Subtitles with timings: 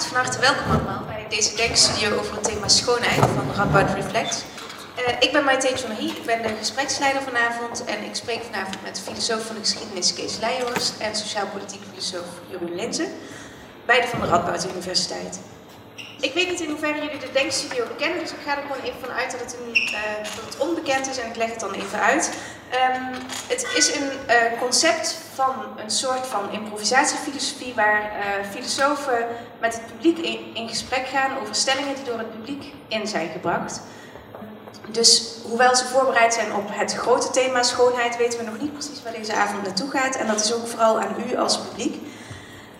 [0.00, 4.44] Van harte welkom allemaal bij deze denkstudio over het thema schoonheid van Radboud Reflect.
[4.98, 9.00] Uh, ik ben Maite Jonahi, ik ben de gespreksleider vanavond en ik spreek vanavond met
[9.00, 13.08] filosoof van de geschiedenis Kees Leijhorst en sociaal-politiek filosoof Jeroen Linzen,
[13.86, 15.40] beide van de Radboud Universiteit.
[16.20, 19.00] Ik weet niet in hoeverre jullie de denkstudio kennen, dus ik ga er gewoon even
[19.00, 20.00] van uit dat het, uh,
[20.36, 22.30] dat het onbekend is en ik leg het dan even uit.
[22.70, 23.14] Um,
[23.48, 29.26] het is een uh, concept van een soort van improvisatiefilosofie waar uh, filosofen
[29.60, 30.18] met het publiek
[30.54, 33.80] in, gesprek gaan over stellingen die door het publiek in zijn gebracht.
[34.88, 39.02] Dus hoewel ze voorbereid zijn op het grote thema schoonheid, weten we nog niet precies
[39.02, 40.16] waar deze avond naartoe gaat.
[40.16, 41.94] En dat is ook vooral aan u als publiek.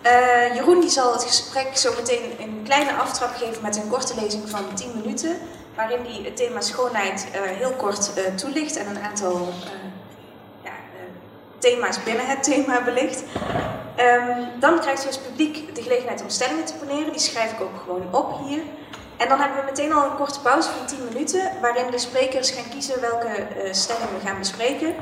[0.05, 4.15] Uh, Jeroen die zal het gesprek zo meteen een kleine aftrap geven met een korte
[4.21, 5.37] lezing van 10 minuten,
[5.75, 9.53] waarin hij het thema schoonheid heel kort toelicht en een aantal
[11.61, 13.23] thema's binnen het thema belicht.
[13.99, 17.61] Um, dan krijgt u als publiek de gelegenheid om stellingen te poneren, die schrijf ik
[17.61, 18.61] ook gewoon op hier.
[19.17, 22.51] En dan hebben we meteen al een korte pauze van 10 minuten, waarin de sprekers
[22.51, 24.95] gaan kiezen welke stellingen we gaan bespreken.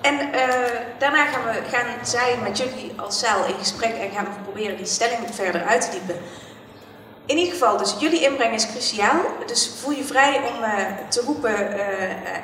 [0.00, 0.54] En uh,
[0.98, 4.76] daarna gaan, we, gaan zij met jullie als zaal in gesprek en gaan we proberen
[4.76, 6.16] die stelling verder uit te diepen.
[7.26, 9.20] In ieder geval, dus jullie inbreng is cruciaal.
[9.46, 10.68] Dus voel je vrij om uh,
[11.08, 11.78] te roepen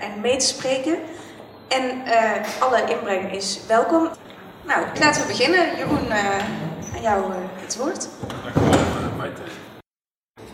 [0.01, 0.98] en mee te spreken.
[1.69, 2.03] En
[2.59, 4.11] alle inbreng is welkom.
[4.67, 5.77] Nou, laten we beginnen.
[5.77, 6.12] Jeroen,
[6.95, 8.08] aan jou het woord.
[8.42, 9.41] Dankjewel, Maite.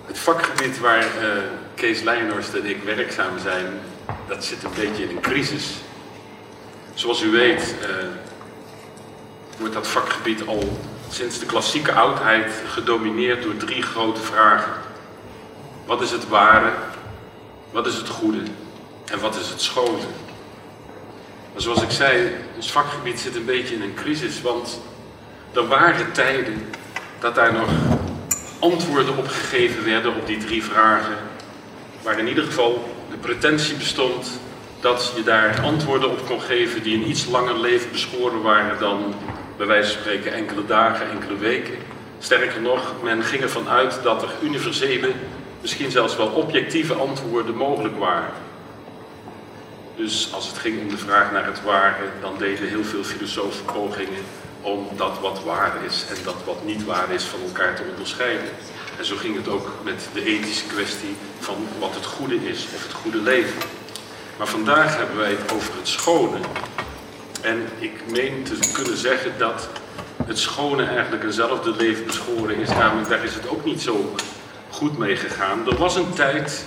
[0.06, 1.04] Het vakgebied waar
[1.74, 3.66] Kees Leijenhorst en ik werkzaam zijn,
[4.28, 5.74] dat zit een beetje in een crisis.
[6.94, 7.74] Zoals u weet
[9.58, 14.72] wordt dat vakgebied al sinds de klassieke oudheid gedomineerd door drie grote vragen.
[15.86, 16.72] Wat is het ware?
[17.70, 18.42] Wat is het goede?
[19.10, 19.98] En wat is het schone?
[21.52, 24.80] Maar zoals ik zei, het vakgebied zit een beetje in een crisis, want
[25.52, 26.64] er waren tijden
[27.20, 27.68] dat daar nog
[28.58, 31.16] antwoorden op gegeven werden op die drie vragen,
[32.02, 34.40] waar in ieder geval de pretentie bestond
[34.80, 39.14] dat je daar antwoorden op kon geven die een iets langer leven beschoren waren dan
[39.56, 41.74] bij wijze van spreken enkele dagen, enkele weken.
[42.18, 45.10] Sterker nog, men ging ervan uit dat er universele,
[45.60, 48.32] misschien zelfs wel objectieve antwoorden mogelijk waren.
[49.96, 53.64] Dus als het ging om de vraag naar het ware, dan deden heel veel filosofen
[53.64, 54.24] pogingen
[54.60, 58.48] om dat wat waar is en dat wat niet waar is van elkaar te onderscheiden.
[58.98, 62.82] En zo ging het ook met de ethische kwestie van wat het goede is of
[62.82, 63.62] het goede leven.
[64.38, 66.38] Maar vandaag hebben wij het over het schone.
[67.40, 69.68] En ik meen te kunnen zeggen dat
[70.26, 72.68] het schone eigenlijk eenzelfde leven beschoren is.
[72.68, 74.14] Namelijk, daar is het ook niet zo
[74.70, 75.66] goed mee gegaan.
[75.66, 76.64] Er was een tijd,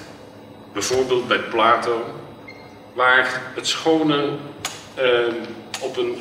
[0.73, 2.05] bijvoorbeeld bij Plato,
[2.95, 4.29] waar het schone
[4.93, 5.33] eh,
[5.81, 6.17] op een,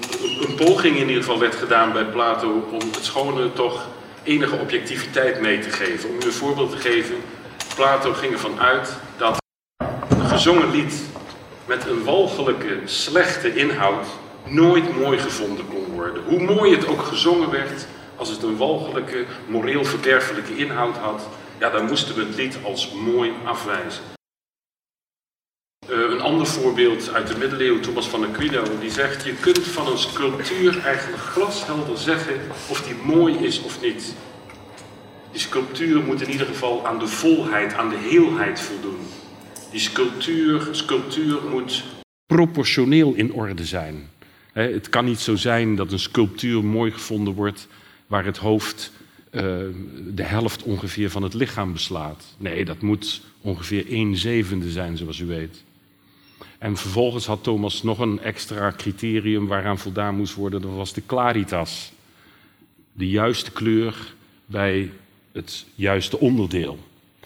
[0.48, 3.86] een poging in ieder geval werd gedaan bij Plato om het schone toch
[4.22, 6.08] enige objectiviteit mee te geven.
[6.08, 7.16] Om u een voorbeeld te geven,
[7.74, 9.36] Plato ging ervan uit dat
[10.08, 11.02] een gezongen lied
[11.66, 14.06] met een walgelijke, slechte inhoud
[14.44, 16.22] nooit mooi gevonden kon worden.
[16.24, 17.86] Hoe mooi het ook gezongen werd,
[18.16, 22.90] als het een walgelijke, moreel verderfelijke inhoud had, ja, dan moesten we het lied als
[22.92, 24.02] mooi afwijzen.
[25.90, 29.86] Uh, een ander voorbeeld uit de middeleeuwen, Thomas van Aquino, die zegt: Je kunt van
[29.86, 34.14] een sculptuur eigenlijk glashelder zeggen of die mooi is of niet.
[35.30, 38.98] Die sculptuur moet in ieder geval aan de volheid, aan de heelheid voldoen.
[39.70, 41.84] Die sculptuur, sculptuur moet
[42.26, 44.10] proportioneel in orde zijn.
[44.52, 47.68] Het kan niet zo zijn dat een sculptuur mooi gevonden wordt
[48.06, 48.92] waar het hoofd
[49.30, 49.42] uh,
[50.06, 52.24] de helft ongeveer van het lichaam beslaat.
[52.38, 55.64] Nee, dat moet ongeveer een zevende zijn, zoals u weet.
[56.64, 60.62] En vervolgens had Thomas nog een extra criterium waaraan voldaan moest worden.
[60.62, 61.92] Dat was de claritas.
[62.92, 64.14] De juiste kleur
[64.46, 64.90] bij
[65.32, 66.78] het juiste onderdeel.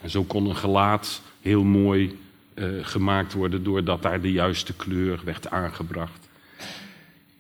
[0.02, 2.18] En zo kon een gelaat heel mooi
[2.54, 6.28] uh, gemaakt worden doordat daar de juiste kleur werd aangebracht.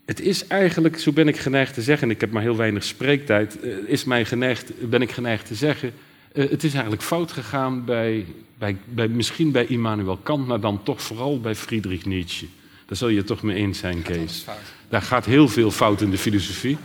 [0.04, 2.84] Het is eigenlijk, zo ben ik geneigd te zeggen, en ik heb maar heel weinig
[2.84, 5.92] spreektijd, uh, is mij geneigd, ben ik geneigd te zeggen,
[6.32, 8.26] uh, het is eigenlijk fout gegaan bij,
[8.58, 12.46] bij, bij, misschien bij Immanuel Kant, maar dan toch vooral bij Friedrich Nietzsche.
[12.86, 14.44] Daar zul je het toch mee eens zijn, Kees.
[14.88, 16.78] Daar gaat heel veel fout in de filosofie.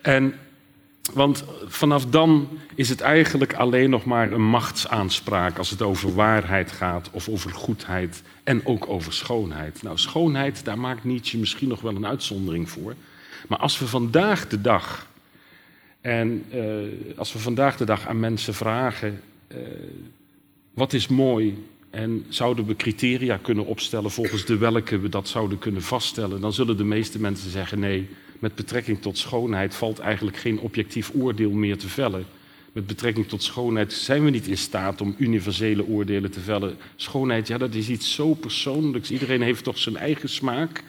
[0.00, 0.34] En
[1.12, 6.72] want vanaf dan is het eigenlijk alleen nog maar een machtsaanspraak als het over waarheid
[6.72, 9.82] gaat of over goedheid en ook over schoonheid.
[9.82, 12.94] Nou, schoonheid, daar maakt Nietzsche misschien nog wel een uitzondering voor.
[13.48, 15.06] Maar als we vandaag de dag,
[16.00, 19.58] en uh, als we vandaag de dag aan mensen vragen, uh,
[20.74, 25.58] wat is mooi en zouden we criteria kunnen opstellen volgens de welke we dat zouden
[25.58, 28.08] kunnen vaststellen, dan zullen de meeste mensen zeggen nee
[28.38, 32.24] met betrekking tot schoonheid valt eigenlijk geen objectief oordeel meer te vellen.
[32.72, 36.76] met betrekking tot schoonheid zijn we niet in staat om universele oordelen te vellen.
[36.96, 39.10] Schoonheid, ja, dat is iets zo persoonlijks.
[39.10, 40.82] Iedereen heeft toch zijn eigen smaak.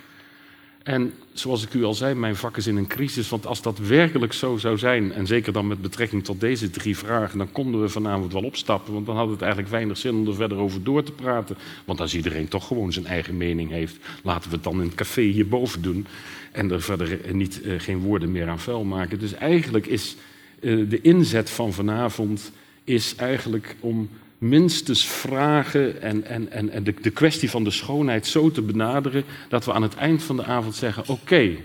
[0.90, 3.30] En zoals ik u al zei, mijn vak is in een crisis.
[3.30, 6.98] Want als dat werkelijk zo zou zijn, en zeker dan met betrekking tot deze drie
[6.98, 8.94] vragen, dan konden we vanavond wel opstappen.
[8.94, 11.58] Want dan had het eigenlijk weinig zin om er verder over door te praten.
[11.86, 14.96] Want als iedereen toch gewoon zijn eigen mening heeft, laten we het dan in het
[14.96, 16.06] café hierboven doen.
[16.52, 19.20] En er verder niet, uh, geen woorden meer aan vuil maken.
[19.20, 20.16] Dus eigenlijk is
[20.60, 22.52] uh, de inzet van vanavond
[22.84, 24.10] is eigenlijk om
[24.40, 29.24] minstens vragen en, en, en, en de, de, kwestie van de schoonheid zo te benaderen
[29.50, 31.56] dat we aan het eind van de avond zeggen: oké,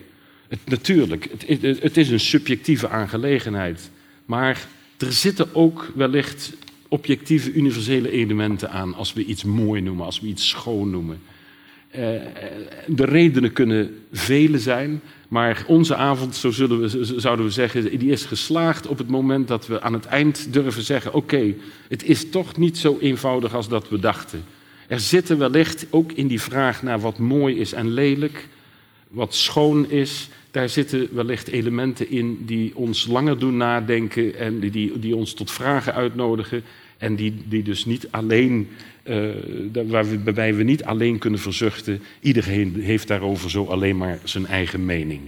[0.64, 3.90] natuurlijk, het, het is een subjectieve aangelegenheid,
[4.24, 4.66] maar
[4.98, 6.52] er zitten ook wellicht
[6.88, 11.20] objectieve universele elementen aan als we iets mooi noemen, als we iets schoon noemen.
[11.96, 12.00] Uh,
[12.86, 18.10] de redenen kunnen vele zijn, maar onze avond, zo zullen we, zouden we zeggen, die
[18.10, 21.54] is geslaagd op het moment dat we aan het eind durven zeggen: oké,
[21.88, 24.44] het is toch niet zo eenvoudig als dat we dachten.
[24.88, 28.48] Er zitten wellicht ook in die vraag naar wat mooi is en lelijk,
[29.08, 34.98] wat schoon is, daar zitten wellicht elementen in die ons langer doen nadenken en die,
[34.98, 36.62] die ons tot vragen uitnodigen.
[36.98, 38.68] En die, die dus niet alleen,
[39.04, 39.30] uh,
[39.86, 45.20] waarbij we niet alleen kunnen verzuchten, iedereen heeft daarover zo alleen maar zijn eigen mening.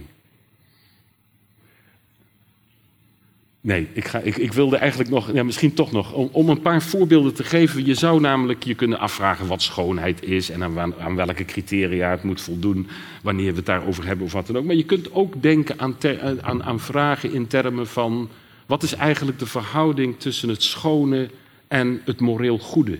[3.67, 6.61] Nee, ik, ga, ik, ik, wilde eigenlijk nog, ja, misschien toch nog, om, om, een
[6.61, 7.85] paar voorbeelden te geven.
[7.85, 12.23] Je zou namelijk je kunnen afvragen wat schoonheid is en aan, aan, welke criteria het
[12.23, 12.87] moet voldoen,
[13.23, 14.63] wanneer we het daarover hebben of wat dan ook.
[14.63, 15.95] Maar je kunt ook denken aan,
[16.41, 18.29] aan, aan vragen in termen van
[18.65, 21.29] wat is eigenlijk de verhouding tussen het schone
[21.67, 22.99] en het moreel goede.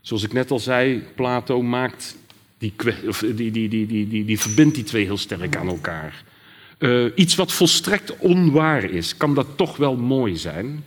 [0.00, 2.16] Zoals ik net al zei, Plato maakt
[2.58, 2.74] die,
[3.34, 6.24] die, die, die, die, die, verbindt die twee heel sterk aan elkaar.
[6.78, 10.84] Uh, iets wat volstrekt onwaar is, kan dat toch wel mooi zijn.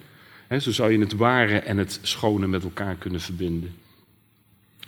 [0.59, 3.75] Zo zou je het ware en het schone met elkaar kunnen verbinden.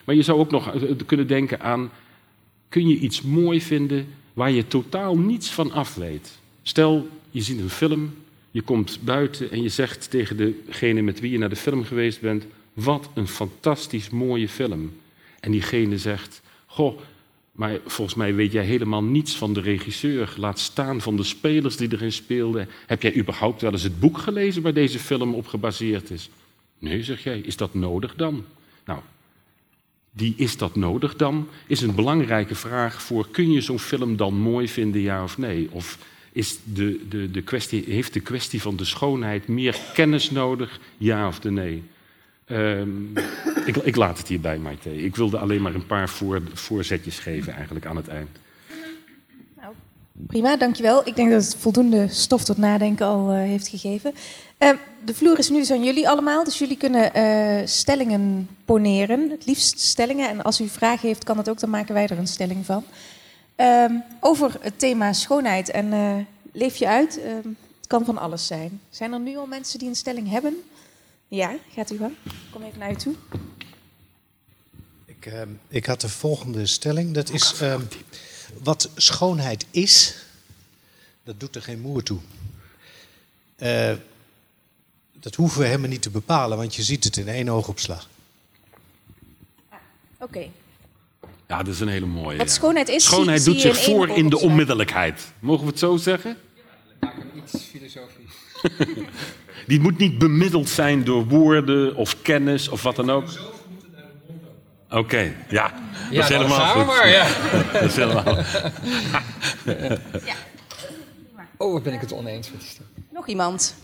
[0.03, 1.91] Maar je zou ook nog eh, kunnen denken aan:
[2.69, 6.39] kun je iets mooi vinden waar je totaal niets van af weet?
[6.63, 8.13] Stel, je ziet een film
[8.51, 12.21] je komt buiten en je zegt tegen degene met wie je naar de film geweest
[12.21, 14.93] bent: Wat een fantastisch mooie film.
[15.39, 16.99] En diegene zegt: Goh,
[17.51, 20.33] maar volgens mij weet jij helemaal niets van de regisseur.
[20.37, 22.67] Laat staan van de spelers die erin speelden.
[22.85, 26.29] Heb jij überhaupt wel eens het boek gelezen waar deze film op gebaseerd is?
[26.79, 27.39] Nee, zeg jij.
[27.39, 28.45] Is dat nodig dan?
[28.85, 28.99] Nou,
[30.11, 31.47] die is dat nodig dan?
[31.67, 35.67] Is een belangrijke vraag voor: kun je zo'n film dan mooi vinden, ja of nee?
[35.71, 35.97] Of
[36.31, 41.27] is de, de, de kwestie, heeft de kwestie van de schoonheid meer kennis nodig, ja
[41.27, 41.83] of de nee?
[42.51, 43.13] Um,
[43.65, 45.03] ik, ik, laat het hierbij, Maite.
[45.03, 48.29] Ik wilde alleen maar een paar voor, voorzetjes geven eigenlijk aan het eind.
[49.57, 49.73] Nou,
[50.13, 51.07] prima, dankjewel.
[51.07, 54.13] Ik denk dat het voldoende stof tot nadenken al uh, heeft gegeven.
[54.59, 54.69] Uh,
[55.05, 59.29] de vloer is nu dus aan jullie allemaal, dus jullie kunnen uh, stellingen poneren.
[59.29, 60.29] Het liefst stellingen.
[60.29, 62.83] En als u vragen heeft, kan het ook, dan maken wij er een stelling van.
[63.61, 66.17] Um, over het thema schoonheid en uh,
[66.51, 67.17] leef je uit.
[67.17, 68.81] Um, het kan van alles zijn.
[68.89, 70.63] Zijn er nu al mensen die een stelling hebben?
[71.27, 72.11] Ja, gaat u wel.
[72.51, 73.15] Kom even naar u toe.
[75.05, 77.13] Ik, uh, ik had de volgende stelling.
[77.13, 77.61] Dat is
[78.63, 80.15] wat schoonheid is,
[81.23, 82.19] dat doet er geen moer toe.
[83.57, 83.93] Uh,
[85.13, 88.09] dat hoeven we helemaal niet te bepalen, want je ziet het in één oogopslag.
[89.69, 89.77] Ah,
[90.19, 90.23] Oké.
[90.23, 90.51] Okay.
[91.51, 92.37] Ja, dat is een hele mooie.
[92.37, 93.03] Wat schoonheid is.
[93.03, 95.31] Schoonheid zie, doet zich voor in de onmiddellijkheid.
[95.39, 96.37] Mogen we het zo zeggen?
[97.01, 98.33] Ja, iets filosofisch.
[99.67, 103.23] Die moet niet bemiddeld zijn door woorden of kennis of wat dan ook.
[104.89, 105.63] Oké, okay, ja.
[105.63, 106.85] Dat ja, is helemaal goed.
[106.85, 107.27] Maar, ja.
[107.73, 108.37] dat is helemaal.
[110.25, 110.35] ja.
[111.57, 112.69] Oh, wat ben ik het oneens met die
[113.09, 113.75] Nog iemand?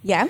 [0.00, 0.26] Ja?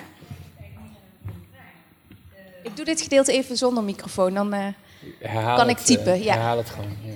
[2.65, 6.17] Ik doe dit gedeelte even zonder microfoon, dan uh, kan ik typen.
[6.17, 6.33] Uh, ja.
[6.33, 6.97] Herhaal het gewoon.
[7.01, 7.13] Ja.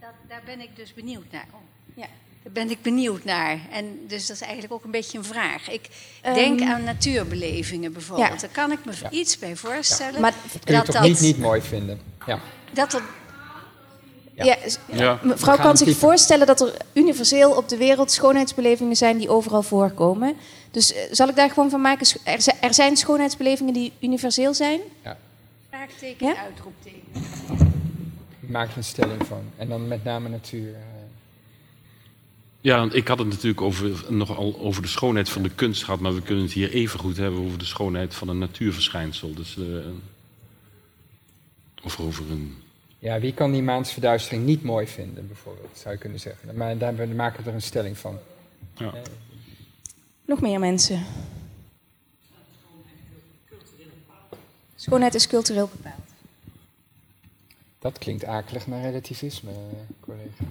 [0.00, 1.46] Dat, daar ben ik dus benieuwd naar.
[1.94, 2.06] Ja.
[2.42, 3.58] Daar ben ik benieuwd naar.
[3.70, 5.70] En dus dat is eigenlijk ook een beetje een vraag.
[5.70, 5.88] Ik
[6.26, 8.32] um, denk aan natuurbelevingen bijvoorbeeld.
[8.32, 8.36] Ja.
[8.40, 9.10] Daar kan ik me ja.
[9.10, 10.14] iets bij voorstellen.
[10.14, 10.20] Ja.
[10.20, 12.00] Maar dat kun je dat toch dat, niet, niet mooi vinden.
[12.26, 12.40] Ja.
[12.72, 13.02] Dat er
[14.44, 14.56] ja.
[14.92, 19.62] Ja, Mevrouw kan zich voorstellen dat er universeel op de wereld schoonheidsbelevingen zijn die overal
[19.62, 20.36] voorkomen.
[20.76, 22.20] Dus uh, zal ik daar gewoon van maken?
[22.24, 24.80] Er, er zijn schoonheidsbelevingen die universeel zijn?
[25.04, 25.18] Ja.
[25.68, 26.36] Vraagteken, ja?
[26.36, 27.02] uitroepteken.
[28.40, 29.42] Maak er een stelling van.
[29.56, 30.68] En dan met name natuur.
[30.68, 30.76] Uh...
[32.60, 36.14] Ja, ik had het natuurlijk over, nogal over de schoonheid van de kunst gehad, maar
[36.14, 39.34] we kunnen het hier even goed hebben over de schoonheid van een natuurverschijnsel.
[39.34, 39.86] Dus, uh,
[41.82, 42.56] of over een
[42.98, 46.56] Ja, wie kan die maansverduistering niet mooi vinden, bijvoorbeeld, zou je kunnen zeggen.
[46.56, 48.18] Maar daar maken we er een stelling van.
[48.74, 48.92] Ja.
[50.26, 51.04] Nog meer mensen.
[54.74, 56.04] Schoonheid is cultureel bepaald.
[57.78, 59.52] Dat klinkt akelig naar relativisme,
[60.00, 60.44] collega.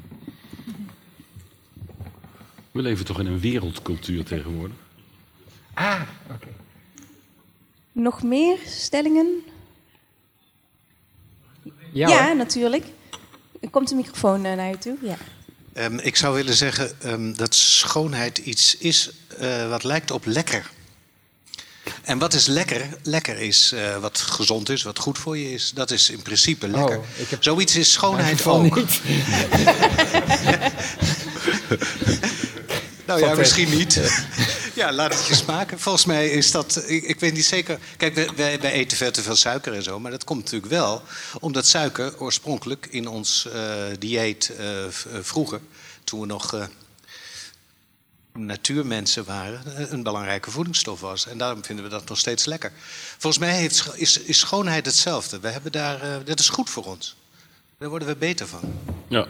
[2.71, 4.77] We leven toch in een wereldcultuur tegenwoordig?
[5.73, 6.01] Ah,
[6.31, 6.47] oké.
[7.91, 9.43] Nog meer stellingen?
[11.93, 12.85] Ja, ja natuurlijk.
[13.61, 14.97] Er komt de microfoon eh, naar je toe.
[15.01, 15.17] Ja.
[15.77, 20.71] Um, ik zou willen zeggen um, dat schoonheid iets is uh, wat lijkt op lekker.
[22.01, 22.87] En wat is lekker?
[23.03, 25.71] Lekker is uh, wat gezond is, wat goed voor je is.
[25.73, 26.97] Dat is in principe lekker.
[26.97, 27.43] Oh, heb...
[27.43, 28.75] Zoiets is schoonheid ook.
[28.75, 29.01] Niet.
[33.05, 34.01] nou ja, misschien niet.
[34.75, 35.79] ja, laat het je smaken.
[35.79, 37.79] Volgens mij is dat, ik, ik weet niet zeker.
[37.97, 39.99] Kijk, wij, wij, eten veel te veel suiker en zo.
[39.99, 41.01] Maar dat komt natuurlijk wel
[41.39, 44.65] omdat suiker oorspronkelijk in ons uh, dieet uh,
[45.21, 45.59] vroeger,
[46.03, 46.69] toen we nog
[48.35, 49.61] natuurmensen waren,
[49.93, 51.27] een belangrijke voedingsstof was.
[51.27, 52.71] En daarom vinden we dat nog steeds lekker.
[53.17, 55.39] Volgens mij heeft, is, is schoonheid hetzelfde.
[55.39, 57.15] We hebben daar, uh, dat is goed voor ons.
[57.77, 58.61] Daar worden we beter van.
[59.07, 59.27] Ja.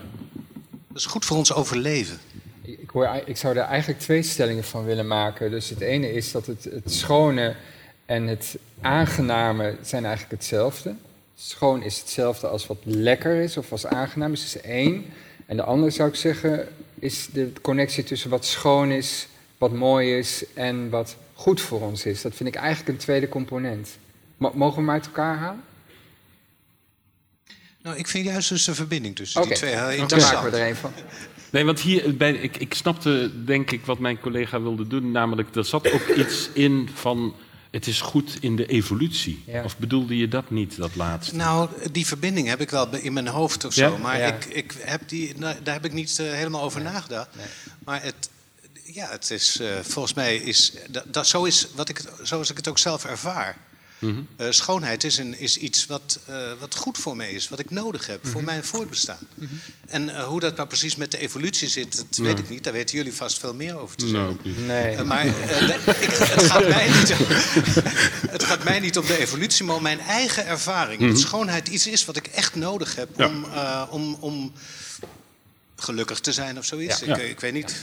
[0.87, 2.19] Dat is goed voor ons overleven.
[2.61, 5.51] Ik, hoor, ik zou daar eigenlijk twee stellingen van willen maken.
[5.51, 7.55] Dus het ene is dat het, het schone
[8.05, 10.95] en het aangename zijn eigenlijk hetzelfde.
[11.35, 14.39] Schoon is hetzelfde als wat lekker is of wat aangenaam is.
[14.39, 15.05] Dat is één.
[15.45, 16.67] En de andere zou ik zeggen,
[17.05, 22.05] is de connectie tussen wat schoon is, wat mooi is en wat goed voor ons
[22.05, 22.21] is.
[22.21, 23.97] Dat vind ik eigenlijk een tweede component.
[24.37, 25.63] mogen we hem uit elkaar halen?
[27.81, 30.31] Nou, ik vind juist dus de verbinding tussen die twee heel interessant.
[30.31, 30.91] Dan maken we er een van.
[31.49, 35.11] Nee, want hier, bij, ik, ik snapte denk ik wat mijn collega wilde doen.
[35.11, 37.35] Namelijk, er zat ook iets in van
[37.75, 39.43] het is goed in de evolutie.
[39.63, 41.35] Of bedoelde je dat niet, dat laatste?
[41.35, 43.97] Nou, die verbinding heb ik wel in mijn hoofd of zo.
[43.97, 47.35] Maar Ik, ik heb die, nou, daar heb ik niet uh, helemaal over nagedacht.
[47.35, 47.45] Nee.
[47.85, 48.29] Maar het,
[48.83, 52.57] ja, het is, uh, volgens mij is dat, dat, zo is wat ik, zoals ik
[52.57, 53.57] het ook zelf ervaar.
[53.99, 57.69] Uh, schoonheid is, een, is iets wat, uh, wat goed voor mij is, wat ik
[57.69, 58.45] nodig heb voor mhm.
[58.45, 59.27] mijn voortbestaan.
[59.33, 59.53] Mhm.
[59.87, 62.63] En uh, hoe dat nou precies met de evolutie zit, dat weet ik niet.
[62.63, 64.39] Daar weten jullie vast veel meer over te zeggen.
[64.65, 65.03] nee.
[65.03, 67.13] maar ik, het, gaat mij niet,
[68.35, 70.99] het gaat mij niet om de evolutie, maar om mijn eigen ervaring.
[70.99, 71.17] Dat mhm.
[71.17, 73.27] schoonheid iets is wat ik echt nodig heb ja.
[73.27, 73.45] om,
[73.89, 74.53] om, om
[75.75, 76.99] gelukkig te zijn of zoiets.
[76.99, 77.15] Ja.
[77.15, 77.75] Ik, ik, weet niet,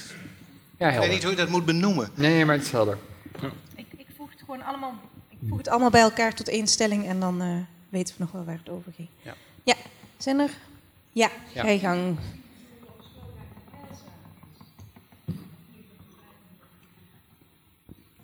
[0.79, 2.11] ja, ik weet niet hoe je dat moet benoemen.
[2.15, 2.99] Nee, maar het is helder.
[3.77, 5.01] Ik, ik voeg het gewoon allemaal
[5.49, 7.57] voeg het allemaal bij elkaar tot één stelling en dan uh,
[7.89, 9.09] weten we nog wel waar het over ging.
[9.23, 9.35] Ja.
[9.63, 9.75] ja.
[10.17, 10.51] Zijn er?
[11.13, 11.79] Ja, ja.
[11.79, 12.19] gang.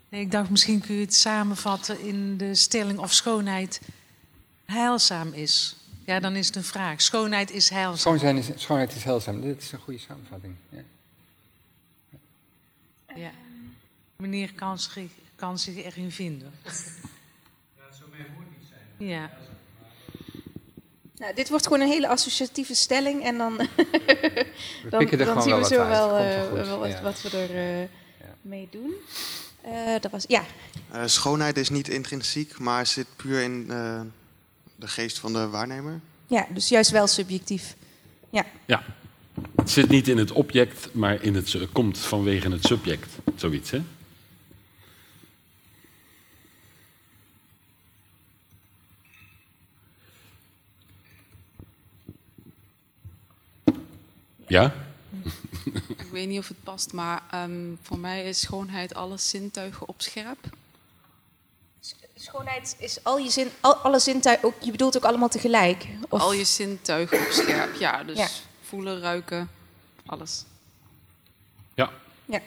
[0.08, 3.80] Nee, ik dacht misschien kun je het samenvatten in de stelling of schoonheid
[4.64, 5.76] heilzaam is.
[6.04, 7.00] Ja, dan is het een vraag.
[7.00, 8.18] Schoonheid is heilzaam.
[8.18, 9.40] Schoonheid is, schoonheid is heilzaam.
[9.40, 10.54] Dit is een goede samenvatting.
[10.68, 10.82] Ja.
[13.14, 13.30] ja.
[14.16, 14.52] Meneer
[15.38, 16.52] kan zich, erin vinden.
[18.96, 19.30] Ja.
[21.16, 23.56] Nou, dit wordt gewoon een hele associatieve stelling en dan,
[24.90, 27.88] dan, dan zien we zo wel, uh, wel wat, wat, we er uh,
[28.42, 28.92] mee doen.
[29.66, 30.44] Uh, dat was, ja.
[31.04, 33.66] schoonheid is niet intrinsiek, maar zit puur in
[34.76, 36.00] de geest van de waarnemer.
[36.26, 37.76] Ja, dus juist wel subjectief.
[38.30, 38.46] Ja.
[38.66, 38.82] ja.
[39.56, 43.12] Het zit niet in het object, maar in het, komt vanwege het subject.
[43.36, 43.82] Zoiets, hè?
[54.48, 54.74] Ja?
[55.96, 60.02] Ik weet niet of het past, maar um, voor mij is schoonheid alle zintuigen op
[60.02, 60.38] scherp.
[62.14, 65.86] Schoonheid is al je zin, al, alle zintuigen, ook, je bedoelt ook allemaal tegelijk?
[66.08, 66.20] Of?
[66.20, 68.04] Al je zintuigen op scherp, ja.
[68.04, 68.28] Dus ja.
[68.60, 69.50] voelen, ruiken,
[70.06, 70.44] alles.
[71.74, 71.90] Ja.
[72.24, 72.40] Ja.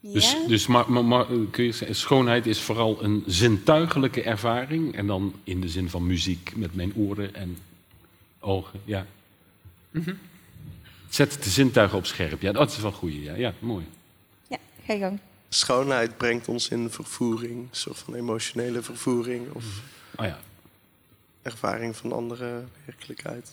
[0.00, 4.94] Dus, dus maar, maar, maar, kun je zeggen, schoonheid is vooral een zintuigelijke ervaring.
[4.94, 7.58] En dan in de zin van muziek met mijn oren en
[8.40, 8.80] ogen.
[8.84, 9.06] Ja.
[9.92, 10.18] Mm
[11.08, 12.40] Zet de zintuigen op scherp.
[12.40, 13.12] Ja, dat is wel goed.
[13.12, 13.86] Ja, ja mooi.
[14.48, 15.18] Ja, ga je gang.
[15.48, 19.64] Schoonheid brengt ons in vervoering, een soort van emotionele vervoering of
[20.16, 20.38] oh ja.
[21.42, 23.52] ervaring van andere werkelijkheid.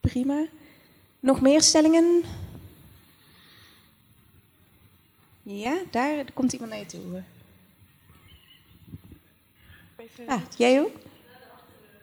[0.00, 0.46] Prima.
[1.20, 2.22] Nog meer stellingen?
[5.42, 7.22] Ja, daar komt iemand naar je toe.
[10.26, 10.96] Ah, jij ook?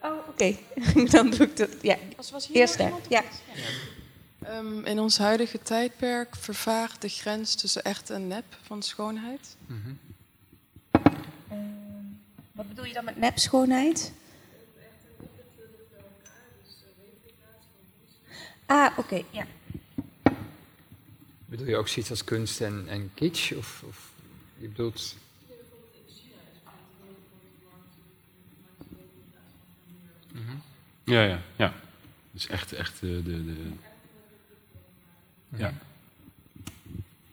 [0.03, 0.55] Oh, oké.
[1.12, 1.69] Dan doe ik dat.
[1.81, 1.98] Ja.
[2.51, 2.91] Eerst daar.
[3.10, 3.24] Ja.
[4.50, 9.55] Um, in ons huidige tijdperk vervaagt de grens tussen echt en nep van schoonheid.
[9.67, 10.00] Mm -hmm.
[12.67, 14.13] bedoel je dan met nepschoonheid?
[18.65, 19.45] Ah, oké, ja.
[21.45, 23.51] Bedoel je ook zoiets als kunst en, en kitsch?
[23.51, 24.12] Of, of
[24.57, 25.15] je bedoelt...
[30.34, 30.56] Mhm.
[31.04, 31.74] Ja, ja, ja.
[32.32, 33.24] Dus echt, echt de...
[33.24, 33.56] de, de
[35.56, 35.74] ja.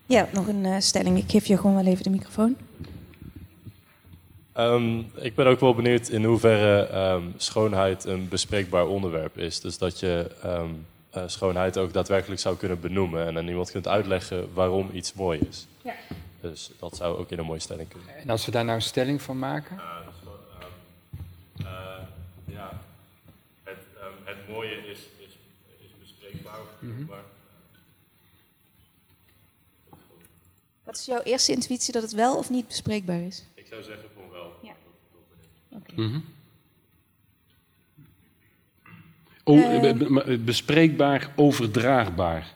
[0.07, 1.19] Ja, nog een uh, stelling.
[1.19, 2.57] Ik geef je gewoon wel even de microfoon.
[4.57, 9.61] Um, ik ben ook wel benieuwd in hoeverre um, schoonheid een bespreekbaar onderwerp is.
[9.61, 13.89] Dus dat je um, uh, schoonheid ook daadwerkelijk zou kunnen benoemen en aan iemand kunt
[13.89, 15.67] uitleggen waarom iets mooi is.
[15.83, 15.95] Ja.
[16.41, 18.17] Dus dat zou ook in een mooie stelling kunnen.
[18.17, 19.77] En als we daar nou een stelling van maken?
[21.61, 21.67] Uh,
[22.45, 22.81] ja,
[23.63, 23.77] het,
[24.25, 25.39] het, mooie is, is,
[25.79, 26.59] is bespreekbaar.
[26.79, 27.09] Mm -hmm.
[30.85, 33.45] Wat is jouw eerste intuïtie dat het wel of niet bespreekbaar is?
[33.55, 34.53] Ik zou zeggen van wel.
[34.63, 34.73] Ja.
[35.69, 35.97] Okay.
[35.97, 36.25] Mm -hmm.
[39.45, 42.55] O, uh, bespreekbaar, overdraagbaar.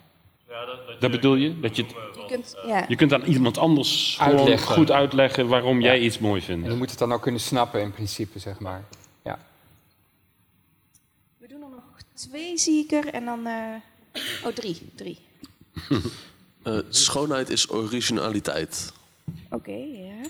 [0.48, 1.60] Ja, dat, dat, dat bedoel je?
[1.60, 2.84] Dat je, het, je, kunt, ja.
[2.88, 4.74] je kunt aan iemand anders uitleggen.
[4.74, 5.86] goed uitleggen waarom ja.
[5.86, 6.64] jij iets mooi vindt.
[6.64, 8.84] En je moet het dan ook kunnen snappen in principe, zeg maar.
[9.22, 9.38] Ja.
[11.38, 11.82] We doen er nog
[12.28, 13.06] twee, zie ik er.
[13.06, 13.46] En dan...
[13.46, 13.74] Uh...
[14.44, 14.90] Oh, drie.
[14.94, 15.18] Drie.
[16.64, 18.92] Uh, schoonheid is originaliteit.
[19.44, 20.28] Oké, okay, ja.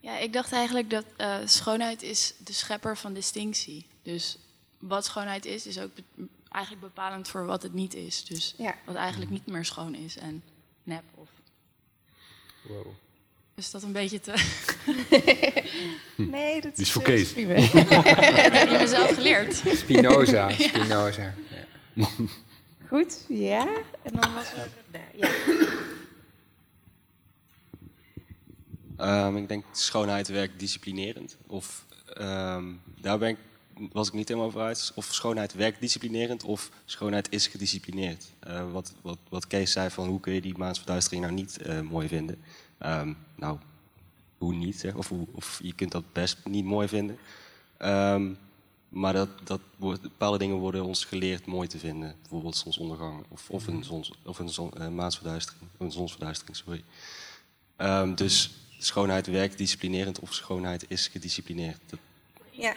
[0.00, 3.86] Ja, ik dacht eigenlijk dat uh, schoonheid is de schepper van distinctie.
[4.02, 4.38] Dus
[4.78, 6.02] wat schoonheid is, is ook be
[6.48, 8.24] eigenlijk bepalend voor wat het niet is.
[8.24, 8.74] Dus ja.
[8.84, 10.42] wat eigenlijk niet meer schoon is en
[10.82, 11.28] nep of...
[12.62, 12.86] Wow.
[13.58, 14.32] Is dat een beetje te...
[16.16, 17.34] nee, dat is, is voor Kees.
[17.34, 17.44] dat
[18.54, 19.62] heb je mezelf geleerd.
[19.66, 21.34] Spinoza, Spinoza.
[21.94, 22.08] Ja.
[22.88, 23.68] Goed, ja.
[24.02, 25.30] En dan was er daar, ja.
[29.26, 31.36] Um, ik denk schoonheid werkt disciplinerend.
[31.46, 31.84] Of
[32.20, 33.38] um, daar ben ik,
[33.92, 34.92] was ik niet helemaal over uit.
[34.94, 38.26] Of schoonheid werkt disciplinerend of schoonheid is gedisciplineerd.
[38.46, 41.80] Uh, wat, wat, wat Kees zei van hoe kun je die maansverduistering nou niet uh,
[41.80, 42.42] mooi vinden.
[42.82, 43.58] Um, nou,
[44.38, 44.82] hoe niet?
[44.82, 44.90] Hè?
[44.90, 47.18] Of, of je kunt dat best niet mooi vinden.
[48.88, 52.14] maar dat, dat wordt, bepaalde dingen worden ons geleerd mooi te vinden.
[52.20, 55.70] Bijvoorbeeld zonsondergang of, of een, zons, of een zon, uh, maansverduistering.
[55.78, 56.84] Een zonsverduistering, sorry.
[58.14, 61.78] dus schoonheid werkt disciplinerend of schoonheid is gedisciplineerd.
[61.86, 61.98] Dat...
[62.50, 62.74] Ja.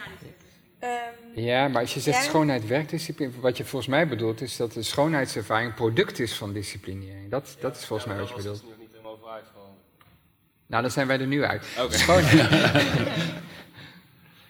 [0.84, 2.24] Um, ja, maar als je zegt ja.
[2.24, 6.54] schoonheid werkt disciplineerd, wat je volgens mij bedoelt is dat de schoonheidservaring product is van
[6.54, 7.30] disciplinering.
[7.30, 8.60] Dat, dat is volgens ja, mij wat je bedoelt.
[8.60, 9.62] Daar was niet helemaal over uit van.
[10.72, 11.66] Nou, dan zijn wij er nu uit.
[11.78, 11.98] Okay.
[11.98, 12.50] Schoonheid.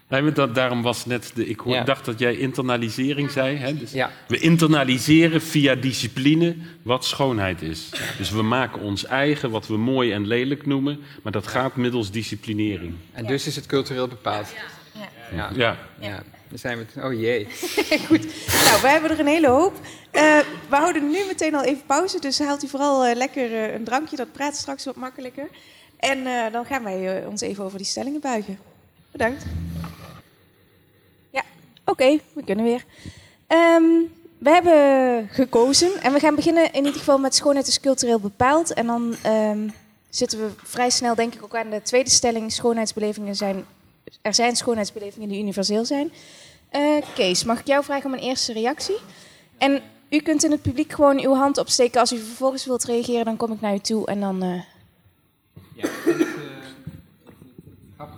[0.07, 1.47] Nee, dat, daarom was net de.
[1.47, 1.83] Ik hoor, ja.
[1.83, 3.57] dacht dat jij internalisering zei.
[3.57, 3.77] Hè?
[3.77, 4.11] Dus ja.
[4.27, 7.89] We internaliseren via discipline wat schoonheid is.
[7.91, 7.99] Ja.
[8.17, 12.11] Dus we maken ons eigen wat we mooi en lelijk noemen, maar dat gaat middels
[12.11, 12.93] disciplinering.
[13.11, 14.47] En dus is het cultureel bepaald.
[15.35, 15.49] Ja.
[15.55, 15.77] ja.
[15.99, 16.23] ja.
[16.49, 16.85] Dan zijn we.
[16.93, 17.47] Het, oh jee.
[18.07, 18.23] Goed.
[18.63, 19.73] Nou, we hebben er een hele hoop.
[20.11, 23.73] Uh, we houden nu meteen al even pauze, dus haalt u vooral uh, lekker uh,
[23.73, 25.47] een drankje, dat praat straks wat makkelijker.
[26.01, 28.59] En dan gaan wij ons even over die stellingen buigen.
[29.11, 29.45] Bedankt.
[31.85, 32.85] Oké, okay, we kunnen weer.
[33.47, 38.19] Um, we hebben gekozen en we gaan beginnen in ieder geval met schoonheid is cultureel
[38.19, 38.73] bepaald.
[38.73, 39.73] En dan um,
[40.09, 42.51] zitten we vrij snel denk ik ook aan de tweede stelling.
[42.51, 43.65] Schoonheidsbelevingen zijn,
[44.21, 46.11] er zijn schoonheidsbelevingen die universeel zijn.
[46.71, 48.97] Uh, Kees, mag ik jou vragen om een eerste reactie?
[49.57, 51.99] En u kunt in het publiek gewoon uw hand opsteken.
[51.99, 54.63] Als u vervolgens wilt reageren, dan kom ik naar u toe en dan...
[55.83, 56.15] Uh...
[57.97, 58.09] Ja,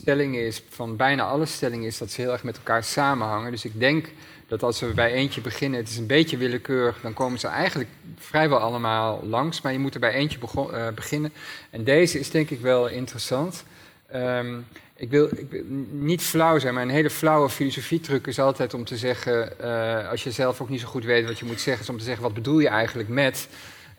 [0.00, 3.50] stellingen is, van bijna alle stellingen is dat ze heel erg met elkaar samenhangen.
[3.50, 4.08] Dus ik denk
[4.48, 7.90] dat als we bij eentje beginnen, het is een beetje willekeurig, dan komen ze eigenlijk
[8.18, 9.60] vrijwel allemaal langs.
[9.60, 11.32] Maar je moet er bij eentje uh, beginnen.
[11.70, 13.64] En deze is denk ik wel interessant.
[14.14, 18.84] Um, ik, wil, ik niet flauw zijn, maar een hele flauwe filosofietruc is altijd om
[18.84, 21.82] te zeggen, uh, als je zelf ook niet zo goed weet wat je moet zeggen,
[21.82, 23.48] is om te zeggen, wat bedoel je eigenlijk met?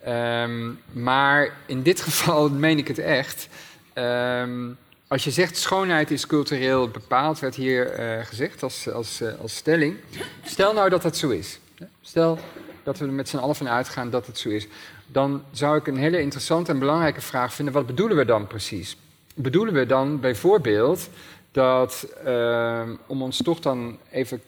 [0.08, 3.48] Um, maar in dit geval meen ik het echt.
[3.96, 9.34] Um, als je zegt schoonheid is cultureel bepaald, werd hier uh, gezegd als, als, uh,
[9.42, 9.98] als stelling.
[10.44, 11.60] Stel nou dat dat zo is.
[12.02, 12.40] Stel
[12.84, 14.68] dat we er met z'n allen van uitgaan dat het zo is.
[15.08, 18.98] Dan zou ik een hele interessante en belangrijke vraag vinden: wat bedoelen we dan precies?
[19.36, 21.10] Bedoelen we dan bijvoorbeeld
[21.52, 24.42] dat, uh, om ons toch dan even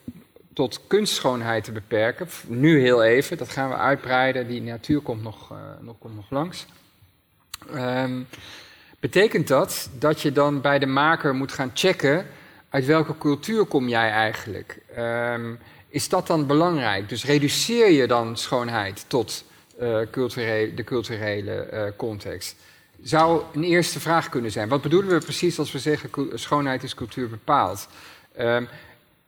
[0.55, 5.53] tot kunstschoonheid te beperken, nu heel even, dat gaan we uitbreiden, die natuur komt nog,
[5.81, 6.65] nog, komt nog langs.
[7.73, 8.27] Um,
[8.99, 12.25] Betekent dat dat je dan bij de maker moet gaan checken
[12.69, 14.79] uit welke cultuur kom jij eigenlijk?
[14.97, 17.09] Um, is dat dan belangrijk?
[17.09, 19.43] Dus reduceer je dan schoonheid tot
[19.81, 22.55] uh, culturele, de culturele uh, context?
[23.01, 24.69] zou een eerste vraag kunnen zijn.
[24.69, 27.87] Wat bedoelen we precies als we zeggen schoonheid is cultuur bepaald?
[28.39, 28.67] Um,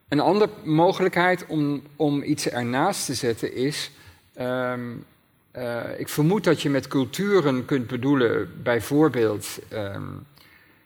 [0.07, 3.91] een andere mogelijkheid om, om iets ernaast te zetten is.
[4.39, 5.05] Um,
[5.57, 9.59] uh, ik vermoed dat je met culturen kunt bedoelen, bijvoorbeeld.
[9.73, 10.25] Um,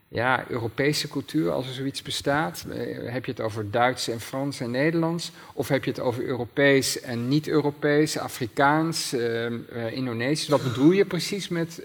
[0.07, 2.65] ja, Europese cultuur, als er zoiets bestaat.
[2.67, 5.31] Uh, heb je het over Duits en Frans en Nederlands?
[5.53, 9.51] Of heb je het over Europees en niet-Europees, Afrikaans, uh,
[9.91, 10.47] Indonesisch?
[10.47, 11.83] Wat bedoel je precies met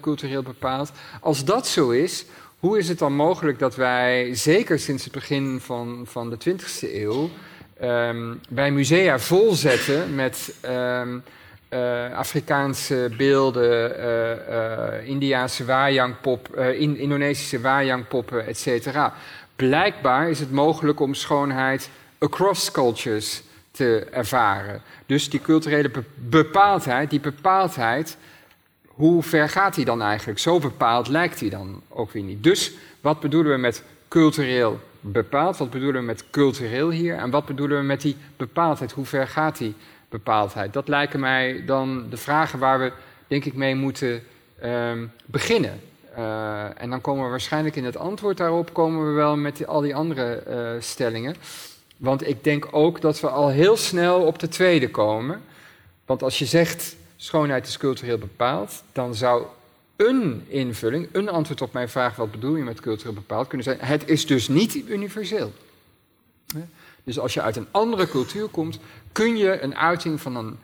[0.00, 0.92] cultureel bepaald?
[1.20, 2.24] Als dat zo is,
[2.64, 6.92] hoe is het dan mogelijk dat wij, zeker sinds het begin van, van de 20e
[6.92, 7.30] eeuw,
[7.82, 11.22] um, bij musea volzetten met um,
[11.70, 14.30] uh, Afrikaanse beelden, uh,
[15.00, 15.64] uh, Indiaanse
[16.78, 19.14] in, Indonesische wajangpoppen, et cetera.
[19.56, 24.82] Blijkbaar is het mogelijk om schoonheid across cultures te ervaren.
[25.06, 28.16] Dus die culturele bepaaldheid, die bepaaldheid
[28.94, 30.38] hoe ver gaat hij dan eigenlijk?
[30.38, 32.42] Zo bepaald lijkt hij dan ook weer niet.
[32.42, 35.56] Dus wat bedoelen we met cultureel bepaald?
[35.56, 37.16] Wat bedoelen we met cultureel hier?
[37.16, 38.92] En wat bedoelen we met die bepaaldheid?
[38.92, 39.74] Hoe ver gaat die
[40.08, 40.72] bepaaldheid?
[40.72, 42.92] Dat lijken mij dan de vragen waar we,
[43.26, 44.22] denk ik, mee moeten
[44.64, 45.80] um, beginnen.
[46.18, 49.80] Uh, en dan komen we waarschijnlijk in het antwoord daarop komen we wel met al
[49.80, 51.36] die andere uh, stellingen.
[51.96, 55.42] Want ik denk ook dat we al heel snel op de tweede komen.
[56.06, 59.46] Want als je zegt schoonheid is cultureel bepaald, dan zou
[59.96, 63.78] een invulling, een antwoord op mijn vraag, wat bedoel je met cultureel bepaald, kunnen zijn,
[63.80, 65.52] het is dus niet universeel.
[67.04, 68.78] Dus als je uit een andere cultuur komt,
[69.12, 70.58] kun je een uiting van een.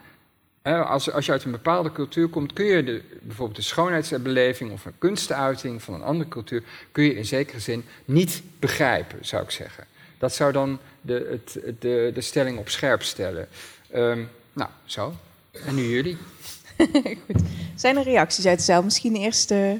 [0.85, 4.85] Als, als je uit een bepaalde cultuur komt, kun je de, bijvoorbeeld de schoonheidsbeleving of
[4.85, 9.51] een kunstuiting van een andere cultuur, kun je in zekere zin niet begrijpen, zou ik
[9.51, 9.85] zeggen.
[10.17, 13.47] Dat zou dan de, het, de, de stelling op scherp stellen.
[13.95, 15.13] Um, nou, zo.
[15.51, 16.17] En nu jullie.
[17.25, 17.41] Goed.
[17.75, 18.83] Zijn er reacties uit de zaal?
[18.83, 19.51] Misschien eerst.
[19.51, 19.73] Uh...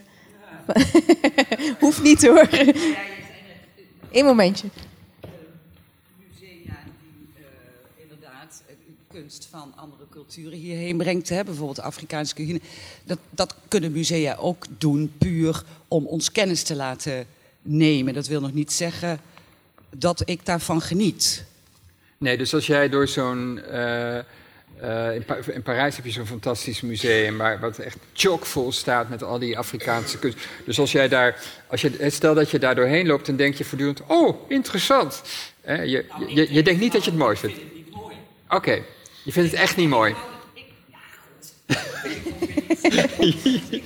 [1.80, 2.48] Hoeft niet hoor.
[4.12, 4.68] Eén momentje.
[6.18, 6.48] Musea
[7.00, 8.64] die uh, inderdaad
[9.12, 12.62] kunst van andere culturen hierheen brengt, hè, bijvoorbeeld de Afrikaanse cuisine.
[13.04, 17.26] Dat, dat kunnen musea ook doen, puur om ons kennis te laten
[17.62, 18.14] nemen.
[18.14, 19.20] Dat wil nog niet zeggen
[19.90, 21.46] dat ik daarvan geniet.
[22.18, 23.60] Nee, dus als jij door zo'n.
[23.72, 24.20] Uh
[24.82, 29.10] uh, in, pa in, Parijs heb je zo'n fantastisch museum waar wat echt chockvol staat
[29.10, 30.38] met al die Afrikaanse kunst.
[30.66, 33.64] Dus als jij daar, als je, stel dat je daar doorheen loopt, dan denk je
[33.64, 35.22] voortdurend: oh, interessant.
[35.62, 37.56] Eh, je, nou, je, je, denkt niet dat je het mooi vindt.
[37.56, 38.16] Ik vind het niet mooi.
[38.46, 38.84] Oké, okay.
[39.24, 40.16] je vindt het echt niet mooi.
[40.54, 41.54] Ik, ja, goed.
[43.20, 43.84] ik wil niet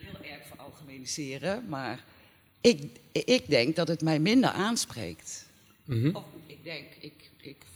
[0.00, 2.04] heel erg veralgemeniseren, maar
[2.60, 2.82] ik,
[3.12, 5.46] ik denk dat het mij minder aanspreekt.
[5.84, 6.16] Mm -hmm.
[6.16, 7.12] Of ik denk, ik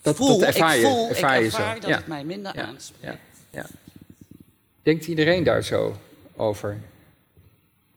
[0.02, 1.88] dat, voel, dat ervaar je, ik voel, ervaar ik ervaar je zo.
[1.88, 2.66] dat het mij minder ja.
[2.66, 3.18] aanspreekt.
[3.50, 3.66] Ja.
[4.82, 5.96] Denkt iedereen daar zo
[6.36, 6.80] over?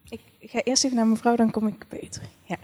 [0.10, 2.22] Ik, ik, ga eerst even naar mevrouw, dan kom ik beter.
[2.44, 2.58] Ja.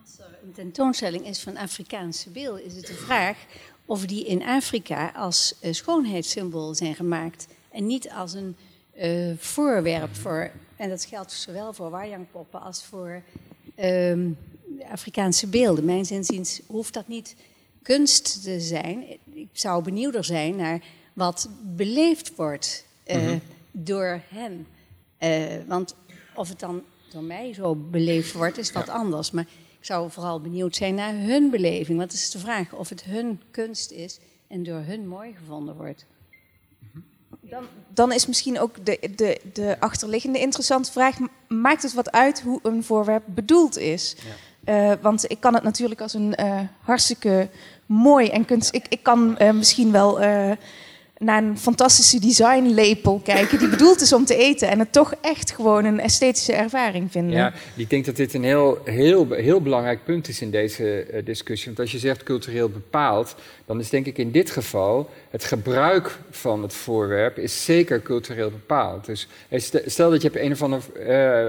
[0.00, 3.36] Als er een tentoonstelling is van Afrikaanse beelden, is het de vraag
[3.84, 8.56] of die in Afrika als uh, schoonheidssymbool zijn gemaakt en niet als een
[9.02, 13.22] uh, voorwerp voor, en dat geldt zowel voor wajangpoppen als voor
[13.80, 14.38] um,
[14.90, 15.84] Afrikaanse beelden.
[15.84, 17.34] Mijn zinziens hoeft dat niet
[17.82, 19.04] kunst te zijn.
[19.32, 23.40] Ik zou benieuwder zijn naar wat beleefd wordt uh, mm -hmm.
[23.72, 24.66] door hen.
[25.20, 25.94] Uh, want
[26.34, 28.92] of het dan door mij zo beleefd wordt, is wat ja.
[28.92, 29.30] anders.
[29.30, 29.46] Maar
[29.78, 31.98] ik zou vooral benieuwd zijn naar hun beleving.
[31.98, 36.06] Wat is de vraag of het hun kunst is en door hun mooi gevonden wordt.
[37.40, 41.16] Dan, dan, is misschien ook de, de, de achterliggende interessante vraag:
[41.48, 44.16] maakt het wat uit hoe een voorwerp bedoeld is?
[44.16, 44.32] Ja.
[44.68, 47.48] Uh, want ik kan het natuurlijk als een uh, hartstikke
[47.86, 48.74] mooi en kunst.
[48.74, 50.20] Ik, ik kan uh, misschien wel
[51.18, 55.50] naar een fantastische designlepel kijken die bedoeld is om te eten en het toch echt
[55.50, 57.36] gewoon een esthetische ervaring vinden.
[57.36, 61.24] Ja, ik denk dat dit een heel, heel, heel belangrijk punt is in deze uh,
[61.24, 61.66] discussie.
[61.66, 63.34] Want als je zegt cultureel bepaald,
[63.66, 68.50] dan is denk ik in dit geval het gebruik van het voorwerp is zeker cultureel
[68.50, 69.06] bepaald.
[69.06, 69.28] Dus
[69.86, 70.82] stel dat je hebt een of ander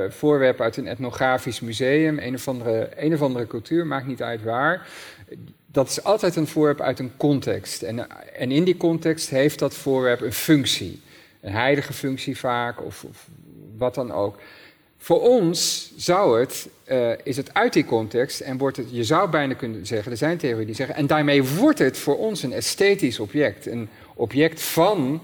[0.10, 4.43] voorwerp uit een etnografisch museum, een of andere, een of andere cultuur, maakt niet uit
[4.43, 4.88] waar
[5.71, 7.82] dat is altijd een voorwerp uit een context.
[7.82, 11.01] En, en in die context heeft dat voorwerp een functie.
[11.41, 13.27] Een heilige functie vaak, of, of
[13.77, 14.38] wat dan ook.
[14.97, 19.29] Voor ons zou het, uh, is het uit die context en wordt het, je zou
[19.29, 22.53] bijna kunnen zeggen, er zijn theorieën die zeggen, en daarmee wordt het voor ons een
[22.53, 23.65] esthetisch object.
[23.65, 25.21] Een object van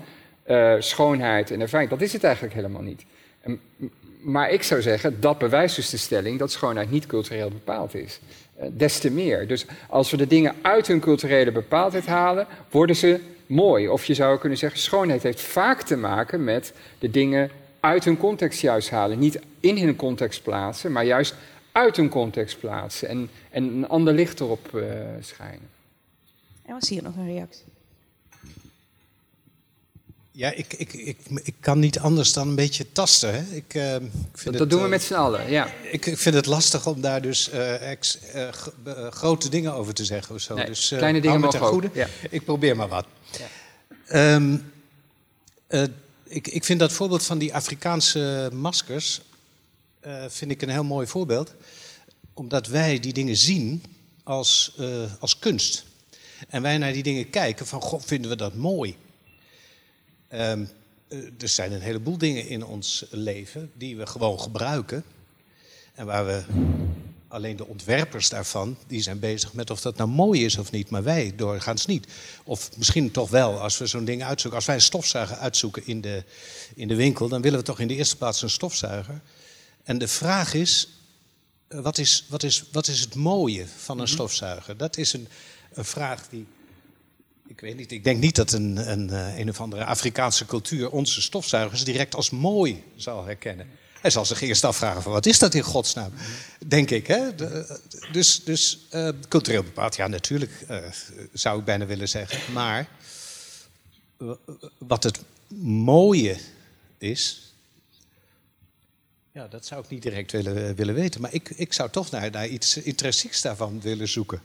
[0.48, 1.90] uh, schoonheid en ervaring.
[1.90, 3.06] Dat is het eigenlijk helemaal niet.
[4.22, 8.20] Maar ik zou zeggen, dat bewijst dus de stelling dat schoonheid niet cultureel bepaald is.
[8.56, 9.48] Eh, des te meer.
[9.48, 13.88] Dus als we de dingen uit hun culturele bepaaldheid halen, worden ze mooi.
[13.88, 18.18] Of je zou kunnen zeggen, schoonheid heeft vaak te maken met de dingen uit hun
[18.18, 19.20] context juist halen.
[19.20, 21.36] Niet in hun context plaatsen, maar juist
[21.72, 23.08] uit hun context plaatsen.
[23.08, 24.84] En, en een ander licht erop uh,
[25.20, 25.70] schijnen.
[26.66, 27.75] En was hier nog een reactie?
[30.38, 33.34] Ja, ik, ik, ik, ik kan niet anders dan een beetje tasten.
[33.34, 33.56] Hè?
[33.56, 34.02] Ik, uh, ik
[34.34, 35.74] vind dat, dat doen we met z'n allen, ja.
[35.92, 38.50] Ik, ik vind het lastig om daar dus uh, ex, uh,
[39.10, 40.56] grote dingen over te zeggen of zo.
[40.56, 41.90] Nee, dus, kleine dingen mogen goede.
[41.94, 42.08] Ja.
[42.30, 43.06] Ik probeer maar wat.
[44.08, 44.36] Ja.
[44.36, 44.72] Um,
[46.24, 49.22] ik, ik vind dat voorbeeld van die Afrikaanse maskers
[50.28, 51.54] vind ik een heel mooi voorbeeld.
[52.34, 53.84] Omdat wij die dingen zien
[54.24, 54.78] als,
[55.20, 55.86] als kunst.
[56.48, 58.96] En wij naar die dingen kijken van, god, vinden we dat mooi.
[60.34, 60.70] Um,
[61.40, 65.04] er zijn een heleboel dingen in ons leven die we gewoon gebruiken.
[65.94, 66.44] En waar we
[67.28, 70.90] alleen de ontwerpers daarvan, die zijn bezig met of dat nou mooi is of niet.
[70.90, 72.08] Maar wij doorgaans niet.
[72.44, 74.60] Of misschien toch wel, als we zo'n ding uitzoeken.
[74.60, 76.24] Als wij een stofzuiger uitzoeken in de,
[76.76, 79.22] in de winkel, dan willen we toch in de eerste plaats een stofzuiger.
[79.84, 80.88] En de vraag is,
[81.68, 84.08] eh, wat is, wat is, wat is het mooie van een mm -hmm.
[84.14, 84.78] stofzuiger?
[84.78, 85.28] Dat is een,
[85.74, 86.46] een vraag die
[87.48, 90.90] ik weet niet, ik denk niet dat een, een, eh, een of andere Afrikaanse cultuur
[90.90, 93.68] onze stofzuigers direct als mooi zal herkennen.
[94.02, 96.12] Hij zal zich eerst afvragen van wat is dat in godsnaam,
[96.68, 97.08] denk ik.
[97.08, 97.36] Hè?
[97.36, 97.80] De,
[98.12, 100.78] dus dus uh, cultureel bepaald, ja natuurlijk uh,
[101.34, 102.54] zou ik bijna willen zeggen.
[102.54, 102.88] Maar
[104.78, 105.20] wat het
[105.58, 106.38] mooie
[106.98, 107.54] is,
[109.32, 111.22] ja, dat zou ik niet direct willen, willen weten.
[111.22, 114.42] Maar ik, ik zou toch naar, naar iets intrinsieks daarvan willen zoeken.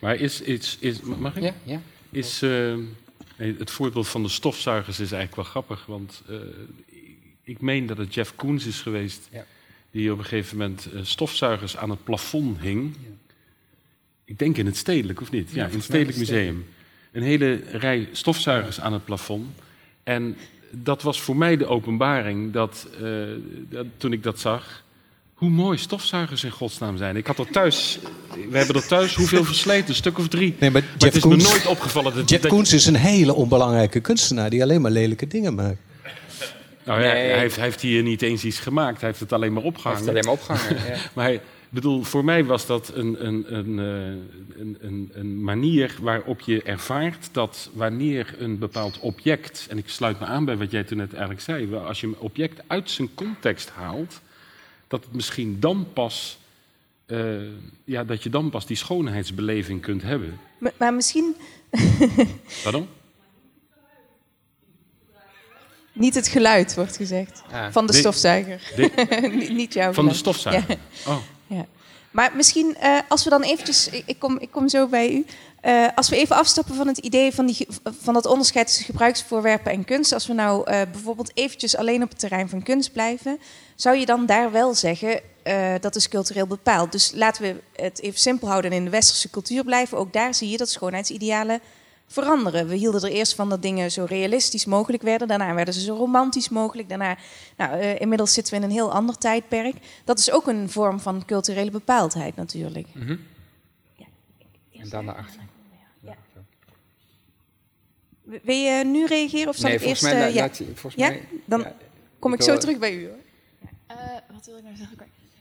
[0.00, 1.42] Maar is iets, is, mag ik?
[1.42, 2.76] Ja, ja is uh,
[3.36, 5.86] het voorbeeld van de stofzuigers is eigenlijk wel grappig.
[5.86, 6.36] Want uh,
[7.42, 9.44] ik meen dat het Jeff Koens is geweest ja.
[9.90, 12.96] die op een gegeven moment uh, stofzuigers aan het plafond hing.
[13.00, 13.08] Ja.
[14.24, 15.50] Ik denk in het Stedelijk, of niet?
[15.50, 16.66] Ja, in het Stedelijk Museum.
[17.12, 19.48] Een hele rij stofzuigers aan het plafond.
[20.02, 20.36] En
[20.70, 22.88] dat was voor mij de openbaring dat,
[23.68, 24.84] dat toen ik dat zag
[25.40, 27.16] hoe mooi stofzuigers in godsnaam zijn.
[27.16, 27.98] Ik had er thuis,
[28.50, 30.54] we hebben er thuis hoeveel versleten, een stuk of drie.
[30.58, 32.14] Nee, maar, maar het is Koens, me nooit opgevallen.
[32.14, 35.78] Dat, Jeff dat Koens is een hele onbelangrijke kunstenaar die alleen maar lelijke dingen maakt.
[36.84, 37.30] Nou ja, nee.
[37.30, 40.04] hij, heeft, hij heeft hier niet eens iets gemaakt, hij heeft het alleen maar opgehangen.
[40.04, 41.10] Hij heeft het alleen maar opgehangen, ja.
[41.12, 46.40] maar hij, bedoel, voor mij was dat een, een, een, een, een, een manier waarop
[46.40, 50.84] je ervaart dat wanneer een bepaald object, en ik sluit me aan bij wat jij
[50.84, 54.20] toen net eigenlijk zei, als je een object uit zijn context haalt,
[54.90, 56.38] dat het misschien dan pas,
[57.06, 57.48] uh,
[57.84, 60.40] ja, dat je dan pas die schoonheidsbeleving kunt hebben.
[60.58, 61.36] Maar, maar misschien.
[62.62, 62.88] Pardon?
[65.92, 67.42] Niet het geluid wordt gezegd.
[67.50, 68.72] Ah, van de, de stofzuiger.
[68.76, 70.12] De, niet jouw Van geluid.
[70.12, 70.78] de stofzuiger.
[71.04, 71.12] Ja.
[71.12, 71.18] Oh.
[71.46, 71.66] Ja.
[72.10, 75.24] Maar misschien, uh, als we dan eventjes, ik kom, ik kom zo bij u.
[75.64, 77.66] Uh, als we even afstappen van het idee van, die,
[78.00, 80.12] van dat onderscheid tussen gebruiksvoorwerpen en kunst.
[80.12, 83.38] Als we nou uh, bijvoorbeeld eventjes alleen op het terrein van kunst blijven.
[83.74, 85.20] Zou je dan daar wel zeggen,
[85.80, 86.92] dat is cultureel bepaald.
[86.92, 89.98] Dus laten we het even simpel houden en in de westerse cultuur blijven.
[89.98, 91.60] Ook daar zie je dat schoonheidsidealen
[92.10, 92.68] veranderen.
[92.68, 95.28] We hielden er eerst van dat dingen zo realistisch mogelijk werden.
[95.28, 96.88] Daarna werden ze zo romantisch mogelijk.
[96.88, 97.16] Daarna,
[97.56, 99.76] nou, uh, inmiddels zitten we in een heel ander tijdperk.
[100.04, 102.86] Dat is ook een vorm van culturele bepaaldheid natuurlijk.
[102.94, 103.20] Mm -hmm.
[103.96, 104.06] ja,
[104.80, 105.40] en dan naar achter.
[106.00, 106.16] Ja.
[108.22, 110.02] Wil je nu reageren of zal nee, ik eerst...
[110.02, 111.08] Mij, uh, ja, laat, volgens ja?
[111.08, 111.74] Mij, dan ja,
[112.18, 113.06] kom ik, ik zo terug bij u.
[113.06, 113.16] Hoor.
[113.90, 113.96] Uh,
[114.34, 114.96] wat wil ik nou zeggen?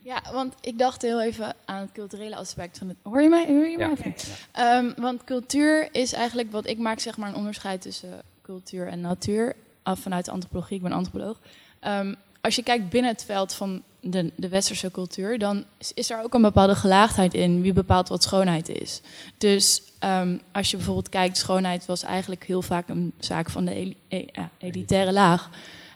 [0.09, 2.97] Ja, want ik dacht heel even aan het culturele aspect van het.
[3.01, 3.45] Hoor je mij?
[3.47, 4.15] Hoor je mij?
[4.53, 4.77] Ja.
[4.77, 9.01] Um, want cultuur is eigenlijk wat ik maak, zeg maar, een onderscheid tussen cultuur en
[9.01, 9.55] natuur.
[9.83, 11.39] Af vanuit de antropologie, ik ben antropoloog.
[11.87, 16.09] Um, als je kijkt binnen het veld van de, de westerse cultuur, dan is, is,
[16.09, 19.01] er ook een bepaalde gelaagdheid in wie bepaalt wat schoonheid is.
[19.37, 23.73] Dus um, als je bijvoorbeeld kijkt, schoonheid was eigenlijk heel vaak een zaak van de
[23.73, 24.25] el, e,
[24.57, 25.49] elitaire laag.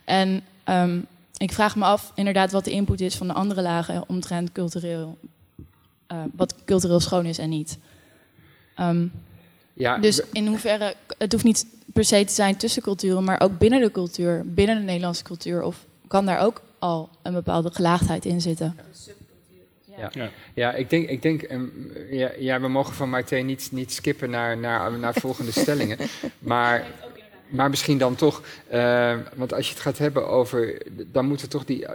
[0.03, 4.03] En um, ik vraag me af inderdaad wat de input is van de andere lagen
[4.07, 5.17] omtrent cultureel,
[6.11, 7.77] uh, wat cultureel schoon is en niet.
[8.79, 9.11] Um,
[9.73, 13.57] ja, dus in hoeverre, het hoeft niet per se te zijn tussen culturen, maar ook
[13.57, 18.25] binnen de cultuur, binnen de Nederlandse cultuur, of kan daar ook al een bepaalde gelaagdheid
[18.25, 18.77] in zitten?
[19.97, 20.29] Ja, ja.
[20.53, 24.29] ja ik denk, ik denk um, ja, ja, we mogen van Martijn niet, niet skippen
[24.29, 25.97] naar, naar, naar volgende stellingen.
[26.39, 26.85] Maar
[27.53, 28.41] maar misschien dan toch,
[28.73, 30.77] uh, want als je het gaat hebben over,
[31.11, 31.85] dan moeten we toch die,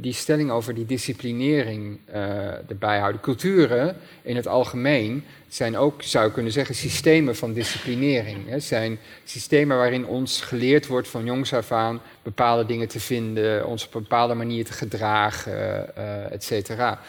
[0.00, 3.20] die stelling over die disciplinering uh, erbij houden.
[3.20, 8.48] Culturen in het algemeen zijn ook, zou je kunnen zeggen, systemen van disciplinering.
[8.48, 13.66] Het zijn systemen waarin ons geleerd wordt van jongs af aan bepaalde dingen te vinden,
[13.66, 17.00] ons op een bepaalde manier te gedragen, uh, et cetera.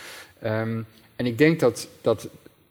[0.45, 2.27] Um, en ik denk dat, dat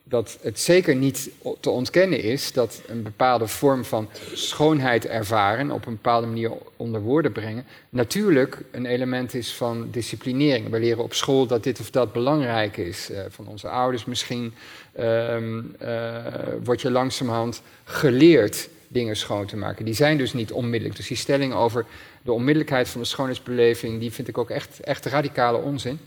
[0.09, 5.87] dat het zeker niet te ontkennen is dat een bepaalde vorm van schoonheid ervaren, op
[5.87, 10.71] een bepaalde manier onder woorden brengen, natuurlijk een element is van disciplinering.
[10.71, 13.11] We leren op school dat dit of dat belangrijk is.
[13.11, 14.55] Uh, van onze ouders misschien
[15.01, 16.25] um, uh,
[16.65, 19.85] word je langzamerhand geleerd dingen schoon te maken.
[19.85, 20.97] Die zijn dus niet onmiddellijk.
[20.97, 21.85] Dus die stelling over
[22.23, 25.99] de onmiddellijkheid van de schoonheidsbeleving, die vind ik ook echt, echt radicale onzin.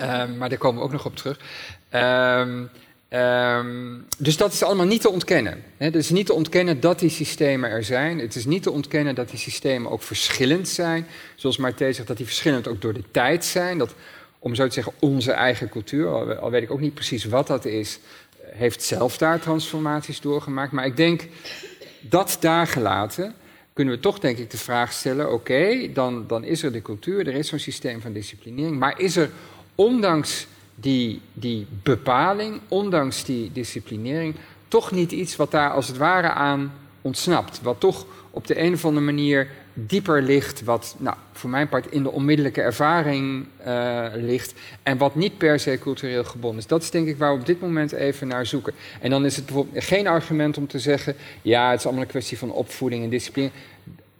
[0.00, 1.38] Um, maar daar komen we ook nog op terug.
[1.90, 2.70] Um,
[3.14, 5.62] Um, dus dat is allemaal niet te ontkennen.
[5.76, 8.18] Het is niet te ontkennen dat die systemen er zijn.
[8.18, 11.06] Het is niet te ontkennen dat die systemen ook verschillend zijn.
[11.34, 13.78] Zoals Marté zegt, dat die verschillend ook door de tijd zijn.
[13.78, 13.94] Dat,
[14.38, 17.64] om zo te zeggen, onze eigen cultuur, al, weet ik ook niet precies wat dat
[17.64, 17.98] is,
[18.42, 20.72] heeft zelf daar transformaties doorgemaakt.
[20.72, 21.28] Maar ik denk,
[22.08, 23.34] dat daar gelaten,
[23.72, 27.26] kunnen we toch denk ik de vraag stellen, oké, dan, dan is er de cultuur,
[27.26, 29.30] er is zo'n systeem van disciplinering, maar is er
[29.74, 34.34] ondanks die, die bepaling, ondanks die disciplinering,
[34.68, 37.60] toch niet iets wat daar als het ware aan ontsnapt.
[37.62, 41.86] Wat toch op de een of andere manier dieper ligt, wat nou, voor mijn part
[41.90, 46.66] in de onmiddellijke ervaring uh, ligt en wat niet per se cultureel gebonden is.
[46.66, 48.72] Dat is denk ik waar we op dit moment even naar zoeken.
[49.00, 52.08] En dan is het bijvoorbeeld geen argument om te zeggen, ja, het is allemaal een
[52.08, 53.50] kwestie van opvoeding en discipline.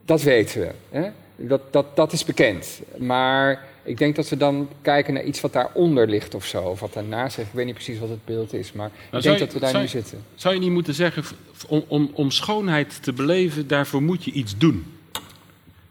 [0.05, 0.71] Dat weten we.
[0.91, 1.11] Hè?
[1.37, 2.81] Dat, dat, dat is bekend.
[2.97, 6.63] Maar ik denk dat we dan kijken naar iets wat daaronder ligt of zo.
[6.63, 7.49] Of wat daarnaast zegt.
[7.49, 9.89] Ik weet niet precies wat het beeld is, maar ik denk dat we daar nu
[9.89, 10.25] zitten.
[10.35, 11.25] Zou je niet moeten zeggen,
[11.69, 14.85] om, om, om schoonheid te beleven, daarvoor moet je iets doen?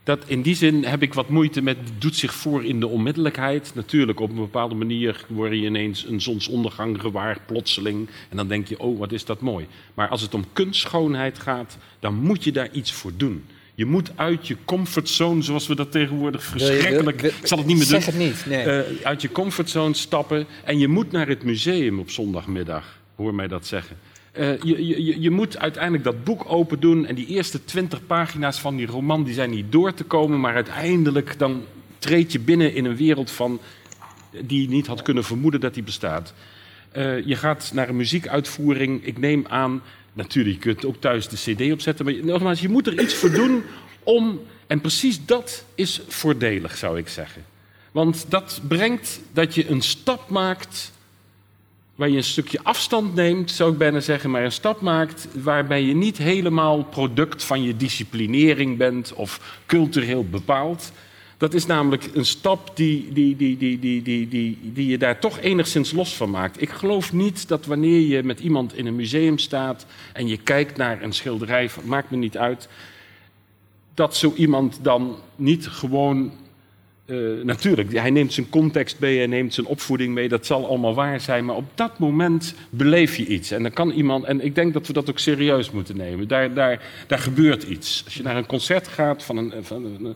[0.03, 3.71] Dat, in die zin heb ik wat moeite met, doet zich voor in de onmiddellijkheid.
[3.75, 8.09] Natuurlijk, op een bepaalde manier word je ineens een zonsondergang gewaar, plotseling.
[8.29, 9.67] En dan denk je, oh, wat is dat mooi.
[9.93, 13.45] Maar als het om kunstschoonheid gaat, dan moet je daar iets voor doen.
[13.75, 17.21] Je moet uit je comfortzone, zoals we dat tegenwoordig verschrikkelijk...
[17.21, 18.01] ik zal het niet meer doen.
[18.01, 18.65] Zeg het niet, nee.
[18.65, 20.45] Uh, uit je comfortzone stappen.
[20.63, 22.99] En je moet naar het museum op zondagmiddag.
[23.15, 23.97] Hoor mij dat zeggen.
[24.37, 27.05] Uh, je, je, je moet uiteindelijk dat boek open doen.
[27.05, 30.39] En die eerste twintig pagina's van die roman die zijn niet door te komen.
[30.39, 31.63] Maar uiteindelijk dan
[31.99, 33.59] treed je binnen in een wereld van,
[34.41, 36.33] die je niet had kunnen vermoeden dat die bestaat.
[36.97, 39.05] Uh, je gaat naar een muziekuitvoering.
[39.05, 39.81] Ik neem aan
[40.13, 42.05] Natuurlijk, je kunt ook thuis de cd opzetten.
[42.05, 43.63] Maar nogmaals, je moet er iets voor doen
[44.03, 44.41] om...
[44.67, 47.45] En precies dat is voordelig, zou ik zeggen.
[47.91, 50.91] Want dat brengt dat je een stap maakt...
[51.95, 54.31] waar je een stukje afstand neemt, zou ik bijna zeggen...
[54.31, 59.13] maar een stap maakt waarbij je niet helemaal product van je disciplinering bent...
[59.13, 60.91] of cultureel bepaald...
[61.43, 65.19] Dat is namelijk een stap die, die, die, die, die, die, die, die je daar
[65.19, 66.61] toch enigszins los van maakt.
[66.61, 70.77] Ik geloof niet dat wanneer je met iemand in een museum staat en je kijkt
[70.77, 72.67] naar een schilderij, maakt me niet uit,
[73.93, 76.31] dat zo iemand dan niet gewoon.
[77.05, 80.93] Uh, natuurlijk, hij neemt zijn context mee, hij neemt zijn opvoeding mee, dat zal allemaal
[80.93, 83.51] waar zijn, maar op dat moment beleef je iets.
[83.51, 86.53] En dan kan iemand, en ik denk dat we dat ook serieus moeten nemen, daar,
[86.53, 88.01] daar, daar gebeurt iets.
[88.05, 90.15] Als je naar een concert gaat van een, van een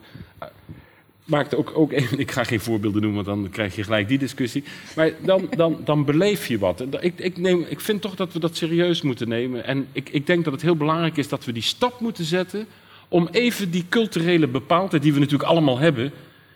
[1.27, 4.17] maakt ook, ook even, ik ga geen voorbeelden noemen, want dan krijg je gelijk die
[4.17, 4.63] discussie.
[4.95, 6.83] Maar dan, dan, dan beleef je wat.
[6.99, 9.65] Ik, ik, neem, ik vind toch dat we dat serieus moeten nemen.
[9.65, 12.67] En ik, ik denk dat het heel belangrijk is dat we die stap moeten zetten
[13.07, 16.11] om even die culturele bepaaldheid, die we natuurlijk allemaal hebben.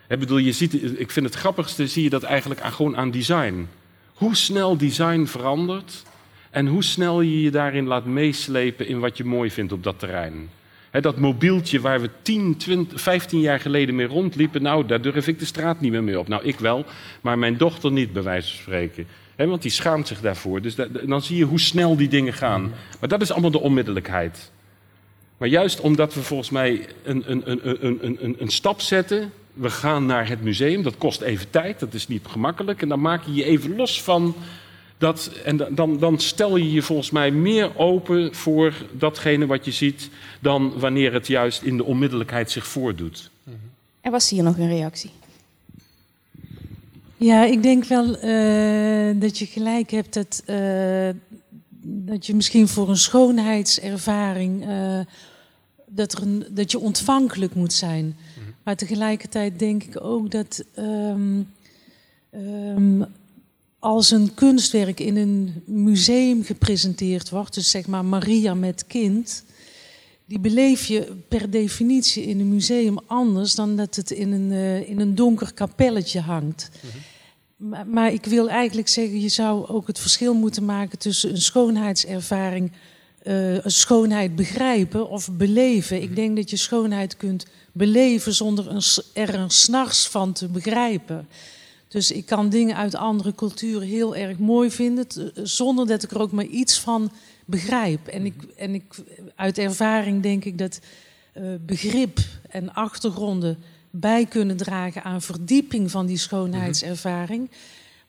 [0.10, 3.12] Ik bedoel, je ziet, ik vind het grappigste, zie je dat eigenlijk aan, gewoon aan
[3.12, 3.68] design.
[4.14, 6.04] Hoe snel design verandert
[6.50, 10.00] en hoe snel je je daarin laat meeslepen in wat je mooi vindt op dat
[10.00, 10.50] terrein
[11.00, 15.40] dat mobieltje waar we 10, 20, 15 jaar geleden mee rondliepen, nou, daar durf ik
[15.40, 16.28] de straat niet meer mee op.
[16.28, 16.86] Nou, ik wel,
[17.22, 19.08] maar mijn dochter niet, bij wijze van spreken.
[19.36, 20.62] want die schaamt zich daarvoor.
[20.62, 20.76] Dus
[21.06, 22.74] dan zie je hoe snel die dingen gaan.
[23.00, 24.52] Maar dat is allemaal de onmiddellijkheid.
[25.38, 27.42] Maar juist omdat we volgens mij een, een,
[27.86, 29.32] een, een, stap zetten.
[29.54, 32.82] We gaan naar het museum, dat kost even tijd, dat is niet gemakkelijk.
[32.82, 34.36] En dan maak je je even los van
[35.02, 39.72] dat, en dan, dan stel je je volgens mij meer open voor datgene wat je
[39.72, 40.10] ziet,
[40.40, 43.30] dan wanneer het juist in de onmiddellijkheid zich voordoet.
[44.02, 45.12] Er was hier nog een reactie.
[47.18, 51.10] Ja, ik denk wel uh, dat je gelijk hebt dat, uh,
[51.82, 55.00] dat je misschien voor een schoonheidservaring uh,
[55.88, 58.06] dat, er een, dat je ontvankelijk moet zijn.
[58.06, 58.54] Mm -hmm.
[58.64, 61.47] Maar tegelijkertijd denk ik ook dat um,
[62.34, 63.06] um,
[63.82, 69.44] als een kunstwerk in een museum gepresenteerd wordt, dus zeg maar Maria met kind,
[70.26, 74.90] die beleef je per definitie in een museum anders dan dat het in een, uh,
[74.90, 76.70] in een donker kapelletje hangt.
[76.82, 77.70] Mhm.
[77.70, 81.42] maar, maar, ik wil eigenlijk zeggen, je zou ook het verschil moeten maken tussen een
[81.42, 82.72] schoonheidservaring,
[83.24, 86.02] uh, een schoonheid begrijpen of beleven.
[86.02, 86.16] Ik mhm.
[86.16, 88.82] denk dat je schoonheid kunt beleven zonder een,
[89.14, 91.28] er een s'nachts van te begrijpen.
[91.92, 96.22] Dus ik kan dingen uit andere culturen heel erg mooi vinden, zonder dat ik er
[96.22, 97.12] ook maar iets van
[97.46, 98.08] begrijp.
[98.08, 98.84] En, ik, en ik,
[99.36, 100.80] uit ervaring denk ik dat
[101.38, 102.20] uh, begrip
[102.50, 103.58] en achtergronden
[103.89, 107.50] bij kunnen dragen aan verdieping van die schoonheidservaring.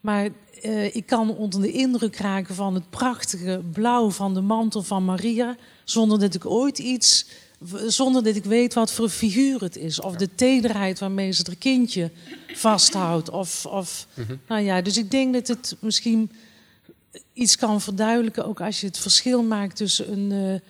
[0.01, 0.29] Maar
[0.63, 5.05] uh, ik kan onder de indruk raken van het prachtige blauw van de mantel van
[5.05, 7.27] Maria, zonder dat ik ooit iets,
[7.87, 10.01] zonder dat ik weet wat voor figuur het is.
[10.01, 12.11] Of de tederheid waarmee ze het kindje
[12.55, 13.31] vasthoudt.
[13.31, 16.31] Of, of, mm nou ja, dus ik denk dat het misschien
[17.33, 20.31] iets kan verduidelijken, ook als je het verschil maakt tussen een.
[20.31, 20.61] Uh,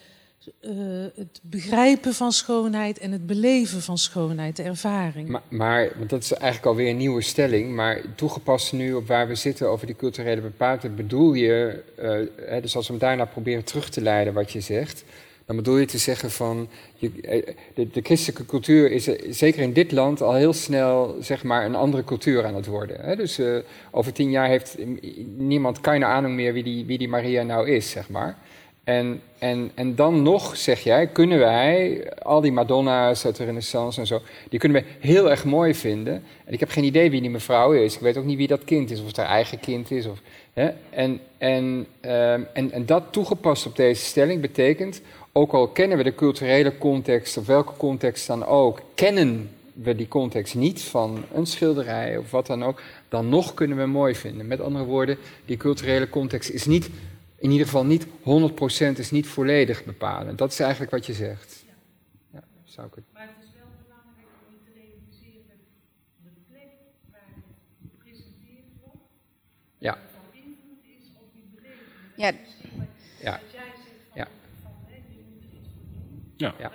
[0.61, 0.71] uh,
[1.15, 5.29] het begrijpen van schoonheid en het beleven van schoonheid, de ervaring.
[5.29, 9.29] Maar, maar want dat is eigenlijk alweer een nieuwe stelling, maar toegepast nu op waar
[9.29, 13.25] we zitten over die culturele bepaaldheid, bedoel je, uh, hè, dus als we hem daarna
[13.25, 15.05] proberen terug te leiden wat je zegt,
[15.55, 17.11] dan bedoel je te zeggen van, je,
[17.75, 21.75] de, de, christelijke cultuur is zeker in dit land al heel snel zeg maar een
[21.75, 23.01] andere cultuur aan het worden.
[23.01, 23.17] Hè?
[23.17, 23.59] Dus uh,
[23.91, 24.77] over tien jaar heeft
[25.37, 28.39] niemand keine ahnung meer wie die, wie die Maria nou is, zeg maar.
[28.85, 34.01] En, en, en dan nog, zeg jij, kunnen wij al die Madonna's uit de Renaissance
[34.01, 36.15] en zo, die kunnen we heel erg mooi vinden.
[36.45, 37.95] En ik heb geen idee wie die mevrouw is.
[37.95, 40.07] Ik weet ook niet wie dat kind is, of het haar eigen kind is.
[40.07, 40.19] Of,
[40.53, 40.71] hè?
[40.91, 45.01] En, en, um, en, en dat toegepast op deze stelling betekent,
[45.33, 50.09] ook al kennen we de culturele context, of welke context dan ook, kennen we die
[50.09, 54.47] context niet van een schilderij of wat dan ook, dan nog kunnen we mooi vinden.
[54.47, 56.91] Met andere woorden, die culturele context is niet
[57.43, 58.09] in ieder geval niet 100%
[58.99, 60.39] is niet volledig bepalend.
[60.39, 61.65] Dat is eigenlijk wat je zegt.
[62.33, 63.05] Ja, zou ik het...
[63.13, 65.59] Maar het is wel belangrijk om te realiseren
[66.25, 66.71] dat de plek
[67.11, 67.45] waar het
[67.83, 69.07] gepresenteerd wordt,
[69.79, 69.99] ja.
[70.13, 72.17] van invloed is op die beleving.
[72.17, 72.31] Ja.
[72.31, 72.62] Ja.
[76.51, 76.73] Museum ja.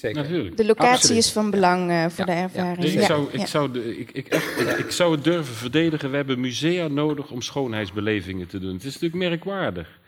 [0.00, 0.22] Zeker.
[0.22, 0.56] Natuurlijk.
[0.56, 1.22] De locatie Absoluut.
[1.22, 2.34] is van belang uh, voor ja.
[2.34, 2.78] de ervaring.
[2.78, 6.10] Dus ik, zou, ik, zou de, ik, ik, echt, ik, ik, zou het durven verdedigen.
[6.10, 8.72] We hebben musea nodig om schoonheidsbelevingen te doen.
[8.72, 9.98] Het is natuurlijk merkwaardig.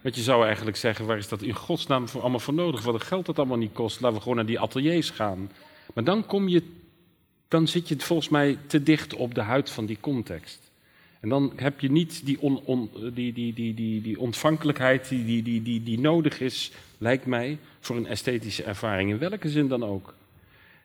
[0.00, 2.82] Want je zou eigenlijk zeggen, waar is dat in godsnaam voor, allemaal voor nodig?
[2.82, 4.00] Wat het geld dat allemaal niet kost.
[4.00, 5.50] Laten we gewoon naar die ateliers gaan.
[5.94, 6.62] Maar dan, kom je,
[7.48, 10.67] dan zit je volgens mij te dicht op de huid van die context.
[11.20, 15.24] En dan heb je niet die, on, on, die, die, die, die, die ontvankelijkheid die,
[15.24, 19.68] die, die, die, die nodig is, lijkt mij, voor een esthetische ervaring, in welke zin
[19.68, 20.14] dan ook.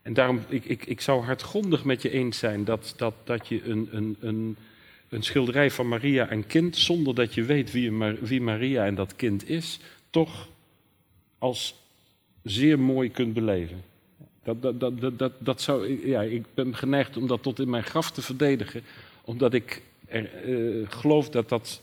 [0.02, 3.64] En daarom, ik, ik, ik zou hardgrondig met je eens zijn dat, dat, dat je
[3.64, 4.58] een, een, een,
[5.10, 9.16] een schilderij van Maria en kind, zonder dat je weet wie, wie Maria en dat
[9.16, 9.80] kind is,
[10.10, 10.48] toch
[11.38, 11.76] als
[12.44, 13.84] zeer mooi kunt beleven.
[14.44, 17.84] Dat, dat, dat, dat, dat, zou, ja, ik ben geneigd om dat tot in mijn
[17.84, 18.84] graf te verdedigen,
[19.22, 19.82] omdat ik
[20.14, 21.82] er, uh, geloof dat, dat,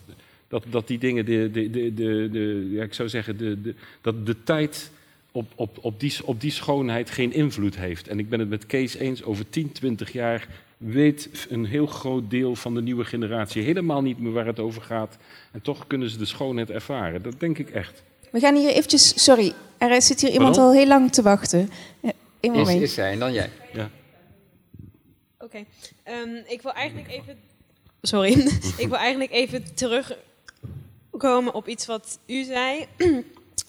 [0.48, 3.74] dat, dat die dingen, de, de, de, de, de ja, ik zou zeggen, de, de,
[4.00, 4.90] dat de tijd
[5.32, 8.08] op, op, op, die, op die schoonheid geen invloed heeft.
[8.08, 12.30] En ik ben het met Kees eens, over 10, 20 jaar weet een heel groot
[12.30, 15.16] deel van de nieuwe generatie helemaal niet meer waar het over gaat.
[15.52, 17.22] En toch kunnen ze de schoonheid ervaren.
[17.22, 18.02] Dat denk ik echt.
[18.30, 21.70] We gaan hier eventjes, sorry, er zit hier iemand al heel lang te wachten.
[22.00, 23.50] Ja, is, is zij en dan jij.
[23.72, 23.90] Ja.
[25.38, 25.66] Oké, okay.
[26.22, 27.38] um, ik wil eigenlijk even
[28.02, 28.32] sorry.
[28.82, 32.86] ik wil eigenlijk even terugkomen op iets wat u zei.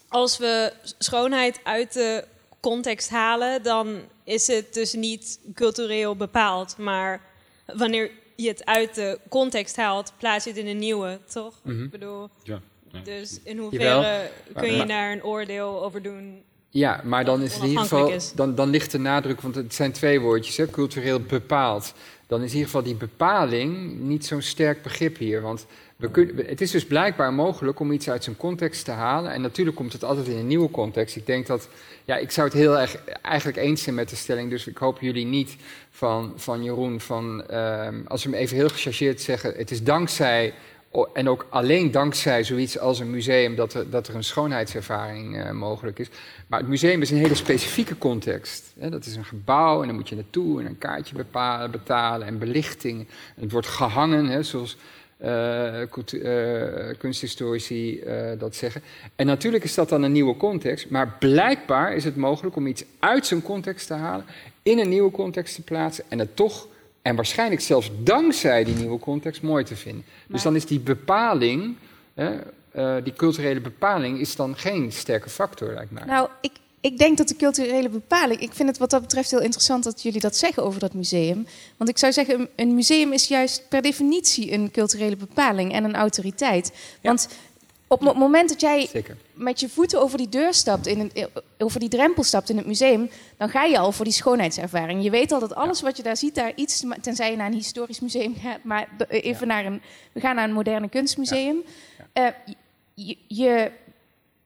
[0.08, 2.26] Als we schoonheid uit de
[2.60, 6.78] context halen, dan is het dus niet cultureel bepaald.
[6.78, 7.22] Maar
[7.66, 11.60] wanneer je het uit de context haalt, plaats je het in een nieuwe, toch?
[11.64, 11.84] Mhm.
[11.84, 12.62] Ik bedoel, ja,
[13.04, 16.44] dus in hoeverre kun je daar een oordeel over doen?
[16.74, 19.74] Ja, maar dan is het in ieder geval, dan, dan ligt de nadruk, want het
[19.74, 21.94] zijn twee woordjes, hè, cultureel bepaald
[22.32, 25.42] dan is in ieder geval die bepaling niet zo'n sterk begrip hier.
[25.42, 25.66] Want
[25.96, 29.32] we kunnen, het is dus blijkbaar mogelijk om iets uit zijn context te halen.
[29.32, 31.16] En natuurlijk komt het altijd in een nieuwe context.
[31.16, 31.68] Ik denk dat,
[32.06, 34.50] ja, ik zou het heel erg eigenlijk eens zijn met de stelling.
[34.50, 35.56] Dus ik hoop jullie niet
[35.90, 40.54] van, van Jeroen, van, uh, als we hem even heel gechargeerd zeggen, het is dankzij
[41.14, 45.52] en ook alleen dankzij zoiets als een museum dat er, dat er een schoonheidservaring uh,
[45.52, 46.10] mogelijk is.
[46.48, 48.74] Maar het museum is een hele specifieke context.
[48.80, 48.90] Hè?
[48.90, 52.38] Dat is een gebouw en dan moet je naartoe en een kaartje bepalen, betalen en
[52.38, 53.08] belichting.
[53.40, 54.78] Het wordt gehangen, hè, zoals
[55.24, 55.82] uh,
[56.98, 58.04] kunsthistorici
[58.38, 58.82] dat zeggen.
[59.16, 62.84] En natuurlijk is dat dan een nieuwe context, maar blijkbaar is het mogelijk om iets
[63.00, 64.26] uit zijn context te halen,
[64.64, 66.68] in een nieuwe context te plaatsen en het toch
[67.02, 70.06] en waarschijnlijk zelfs dankzij die nieuwe context mooi te vinden.
[70.28, 71.76] Dus dan is die bepaling,
[72.14, 72.34] hè,
[72.76, 76.04] uh, die culturele bepaling, is dan geen sterke factor, lijkt mij.
[76.06, 78.40] Nou, ik, ik denk dat de culturele bepaling.
[78.40, 81.48] Ik vind het wat dat betreft heel interessant dat jullie dat zeggen over dat museum.
[81.78, 85.96] Want ik zou zeggen, een museum is juist per definitie een culturele bepaling en een
[85.96, 86.72] autoriteit.
[87.02, 87.28] Want
[87.88, 89.18] Op het moment dat jij Zeker.
[89.42, 92.66] Met je voeten over die deur stapt, in het, over die drempel stapt in het
[92.66, 95.04] museum, dan ga je al voor die schoonheidservaring.
[95.04, 97.54] Je weet al dat alles wat je daar ziet, daar iets, tenzij je naar een
[97.54, 99.82] historisch museum gaat, maar even naar een,
[100.12, 101.64] we gaan naar een moderne kunstmuseum.
[102.14, 102.28] Uh,
[102.94, 103.72] je, je,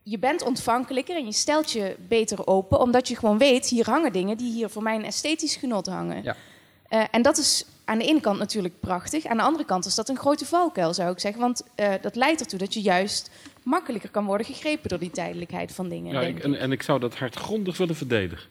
[0.03, 4.13] je bent ontvankelijker en je stelt je beter open, omdat je gewoon weet, hier hangen
[4.13, 6.23] dingen die hier voor mijn esthetisch genot hangen.
[6.23, 6.35] Ja.
[6.89, 9.25] Uh, en dat is aan de ene kant natuurlijk prachtig.
[9.25, 11.41] Aan de andere kant is dat een grote valkuil, zou ik zeggen.
[11.41, 13.29] Want uh, dat leidt ertoe dat je juist
[13.65, 16.13] makkelijker kan worden gegrepen door die tijdelijkheid van dingen.
[16.13, 18.49] Ja, ik, en, en ik zou dat hardgrondig willen verdedigen.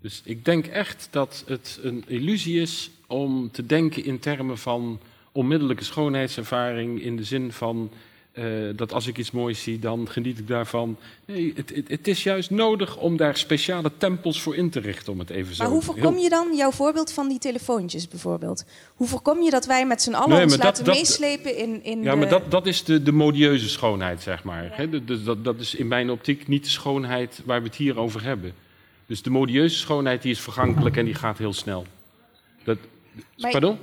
[0.00, 5.00] Dus ik denk echt dat het een illusie is om te denken in termen van
[5.32, 7.90] onmiddellijke schoonheidservaring in de zin van
[8.40, 10.96] uh, dat als ik iets moois zie, dan geniet ik daarvan.
[11.24, 15.12] Nee, het, het, het, is juist nodig om daar speciale tempels voor in te richten,
[15.12, 18.64] om het even zo Maar hoe voorkom je dan jouw voorbeeld van die telefoontjes bijvoorbeeld?
[18.94, 21.56] Hoe voorkom je dat wij met z'n allen Nee, ons maar dat- laten dat- meeslepen
[21.56, 22.16] in, in Ja, de...
[22.16, 24.86] maar dat, dat is de, de modieuze schoonheid, zeg maar.
[25.04, 28.22] Dus dat, dat is in mijn optiek niet de schoonheid waar we het hier over
[28.22, 28.52] hebben.
[29.06, 31.86] Dus de modieuze schoonheid die is vergankelijk en die gaat heel snel.
[32.64, 32.78] Dat,
[33.36, 33.78] Maar- pardon?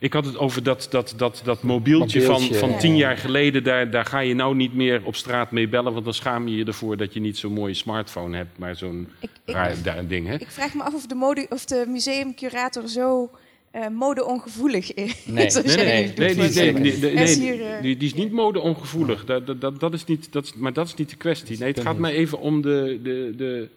[0.00, 3.64] Ik had het over dat, dat, dat, dat mobieltje, Mobieltje, van, van tien jaar geleden.
[3.64, 5.92] Daar, daar ga je nou niet meer op straat mee bellen.
[5.92, 8.58] Want dan schaam je je ervoor dat je niet zo'n mooie smartphone hebt.
[8.58, 9.08] Maar zo'n
[9.44, 10.26] raar ding.
[10.26, 10.34] Hè?
[10.34, 13.30] Ik vraag me af of de, mode, of de museumcurator zo
[13.70, 15.26] eh mode-ongevoelig is.
[15.26, 19.24] Nee, nee, nee, nee, die, nee, nee, hier, eh, die, die is niet mode-ongevoelig.
[19.24, 21.58] Dat, dat, dat, dat is niet, dat is, maar dat is niet de kwestie.
[21.58, 23.68] Nee, het gaat mij even om de, de, de.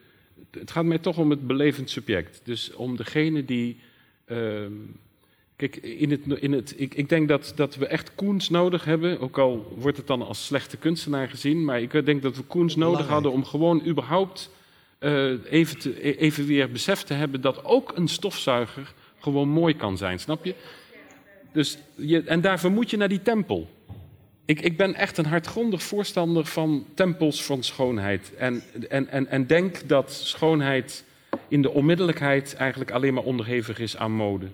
[0.51, 2.41] Het gaat mij toch om het belevend subject.
[2.43, 3.77] Dus om degene die.
[4.25, 4.71] ehm,
[5.69, 9.19] kijk, in het, in het, ik, ik denk dat, dat we echt Koens nodig hebben.
[9.19, 11.65] Ook al wordt het dan als slechte kunstenaar gezien.
[11.65, 14.49] Maar ik denk dat we Koens nodig hadden om gewoon überhaupt.
[14.99, 19.75] eh, even, te, e- even weer besef te hebben dat ook een stofzuiger gewoon mooi
[19.75, 20.19] kan zijn.
[20.19, 20.55] Snap je?
[21.51, 23.69] Dus je, en daarvoor moet je naar die tempel.
[24.45, 28.31] Ik, ik ben echt een hardgrondig voorstander van tempels van schoonheid.
[28.37, 31.03] En, en, en, en denk dat schoonheid
[31.47, 34.47] in de onmiddellijkheid eigenlijk alleen maar onderhevig is aan mode.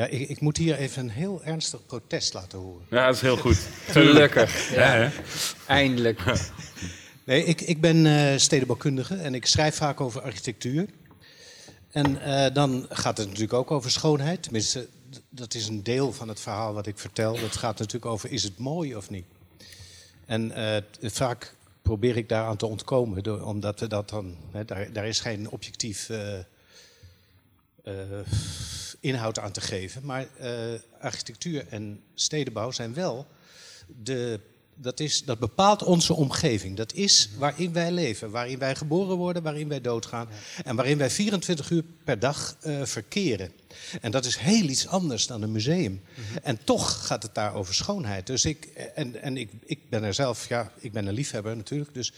[0.00, 2.86] Ja, ik, ik moet hier even een heel ernstig protest laten horen.
[2.90, 3.58] Ja, dat is heel goed.
[3.86, 4.74] Gelukkig.
[4.74, 5.02] Ja, Ja.
[5.02, 5.10] hè?
[5.66, 6.22] Eindelijk.
[7.24, 10.86] Nee, ik, ik ben eh stedenbouwkundige en ik schrijf vaak over architectuur.
[11.90, 14.42] En eh, dan gaat het natuurlijk ook over schoonheid.
[14.42, 14.88] Tenminste,
[15.28, 17.38] dat is een deel van het verhaal wat ik vertel.
[17.38, 19.24] Het gaat natuurlijk over, is het mooi of niet?
[20.26, 24.36] En eh, vaak probeer ik daaraan te ontkomen, door, omdat we dat dan...
[24.50, 26.38] Hè, daar, daar is geen objectief eh,
[27.84, 28.26] eh,
[29.00, 30.04] inhoud aan te geven.
[30.04, 30.52] Maar eh,
[31.00, 33.26] architectuur en stedenbouw zijn wel
[34.02, 34.40] de
[34.80, 36.76] dat, is, dat bepaalt onze omgeving.
[36.76, 40.28] Dat is waarin wij leven, waarin wij geboren worden, waarin wij doodgaan.
[40.64, 43.52] En waarin wij 24 uur per dag eh, verkeren.
[44.00, 46.02] En dat is heel iets anders dan een museum.
[46.42, 48.26] En toch gaat het daar over schoonheid.
[48.26, 51.94] Dus ik, en, en ik, ik ben er zelf, ja, ik ben een liefhebber natuurlijk.
[51.94, 52.12] Dus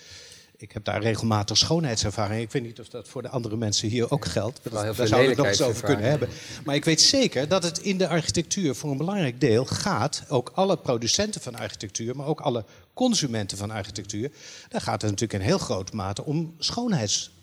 [0.62, 2.42] ik heb daar regelmatig schoonheidservaring.
[2.42, 4.60] Ik weet niet of dat voor de andere mensen hier ook geldt.
[4.62, 6.28] Heel Daar zouden we het nog eens over kunnen hebben.
[6.64, 10.52] Maar ik weet zeker dat het in de architectuur voor een belangrijk deel gaat, ook
[10.54, 14.30] alle producenten van architectuur, maar ook alle consumenten van architectuur,
[14.68, 16.54] daar gaat het natuurlijk in heel grote mate om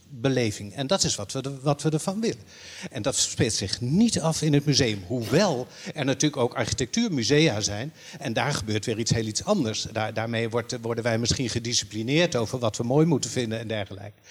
[0.10, 0.74] schoonheidsbeleving.
[0.74, 2.43] En dat is wat we, wat we ervan willen.
[2.91, 5.03] En dat speelt zich niet af in het museum.
[5.07, 7.93] Hoewel er natuurlijk ook architectuurmusea zijn.
[8.20, 9.82] En daar gebeurt weer iets heel iets anders.
[9.91, 14.22] Daar, daarmee wordt, worden wij misschien gedisciplineerd over wat we mooi moeten vinden en dergelijke.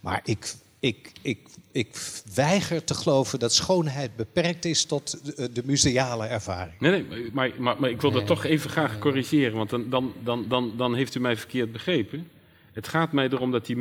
[0.00, 1.38] Maar ik, ik, ik,
[1.72, 1.96] ik
[2.34, 6.80] weiger te geloven dat schoonheid beperkt is tot de, de museale ervaring.
[6.80, 10.12] Nee, nee, maar, maar, maar ik wil dat toch even graag corrigeren, want dan, dan,
[10.24, 12.28] dan, dan, dan heeft u mij verkeerd begrepen.
[12.72, 13.76] Het gaat mij erom dat die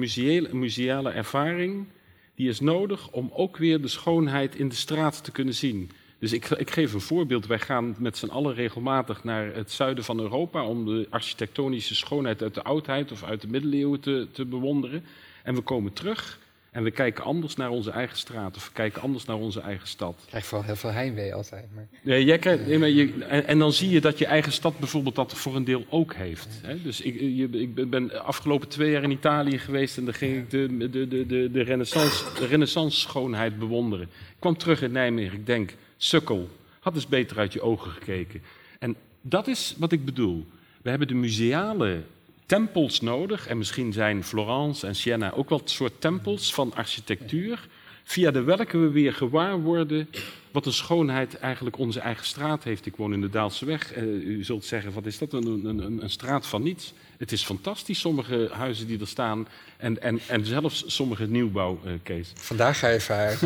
[0.51, 1.87] museale, ervaring,
[2.35, 5.91] die is nodig om ook weer de schoonheid in de straat te kunnen zien.
[6.19, 7.47] Dus ik, ik geef een voorbeeld.
[7.47, 12.41] Wij gaan met z'n allen regelmatig naar het zuiden van Europa om de architectonische schoonheid
[12.41, 15.03] uit de oudheid of uit de middeleeuwen te, te bewonderen.
[15.43, 16.39] En we komen terug
[16.77, 19.87] en we kijken anders naar onze eigen straat of we kijken anders naar onze eigen
[19.87, 20.15] stad.
[20.21, 21.65] Ik krijg vooral heel veel heimwee altijd.
[21.75, 21.87] Maar...
[22.01, 24.79] Nee, jij krijgt, nee, maar je, en, en dan zie je dat je eigen stad
[24.79, 26.47] bijvoorbeeld dat voor een deel ook heeft.
[26.61, 26.81] Hè?
[26.81, 30.49] Dus ik, je, ik ben afgelopen twee jaar in Italië geweest en dan ging ik
[30.49, 34.05] de, de, de, de, de renaissance, de renaissance schoonheid bewonderen.
[34.05, 36.49] Ik kwam terug in Nijmegen, ik denk, sukkel,
[36.79, 38.41] had eens beter uit je ogen gekeken.
[38.79, 40.45] En dat is wat ik bedoel.
[40.81, 42.01] We hebben de museale
[42.47, 43.47] tempels nodig.
[43.47, 47.67] En misschien zijn Florence en Siena ook wel een soort tempels van architectuur.
[48.03, 50.09] Via de welke we weer gewaar worden
[50.51, 52.85] wat een schoonheid eigenlijk onze eigen straat heeft.
[52.85, 53.93] Ik woon in de Daalse weg.
[53.93, 56.93] Eh, u zult zeggen, wat is dat, een, een, een, straat van niets?
[57.17, 59.47] Het is fantastisch, sommige huizen die er staan.
[59.77, 62.31] En, en, en zelfs sommige nieuwbouw, eh, Kees.
[62.35, 63.37] Vandaag ga je vaak.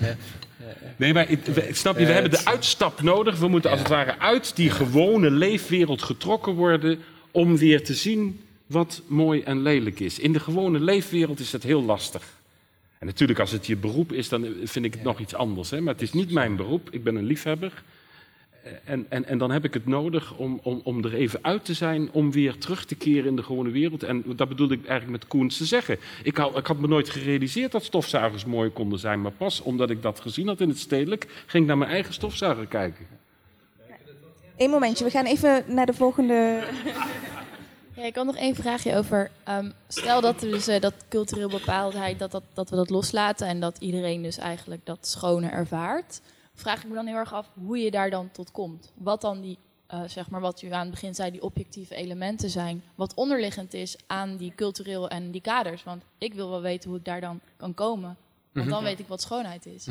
[0.00, 0.16] Ja.
[0.96, 3.38] Nee, maar ik- snap je, we Ja, hebben de uitstap nodig.
[3.38, 7.00] We moeten als het ware uit die gewone leefwereld getrokken worden
[7.30, 10.18] om weer te zien wat mooi en lelijk is.
[10.18, 12.38] In de gewone leefwereld is dat heel lastig.
[12.98, 15.70] En natuurlijk, als het je beroep is, dan vind ik het nog iets anders.
[15.70, 15.80] Hè?
[15.80, 16.88] Maar het is niet mijn beroep.
[16.90, 17.82] Ik ben een liefhebber.
[18.84, 21.74] En, en, en dan heb ik het nodig om, om, om er even uit te
[21.74, 24.02] zijn, om weer terug te keren in de gewone wereld.
[24.02, 25.98] En dat bedoelde ik eigenlijk met Koens te zeggen.
[26.22, 29.20] Ik ik had me nooit gerealiseerd dat stofzuigers mooi konden zijn.
[29.20, 32.14] Maar pas omdat ik dat gezien had in het stedelijk, ging ik naar mijn eigen
[32.14, 33.19] stofzuiger kijken.
[34.60, 36.64] Eén momentje, we gaan even naar de volgende.
[37.96, 39.30] Ja, ik had nog één vraagje over.
[39.44, 43.46] ehm, stel dat, we dus, eh, dat cultureel bepaaldheid, dat, dat, dat we dat loslaten
[43.46, 46.20] en dat iedereen dus eigenlijk dat schone ervaart.
[46.54, 48.92] Vraag ik me dan heel erg af hoe je daar dan tot komt.
[48.94, 52.50] Wat dan die, eh, zeg maar wat u aan het begin zei, die objectieve elementen
[52.50, 52.82] zijn.
[52.94, 55.84] Wat onderliggend is aan die cultureel en die kaders.
[55.84, 58.16] Want ik wil wel weten hoe ik daar dan kan komen.
[58.52, 58.84] Want dan Mhm.
[58.88, 59.86] weet ik wat schoonheid is.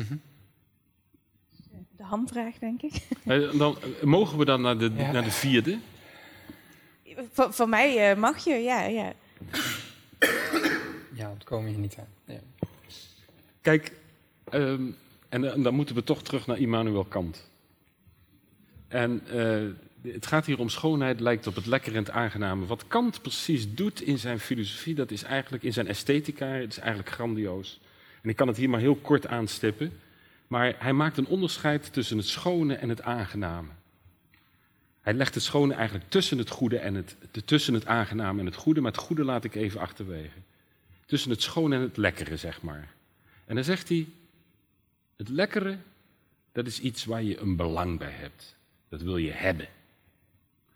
[2.00, 2.92] De hamvraag, denk ik.
[3.24, 5.78] Eh, Dan, eh, mogen we dan naar de, naar de vierde?
[7.32, 8.84] Van, van mij eh, mag je, ja.
[8.84, 9.12] ja.
[11.12, 12.34] Ja, dat komen hier niet aan.
[12.34, 12.40] Ja.
[13.60, 13.92] Kijk,
[14.50, 14.82] ehm,
[15.28, 17.50] en, en dan moeten we toch terug naar Immanuel Kant.
[18.88, 22.66] En eh, het gaat hier om schoonheid, lijkt op het lekker en het aangename.
[22.66, 26.78] Wat Kant precies doet in zijn filosofie, dat is eigenlijk in zijn esthetica, het is
[26.78, 27.80] eigenlijk grandioos.
[28.22, 29.92] En ik kan het hier maar heel kort aanstippen.
[30.50, 33.68] Maar hij maakt een onderscheid tussen het schone en het aangename.
[35.00, 38.54] Hij legt het schone eigenlijk tussen het goede en het, tussen het aangename en het
[38.54, 40.38] goede, maar het goede laat ik even achterwege.
[41.06, 42.92] Tussen het schone en het lekkere, zeg maar.
[43.46, 44.06] En dan zegt hij,
[45.16, 45.78] het lekkere,
[46.52, 48.56] dat is iets waar je een belang bij hebt.
[48.88, 49.68] Dat wil je hebben.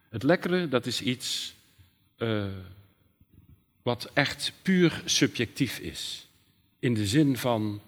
[0.09, 1.55] Het lekkere, dat is iets
[2.17, 2.47] eh,
[3.83, 6.29] wat echt puur subjectief is.
[6.79, 7.81] In de zin van,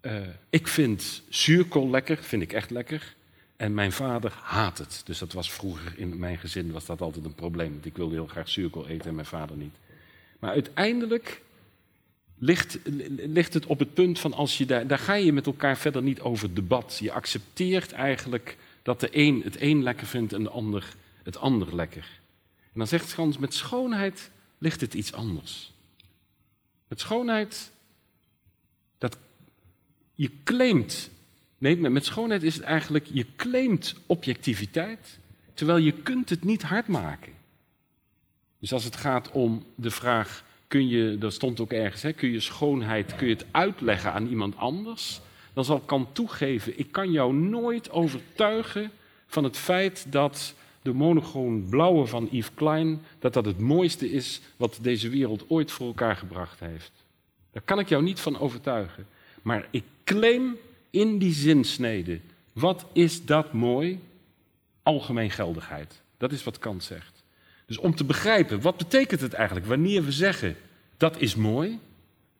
[0.00, 0.20] eh,
[0.50, 3.14] ik vind zuurkool lekker, vind ik echt lekker.
[3.56, 5.02] En mijn vader haat het.
[5.04, 7.72] Dus dat was vroeger in mijn gezin was dat altijd een probleem.
[7.72, 9.74] Want ik wilde heel graag zuurkool eten en mijn vader niet.
[10.38, 11.42] Maar uiteindelijk
[12.38, 12.78] ligt,
[13.26, 16.02] ligt het op het punt van als je daar, daar ga je met elkaar verder
[16.02, 16.98] niet over debat.
[17.00, 21.74] Je accepteert eigenlijk dat de een het een lekker vindt en de ander het ander
[21.74, 22.08] lekker.
[22.72, 25.72] En dan zegt Schans, met schoonheid ligt het iets anders.
[26.88, 27.70] Met schoonheid,
[30.20, 31.10] je claimt,
[31.58, 35.18] nee, met schoonheid is het eigenlijk, je claimt objectiviteit,
[35.54, 37.32] terwijl je kunt het niet hard maken.
[38.58, 42.30] Dus als het gaat om de vraag, kun je, dat stond ook ergens, hè, kun
[42.30, 45.20] je schoonheid, kun je het uitleggen aan iemand anders?
[45.52, 48.90] Dan zal Kant toegeven, ik kan jou nooit overtuigen
[49.26, 54.40] van het feit dat de monochroon blauwe van Yves Klein, dat dat het mooiste is
[54.56, 56.92] wat deze wereld ooit voor elkaar gebracht heeft.
[57.52, 59.06] Daar kan ik jou niet van overtuigen.
[59.42, 59.84] Maar ik
[60.14, 60.56] claim
[60.90, 62.20] in die zinsnede,
[62.52, 64.00] wat is dat mooi?
[64.82, 66.02] Algemeen geldigheid.
[66.16, 67.22] Dat is wat Kant zegt.
[67.66, 70.56] Dus om te begrijpen, wat betekent het eigenlijk wanneer we zeggen
[70.96, 71.78] dat is mooi,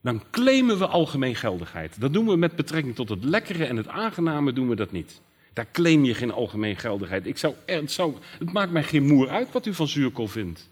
[0.00, 2.00] dan claimen we algemeen geldigheid.
[2.00, 5.20] Dat doen we met betrekking tot het lekkere en het aangename doen we dat niet.
[5.52, 7.26] Daar claim je geen algemeen geldigheid.
[7.26, 7.98] Ik zou, het,
[8.38, 10.68] het maakt mij geen moer uit wat u van zuurkool vindt.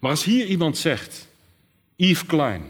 [0.00, 1.28] Maar als hier iemand zegt,
[1.96, 2.62] Yves Klein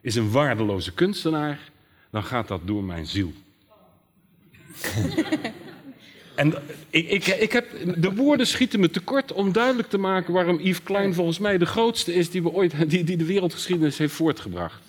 [0.00, 1.72] is een waardeloze kunstenaar,
[2.14, 3.32] dan gaat dat door mijn ziel.
[6.34, 6.54] En
[6.90, 10.82] ik, ik, ik heb, de woorden schieten me tekort om duidelijk te maken waarom Yves
[10.82, 14.82] Klein volgens mij de grootste is die, we ooit, die, die de wereldgeschiedenis heeft voortgebracht.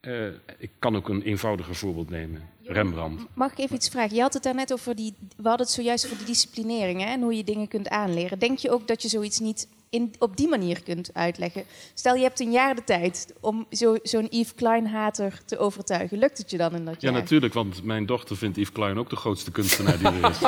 [0.00, 0.26] Eh,
[0.58, 2.42] ik kan ook een eenvoudiger voorbeeld nemen.
[2.62, 3.22] Rembrandt.
[3.34, 4.14] Mag ik even iets vragen?
[4.14, 5.14] Je had het daarnet over die.
[5.36, 8.38] We hadden het zojuist over die disciplinering hè, en hoe je dingen kunt aanleren.
[8.38, 11.64] Denk je ook dat je zoiets niet in, op die manier kunt uitleggen?
[11.94, 16.18] Stel, je hebt een jaar de tijd om zo- zo'n Yves Klein-hater te overtuigen.
[16.18, 17.20] Lukt het je dan in dat Ja, jaar?
[17.20, 20.38] natuurlijk, want mijn dochter vindt Yves Klein ook de grootste kunstenaar die er is.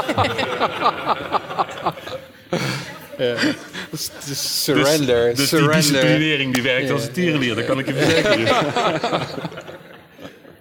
[3.19, 3.37] Ja.
[3.91, 5.77] Dus- dus surrender, Dus, dus die surrender.
[5.93, 6.93] disciplinering die werkt Ja.
[6.93, 8.67] als een tierenlier, dat kan ik je verzekeren.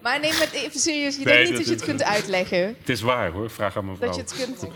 [0.01, 1.15] Maar nee, maar even serieus.
[1.17, 2.75] Je Nee, denkt niet dat dat je het kunt uitleggen.
[2.79, 4.07] Het is waar hoor, vraag aan mevrouw.
[4.07, 4.71] Dat je het kunt.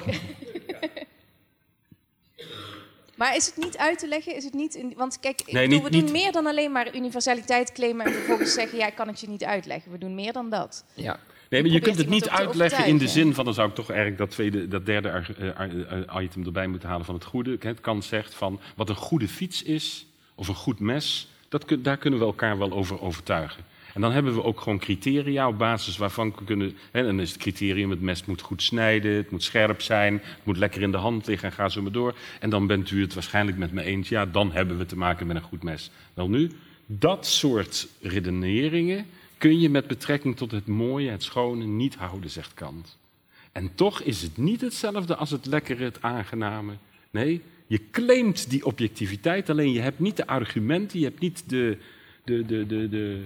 [3.15, 4.35] Maar is het niet uit te leggen?
[4.35, 6.45] Is het niet in, want kijk, ik Nee, bedoel, niet- we doen niet- meer dan
[6.45, 9.91] alleen maar universaliteit claimen en vervolgens zeggen: ja, ik kan het je niet uitleggen.
[9.91, 10.83] We doen meer dan dat.
[10.93, 11.19] Ja.
[11.49, 13.87] Nee, maar je kunt het niet uitleggen in de zin van, dan zou ik toch
[13.89, 17.57] eigenlijk dat, tweede, dat derde eh, ar- eh, item erbij moeten halen van het goede.
[17.59, 20.05] Het Kant zegt van wat een goede fiets is,
[20.35, 23.63] of een goed mes, dat kun- daar kunnen we elkaar wel over overtuigen.
[23.95, 26.77] En dan hebben we ook gewoon criteria op basis waarvan we kunnen.
[26.91, 30.45] Hè, dan is het criterium: het mes moet goed snijden, het moet scherp zijn, het
[30.45, 32.15] moet lekker in de hand liggen en ga zo maar door.
[32.39, 35.27] En dan bent u het waarschijnlijk met me eens, ja, dan hebben we te maken
[35.27, 35.91] met een goed mes.
[36.13, 36.51] Wel nu,
[36.85, 39.05] dat soort redeneringen
[39.37, 42.97] kun je met betrekking tot het mooie, het schone niet houden, zegt Kant.
[43.51, 46.73] En toch is het niet hetzelfde als het lekkere, het aangename.
[47.11, 51.77] Nee, je claimt die objectiviteit, alleen je hebt niet de argumenten, je hebt niet de.
[52.23, 53.21] de, de, de, de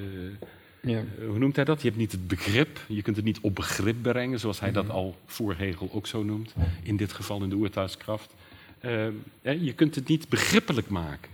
[0.82, 0.98] Ja.
[1.20, 1.82] eh, hoe noemt hij dat?
[1.82, 4.84] Je hebt niet het begrip, je kunt het niet op begrip brengen, zoals hij dat
[4.86, 4.94] Mhm.
[4.94, 6.54] al voor Hegel ook zo noemt,
[6.84, 8.34] in dit geval in de oertuigskracht.
[8.80, 9.08] Eh,
[9.42, 11.32] je kunt het niet begrippelijk maken.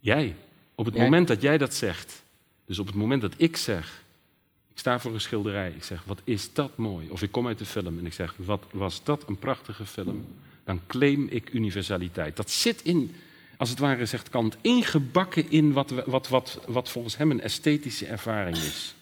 [0.00, 0.34] Jij.
[0.74, 1.04] Op het Jij?
[1.04, 2.22] moment dat jij dat zegt,
[2.66, 4.02] dus op het moment dat ik zeg,
[4.72, 7.08] ik sta voor een schilderij, ik zeg, wat is dat mooi?
[7.10, 10.26] Of ik kom uit de film en ik zeg, wat was dat een prachtige film?
[10.64, 12.36] Dan claim ik universaliteit.
[12.36, 13.14] Dat zit in,
[13.56, 18.06] als het ware zegt Kant, ingebakken in wat, wat, wat, wat volgens hem een esthetische
[18.06, 18.94] ervaring is.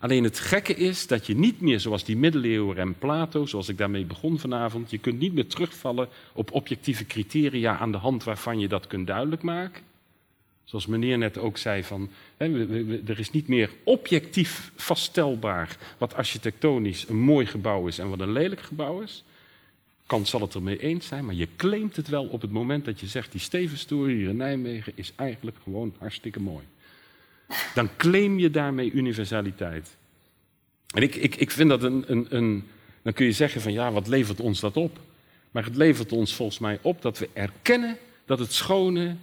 [0.00, 3.78] Alleen het gekke is dat je niet meer, zoals die middeleeuwen en Plato, zoals ik
[3.78, 8.58] daarmee begon vanavond, je kunt niet meer terugvallen op objectieve criteria aan de hand waarvan
[8.58, 9.82] je dat kunt duidelijk maken.
[10.64, 12.46] Zoals meneer net ook zei, van, hè,
[13.06, 18.32] er is niet meer objectief vaststelbaar wat architectonisch een mooi gebouw is en wat een
[18.32, 19.24] lelijk gebouw is.
[20.06, 23.00] Kant zal het ermee eens zijn, maar je claimt het wel op het moment dat
[23.00, 26.64] je zegt, die Stevenstoren hier in Nijmegen is eigenlijk gewoon hartstikke mooi.
[27.74, 29.96] Dan claim je daarmee universaliteit.
[30.94, 32.64] En ik, ik, ik vind dat een, een, een.
[33.02, 35.00] Dan kun je zeggen van ja, wat levert ons dat op?
[35.50, 39.16] Maar het levert ons volgens mij op dat we erkennen dat het schone.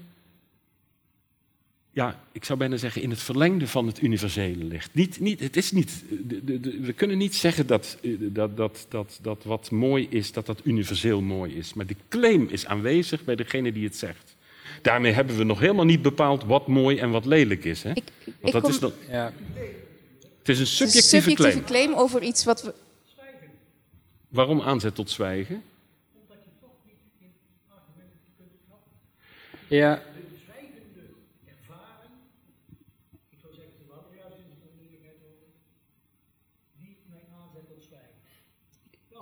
[1.93, 4.93] Ja, ik zou bijna zeggen in het verlengde van het universele ligt.
[4.93, 8.57] Niet, niet, het is niet, de, de, de- we kunnen niet zeggen dat, eh, dat,
[8.57, 11.73] dat, dat, dat wat mooi is, dat dat universeel mooi is.
[11.73, 14.35] Maar de claim is aanwezig bij degene die het zegt.
[14.81, 17.83] Daarmee hebben we nog helemaal niet bepaald wat mooi en wat lelijk is.
[17.83, 17.93] Hè?
[17.93, 18.11] Want
[18.41, 19.25] ik dat kom- is dan, Ja.
[19.25, 21.63] het is een Het is een subjectieve, subjectieve claim.
[21.87, 22.73] claim over iets wat we.
[24.29, 25.63] Waarom aanzet tot zwijgen?
[29.67, 30.01] Ja.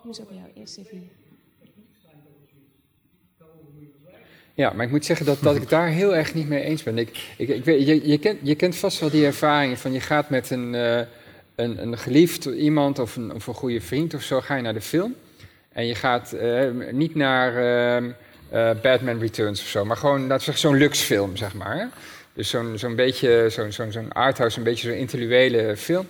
[0.09, 1.09] Ik moest ook bij jou eerst even.
[4.53, 6.97] Ja, maar ik moet zeggen dat, dat ik daar heel erg niet mee eens ben.
[6.97, 9.99] Ik, ik, ik weet, je, je, kent, je kent vast wel die ervaring van je
[9.99, 10.99] gaat met een, eh,
[11.55, 14.73] een, een geliefd iemand of een, of een goede vriend of zo, ga je naar
[14.73, 15.15] de film.
[15.71, 17.55] En je gaat eh, niet naar
[18.49, 21.89] eh, Batman Returns of zo, maar gewoon, zeggen, zo'n luxe film, zeg maar.
[22.33, 26.07] Dus zo'n zo'n beetje, zo'n zo'n zo'n arthouse, een beetje zo'n intellectuele film.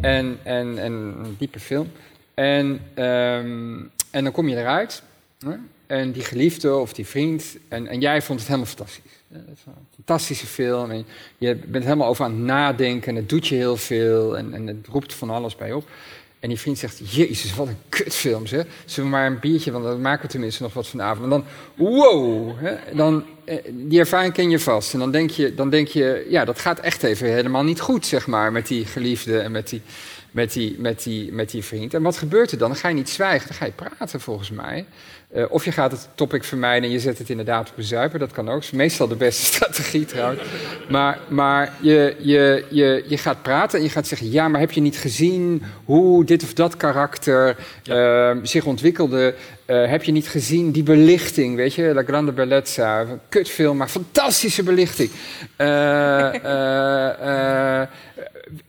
[0.00, 1.90] En, en, en een diepe film.
[2.34, 3.78] En, ehm,
[4.10, 5.02] en dan kom je eruit.
[5.38, 5.54] Hè?
[5.86, 7.56] En die geliefde of die vriend.
[7.68, 9.02] En, en jij vond het helemaal fantastisch.
[9.32, 9.56] Een
[9.94, 10.90] fantastische film.
[10.90, 11.06] En
[11.38, 13.08] je bent helemaal over aan het nadenken.
[13.08, 14.36] En het doet je heel veel.
[14.36, 15.88] En, en het roept van alles bij op.
[16.42, 18.66] En die vriend zegt: Jezus, wat een kutfilm, zeg.
[18.84, 21.24] Zullen we maar een biertje, want dan maken we tenminste nog wat vanavond.
[21.24, 24.92] En dan, wow, hè, dan, eh, die ervaring ken je vast.
[24.92, 28.06] En dan denk je, dan denk je, ja, dat gaat echt even helemaal niet goed,
[28.06, 29.82] zeg maar, met die geliefde en met die,
[30.32, 31.94] met die, met die, met die vriend.
[31.94, 32.68] En wat gebeurt er dan?
[32.68, 34.86] Dan ga je niet zwijgen, dan ga je praten, volgens mij.
[35.32, 38.18] Eh, of je gaat het topic vermijden en je zet het inderdaad op een zuiper.
[38.18, 38.54] Dat kan ook.
[38.54, 40.42] Dat is meestal de beste strategie trouwens.
[40.88, 44.30] Maar, maar je, je, je, je gaat praten en je gaat zeggen...
[44.30, 49.34] ja, maar heb je niet gezien hoe dit of dat karakter eh, zich ontwikkelde?
[49.64, 51.94] Eh, heb je niet gezien die belichting, weet je?
[51.94, 55.10] La Grande Bellezza, kutfilm, maar fantastische belichting.
[57.22, 57.82] Eh,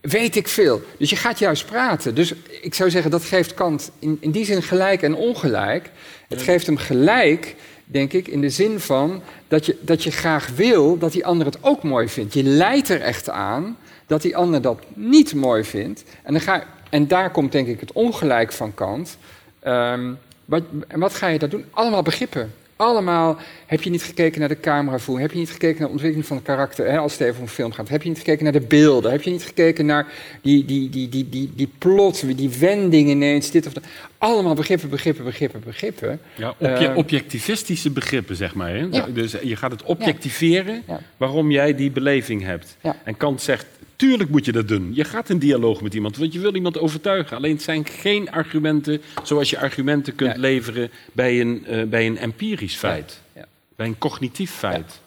[0.01, 0.81] weet ik veel.
[0.97, 2.15] Dus je gaat juist praten.
[2.15, 5.89] Dus ik zou zeggen, dat geeft Kant in, in die zin gelijk en ongelijk.
[6.33, 7.55] Het geeft hem gelijk,
[7.85, 11.45] denk ik, in de zin van dat je, dat je graag wil dat die ander
[11.45, 12.33] het ook mooi vindt.
[12.33, 13.77] Je leidt er echt aan
[14.07, 16.03] dat die ander dat niet mooi vindt.
[16.23, 19.17] En, dan ga, en daar komt denk ik het ongelijk van Kant.
[19.59, 20.13] Ehm,
[20.45, 21.65] wat, en wat ga je daar doen?
[21.71, 22.53] Allemaal begrippen.
[22.75, 25.19] Allemaal, heb je niet gekeken naar de cameravoer?
[25.19, 26.85] Heb je niet gekeken naar de ontwikkeling van het karakter?
[26.91, 27.89] Hè, als het even om een film gaat.
[27.89, 29.11] Heb je niet gekeken naar de beelden?
[29.11, 30.07] Heb je niet gekeken naar
[30.41, 33.83] die, die, die, die, die, die plot, die wending ineens, dit of dat?
[34.17, 36.19] Allemaal begrippen, begrippen, begrippen, begrippen.
[36.35, 38.69] Ja, obje- Eh, objectivistische begrippen, zeg maar.
[38.69, 38.87] Hè?
[38.91, 39.05] Ja.
[39.13, 40.99] Dus je gaat het objectiveren Ja.
[41.17, 42.77] waarom jij die beleving hebt.
[42.81, 42.95] Ja.
[43.03, 43.65] En Kant zegt,
[44.03, 44.91] tuurlijk moet je dat doen.
[44.93, 47.37] Je gaat in dialoog met iemand, want je wil iemand overtuigen.
[47.37, 52.17] Alleen het zijn geen argumenten zoals je argumenten kunt leveren bij een, eh, bij een
[52.17, 53.21] empirisch feit.
[53.35, 53.45] Ja.
[53.75, 55.01] Bij een cognitief feit.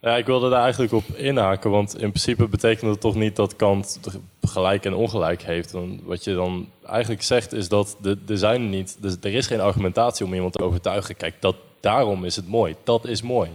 [0.00, 3.56] Ja, ik wilde daar eigenlijk op inhaken, want in principe betekent het toch niet dat
[3.56, 4.00] Kant
[4.42, 5.74] gelijk en ongelijk heeft.
[5.74, 9.46] En wat je dan eigenlijk zegt is dat de- er zijn niet, dus er is
[9.46, 11.16] geen argumentatie om iemand te overtuigen.
[11.16, 12.74] Kijk, dat, daarom is het mooi.
[12.84, 13.50] Dat is mooi.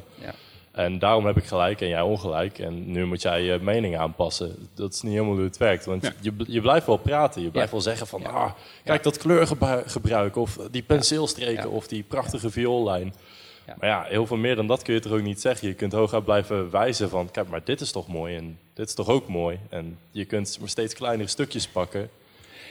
[0.78, 2.60] En daarom heb ik gelijk en jij ongelijk.
[2.60, 4.70] En nu moet jij je mening aanpassen.
[4.74, 5.86] Dat is niet helemaal hoe het werkt.
[5.86, 7.42] Want je, je blijft wel praten.
[7.42, 8.26] Je blijft wel zeggen van...
[8.26, 8.52] Ah,
[8.84, 10.36] kijk, dat kleurgebruik.
[10.36, 11.70] Of die penseelstreken.
[11.72, 13.14] Of die prachtige vioollijn.
[13.80, 15.68] Maar ja, heel veel meer dan dat kun je toch ook niet zeggen.
[15.68, 17.32] Je kunt hooguit blijven wijzen van...
[17.32, 18.36] Kijk, maar dit is toch mooi.
[18.36, 19.60] En dit is toch ook mooi.
[19.70, 22.10] En je kunt maar steeds kleinere stukjes pakken.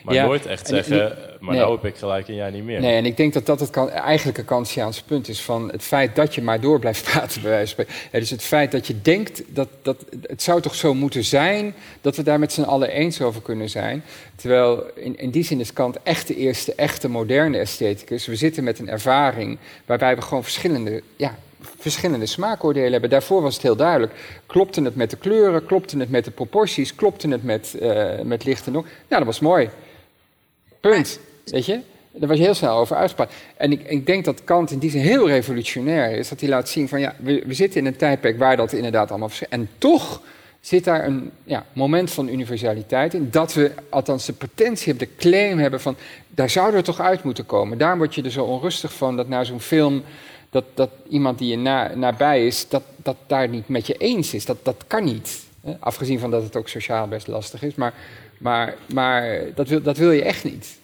[0.02, 1.60] Maar Ja, nooit echt en- zeggen, maar nee.
[1.60, 2.80] nou heb ik gelijk en jij niet meer.
[2.80, 5.82] Nee, en ik denk dat dat het kan, eigenlijk een Kantiaanse punt is van het
[5.82, 7.84] feit dat je maar door blijft praten, bij wijze van.
[8.12, 11.74] Ja, dus het feit dat je denkt dat, dat het zou toch zo moeten zijn
[12.00, 14.04] dat we daar met z'n allen eens over kunnen zijn.
[14.36, 18.26] Terwijl in, in die zin is Kant echt de eerste echte moderne estheticus.
[18.26, 21.36] We zitten met een ervaring waarbij we gewoon verschillende, ja,
[21.78, 23.10] verschillende smaakoordelen hebben.
[23.10, 24.12] Daarvoor was het heel duidelijk.
[24.46, 28.44] Klopte het met de kleuren, klopte het met de proporties, klopte het met, eh, met
[28.44, 28.90] licht en donker.
[29.08, 29.68] Nou, dat was mooi.
[30.90, 31.20] Punt.
[31.44, 31.80] Weet je?
[32.12, 33.34] Daar was je heel snel over uitgesproken.
[33.56, 36.28] En ik, ik denk dat Kant in die zin heel revolutionair is.
[36.28, 39.10] Dat hij laat zien van ja, we, we zitten in een tijdperk waar dat inderdaad
[39.10, 39.52] allemaal verschilt.
[39.52, 40.22] En toch
[40.60, 43.28] zit daar een ja, moment van universaliteit in.
[43.30, 45.96] Dat we althans de pretentie hebben, de claim hebben van
[46.28, 47.78] daar zouden we toch uit moeten komen.
[47.78, 50.02] Daarom word je er zo onrustig van dat na zo'n film.
[50.50, 54.34] Dat, dat iemand die je na, nabij is, dat, dat daar niet met je eens
[54.34, 54.44] is.
[54.44, 55.44] Dat, dat kan niet.
[55.60, 55.76] Hè?
[55.80, 57.74] Afgezien van dat het ook sociaal best lastig is.
[57.74, 57.94] Maar,
[58.38, 60.78] maar, maar dat, wil, dat wil je echt niet.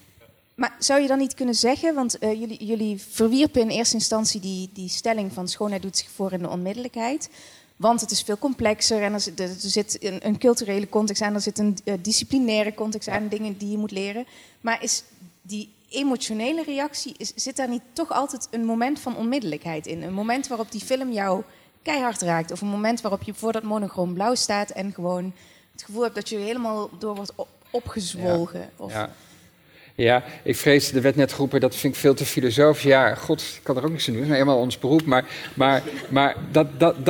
[0.55, 4.41] Maar zou je dan niet kunnen zeggen, want eh, jullie, jullie verwierpen in eerste instantie
[4.41, 7.29] die, die stelling van schoonheid doet zich voor in de onmiddellijkheid.
[7.75, 11.59] Want het is veel complexer en er zit, een, een culturele context aan, er zit
[11.59, 14.25] een eh, disciplinaire context aan, dingen die je moet leren.
[14.61, 15.03] Maar is
[15.41, 20.01] die emotionele reactie, zit daar niet toch altijd een moment van onmiddellijkheid in?
[20.01, 21.43] Een moment waarop die film jou
[21.81, 25.33] keihard raakt, of een moment waarop je voor dat monochroom blauw staat en gewoon
[25.73, 28.69] het gevoel hebt dat je helemaal door wordt op- opgezwolgen.
[28.75, 29.09] Of, Ja.
[29.95, 32.83] Ja, ik vrees, er werd net geroepen, dat vind ik veel te filosofisch.
[32.83, 35.05] Ja, god, ik kan er ook niks aan doen, dat is nou eenmaal ons beroep.
[35.05, 37.05] Maar, maar, maar dat, dat,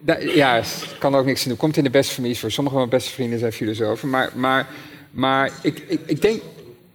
[0.00, 0.62] dat, ja,
[0.98, 1.56] kan er ook niks aan doen.
[1.56, 2.50] Komt in de beste families voor.
[2.50, 4.10] Sommige van mijn beste vrienden zijn filosofen.
[4.10, 4.66] Maar, maar,
[5.10, 6.42] maar ik, ik, ik denk...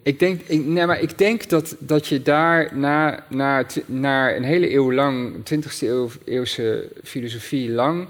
[0.06, 4.44] Ik denk, ik, nee, maar ik denk dat, dat je daar na, na, na een
[4.44, 8.08] hele eeuw lang, 20e eeuw, eeuwse filosofie lang,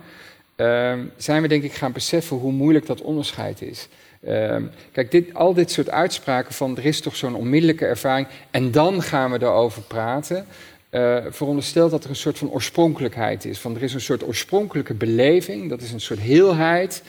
[0.55, 3.87] ehm, zijn we denk ik gaan beseffen hoe moeilijk dat onderscheid is.
[4.23, 8.71] Ehm, kijk, dit, al dit soort uitspraken van er is toch zo'n onmiddellijke ervaring en
[8.71, 10.45] dan gaan we erover praten,
[10.89, 13.59] eh veronderstelt dat er een soort van oorspronkelijkheid is.
[13.59, 17.03] Van er is een soort oorspronkelijke beleving, dat is een soort heelheid.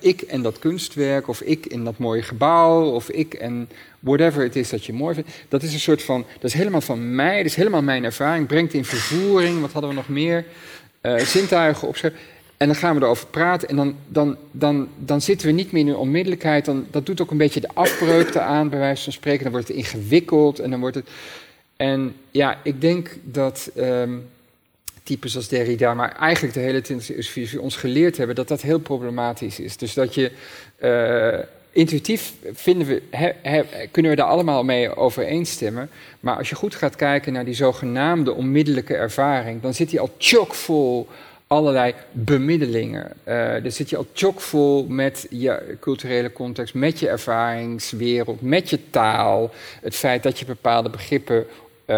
[0.00, 3.68] Ik en dat kunstwerk, of ik in dat mooie gebouw, of ik en
[4.00, 5.30] whatever het is dat je mooi vindt.
[5.48, 8.46] Dat is een soort van, dat is helemaal van mij, dat is helemaal mijn ervaring,
[8.46, 10.44] brengt in vervoering, wat hadden we nog meer?
[11.00, 12.20] Eh, zintuigen opschrijven.
[12.62, 15.80] En dan gaan we erover praten en dan, dan, dan, dan zitten we niet meer
[15.80, 16.64] in de onmiddellijkheid.
[16.64, 19.42] Dan, dat doet ook een beetje de afbreuk aan, bij wijze van spreken.
[19.42, 21.08] Dan wordt het ingewikkeld en dan wordt het...
[21.76, 24.18] En ja, ik denk dat ehm,
[25.02, 28.62] types als Derrida, maar eigenlijk de hele 20e eeuwse filosofie ons geleerd hebben dat dat
[28.62, 29.76] heel problematisch is.
[29.76, 30.32] Dus dat je
[30.76, 31.38] eh,
[31.70, 33.02] intuïtief vinden we,
[33.90, 35.90] kunnen we daar allemaal mee overeenstemmen.
[36.20, 40.14] Maar als je goed gaat kijken naar die zogenaamde onmiddellijke ervaring, dan zit die al
[40.18, 41.08] chockvol
[41.52, 43.12] allerlei bemiddelingen.
[43.24, 48.90] Eh dan zit je al chockvol met je culturele context, met je ervaringswereld, met je
[48.90, 49.50] taal.
[49.80, 51.46] Het feit dat je bepaalde begrippen
[51.84, 51.96] eh,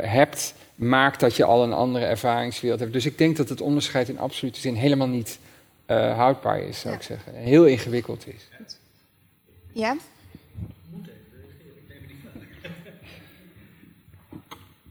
[0.00, 2.92] hebt, maakt dat je al een andere ervaringswereld hebt.
[2.92, 5.38] Dus ik denk dat het onderscheid in absolute zin helemaal niet
[5.86, 7.34] eh, houdbaar is, zou ik zeggen.
[7.34, 8.48] Heel ingewikkeld is.
[9.72, 9.96] Ja?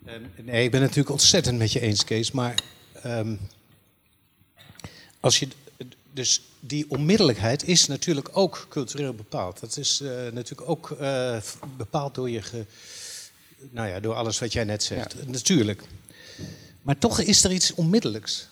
[0.06, 2.32] Ehm, nee, ik ben het natuurlijk ontzettend met je eens, Kees.
[2.32, 2.56] Maar
[3.02, 3.36] ehm,
[5.24, 5.48] als je,
[6.14, 9.60] dus die onmiddellijkheid is natuurlijk ook cultureel bepaald.
[9.60, 11.38] Dat is eh, natuurlijk ook eh,
[11.78, 12.66] bepaald door, je ge-
[13.70, 15.28] nou ja, door alles wat jij net zegt.
[15.28, 15.82] Natuurlijk.
[16.82, 18.48] Maar toch is er iets onmiddellijks.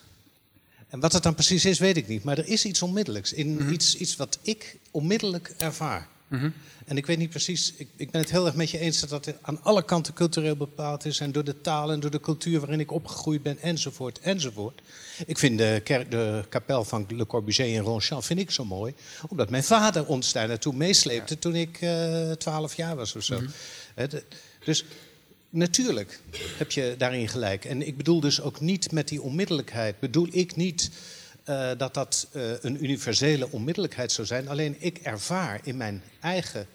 [0.90, 2.24] En wat het dan precies is, weet ik niet.
[2.24, 3.34] Maar er is iets onmiddellijks.
[3.34, 6.08] In iets, iets wat ik onmiddellijk ervaar.
[6.86, 9.10] En ik weet niet precies, ik, ik ben het heel erg met je eens dat
[9.10, 11.20] dat aan alle kanten cultureel bepaald is.
[11.20, 14.82] En door de taal en door de cultuur waarin ik opgegroeid ben, enzovoort, enzovoort.
[15.26, 18.94] Ik vind de, kerk, de kapel van Le Corbusier in Ronchamp vind ik zo mooi.
[19.28, 21.80] Omdat mijn vader ons daar naartoe meesleepte toen ik
[22.38, 23.42] twaalf jaar was of zo.
[23.96, 24.24] De-
[24.66, 24.86] dus
[25.50, 26.20] natuurlijk
[26.58, 27.66] heb je daarin gelijk.
[27.66, 30.90] En ik bedoel dus ook niet met die onmiddellijkheid, bedoel ik niet
[31.44, 34.48] eh, dat dat eh, een universele onmiddellijkheid zou zijn.
[34.48, 36.68] Alleen ik ervaar in mijn eigen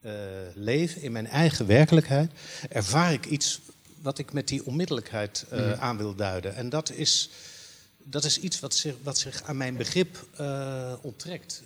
[0.00, 0.12] eh,
[0.54, 2.30] leven, in mijn eigen werkelijkheid,
[2.68, 3.60] ervaar ik iets
[4.02, 5.74] wat ik met die onmiddellijkheid Mhm.
[5.78, 6.54] aan wil duiden.
[6.54, 7.30] En dat is,
[7.98, 10.26] dat is iets wat zich, wat zich aan mijn begrip
[11.00, 11.62] onttrekt.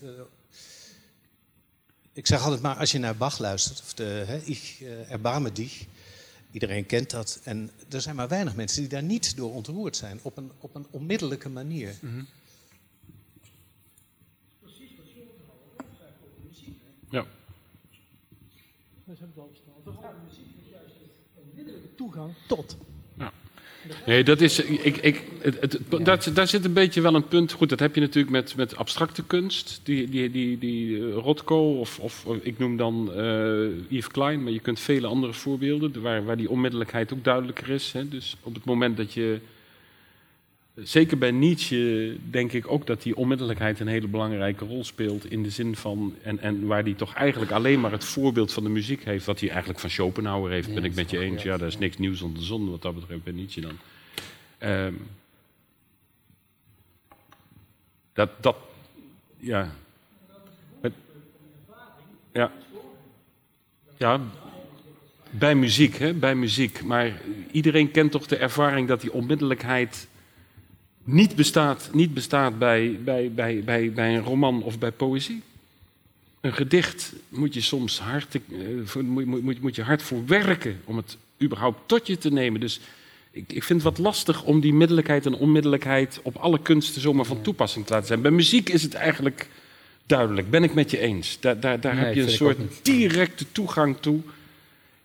[2.12, 5.84] Ik zeg altijd maar, als je naar Bach luistert, of de hè, Ich erbarme dich,
[6.50, 7.40] iedereen kent dat.
[7.44, 10.74] En er zijn maar weinig mensen die daar niet door ontroerd zijn, op een, op
[10.74, 11.94] een onmiddellijke manier.
[17.10, 17.26] Ja.
[19.04, 19.50] Dat hebben we al.
[19.84, 22.76] Vooral de muziek is juist een onmiddellijke toegang tot.
[24.06, 24.60] Nee, dat is.
[24.60, 27.52] Ik, ik, het, het, dat, daar zit een beetje wel een punt.
[27.52, 29.80] Goed, dat heb je natuurlijk met, met abstracte kunst.
[29.82, 34.52] Die, die, die, die uh, Rothko, of, of ik noem dan uh, Yves Klein, maar
[34.52, 37.92] je kunt vele andere voorbeelden waar, waar die onmiddellijkheid ook duidelijker is.
[37.92, 38.08] Hè.
[38.08, 39.38] Dus op het moment dat je.
[40.82, 45.30] Zeker bij Nietzsche denk ik ook dat die onmiddellijkheid een hele belangrijke rol speelt.
[45.30, 46.14] In de zin van.
[46.22, 49.24] En, en waar die toch eigenlijk alleen maar het voorbeeld van de muziek heeft.
[49.24, 51.42] Wat hij eigenlijk van Schopenhauer heeft, ben ik met je eens.
[51.42, 53.78] Ja, daar is niks nieuws onder de zon wat dat betreft bij Nietzsche dan.
[54.70, 55.06] Um,
[58.12, 58.56] dat, dat,
[59.36, 59.74] ja.
[60.80, 60.92] Met,
[62.32, 62.52] ja.
[63.96, 64.20] Ja,
[65.30, 66.84] bij muziek, hè, bij muziek.
[66.84, 67.20] Maar
[67.50, 70.08] iedereen kent toch de ervaring dat die onmiddellijkheid
[71.04, 75.42] niet bestaat, niet bestaat bij, bij, bij, bij, bij een roman of bij poëzie.
[76.40, 80.96] Een gedicht moet je soms hard, uh, moet, moet, moet je hard voor werken om
[80.96, 82.60] het überhaupt tot je te nemen.
[82.60, 82.80] Dus
[83.30, 87.24] ik, ik vind het wat lastig om die middelijkheid en onmiddellijkheid op alle kunsten zomaar
[87.24, 88.22] van toepassing te laten zijn.
[88.22, 89.48] Bij muziek is het eigenlijk
[90.06, 91.36] duidelijk, ben ik met je eens.
[91.40, 94.20] Daar, daar, daar nee, heb je een soort directe toegang toe.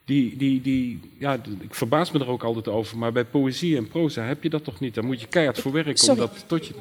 [0.06, 3.88] Die, die, die, ja, ik verbaas me er ook altijd over, maar bij poëzie en
[3.88, 4.94] proza heb je dat toch niet?
[4.94, 6.22] Daar moet je keihard voor werken Sorry.
[6.22, 6.74] om dat tot je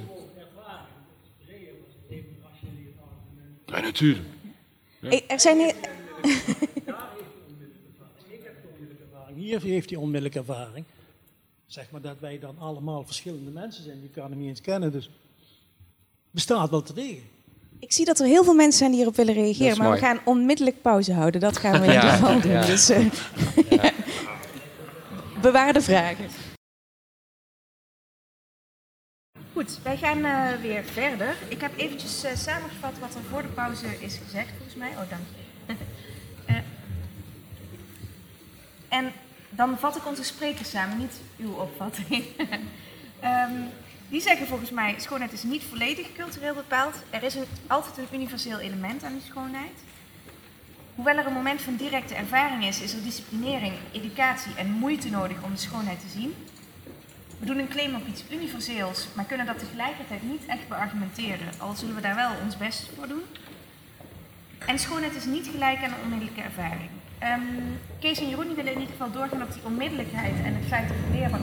[3.67, 4.27] Ja, natuurlijk.
[5.01, 5.21] Ja.
[5.27, 5.75] Er zijn hier...
[9.35, 10.85] Hier heeft hij onmiddellijke ervaring.
[11.67, 14.93] Zeg maar dat wij dan allemaal verschillende mensen zijn die elkaar niet eens kennen.
[14.93, 15.11] Dus
[16.31, 17.34] bestaat wel te tegen.
[17.79, 20.01] Ik zie dat er heel veel mensen zijn die hierop willen reageren, maar mooi.
[20.01, 21.41] we gaan onmiddellijk pauze houden.
[21.41, 22.53] Dat gaan we in ieder geval doen.
[22.53, 22.65] Ja.
[22.67, 23.11] Dus, uh,
[23.71, 23.91] ja.
[25.43, 26.29] Bewaar de vragen.
[29.53, 31.37] Goed, wij gaan uh, weer verder.
[31.49, 34.91] Ik heb eventjes uh, samengevat wat er voor de pauze is gezegd, volgens mij.
[34.91, 35.75] Oh, dank je.
[38.99, 39.13] en
[39.51, 42.25] dan vat ik onze sprekers samen, niet uw opvatting.
[43.25, 43.69] um,
[44.09, 46.97] die zeggen volgens mij, schoonheid is niet volledig cultureel bepaald.
[47.11, 49.79] Er is een, altijd een universeel element aan die schoonheid.
[50.95, 55.43] Hoewel er een moment van directe ervaring is, is er disciplinering, educatie en moeite nodig
[55.43, 56.35] om de schoonheid te zien.
[57.39, 61.75] We doen een claim op iets universeels, maar kunnen dat tegelijkertijd niet echt beargumenteren, al
[61.75, 63.23] zullen we daar wel ons best voor doen.
[64.67, 66.91] En schoonheid is niet gelijk aan een onmiddellijke ervaring.
[67.23, 70.89] Um, Kees en Jeroen willen in ieder geval doorgaan op die onmiddellijkheid en het feit
[70.89, 71.41] dat het leerbaar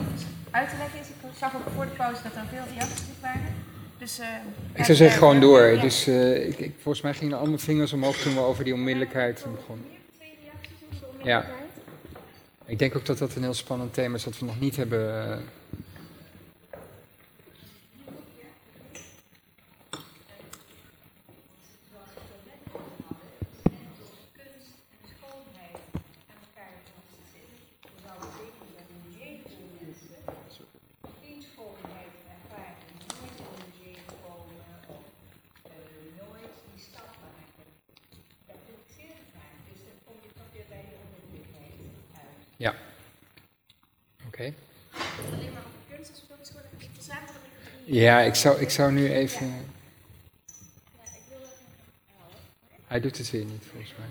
[0.52, 1.08] uit te leggen is.
[1.08, 3.54] Ik zag ook voor de pauze dat er veel reacties waren.
[3.98, 4.26] Dus, uh,
[4.72, 5.62] ik zou zeggen gewoon door.
[5.62, 5.80] Ja.
[5.80, 8.74] Dus uh, ik, ik, volgens mij gingen al mijn vingers omhoog toen we over die
[8.74, 9.86] onmiddellijkheid begonnen.
[11.22, 11.46] Ja.
[12.66, 15.28] Ik denk ook dat dat een heel spannend thema is dat we nog niet hebben
[15.28, 15.36] uh,
[42.62, 42.74] Ja.
[44.46, 44.54] Oké.
[45.34, 45.52] Okay.
[47.84, 49.70] Ja, ik zou, ik zou nu even.
[52.86, 54.06] Hij doet het weer niet, volgens mij.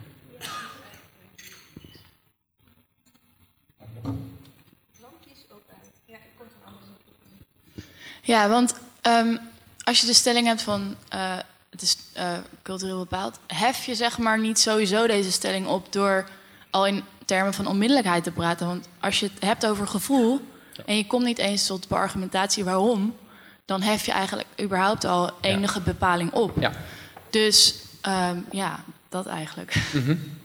[8.21, 8.75] Ja, want
[9.07, 9.39] um,
[9.83, 11.37] als je de stelling hebt van uh,
[11.69, 16.29] het is uh, cultureel bepaald, hef je zeg maar niet sowieso deze stelling op door
[16.69, 18.67] al in termen van onmiddellijkheid te praten.
[18.67, 20.41] Want als je het hebt over gevoel
[20.85, 23.15] en je komt niet eens tot beargumentatie waarom,
[23.65, 25.85] dan hef je eigenlijk überhaupt al enige ja.
[25.85, 26.51] bepaling op.
[26.59, 26.71] Ja.
[27.29, 27.75] Dus
[28.07, 29.75] um, ja, dat eigenlijk.
[29.93, 30.39] Mm -hmm.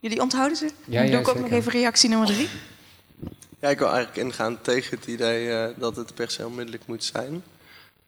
[0.00, 0.70] Jullie onthouden ze?
[0.84, 1.50] Ja, Dan doe ik ook zeker.
[1.50, 2.48] nog even reactie nummer drie.
[3.60, 7.04] Ja, ik wil eigenlijk ingaan tegen het idee uh, dat het per se onmiddellijk moet
[7.04, 7.42] zijn.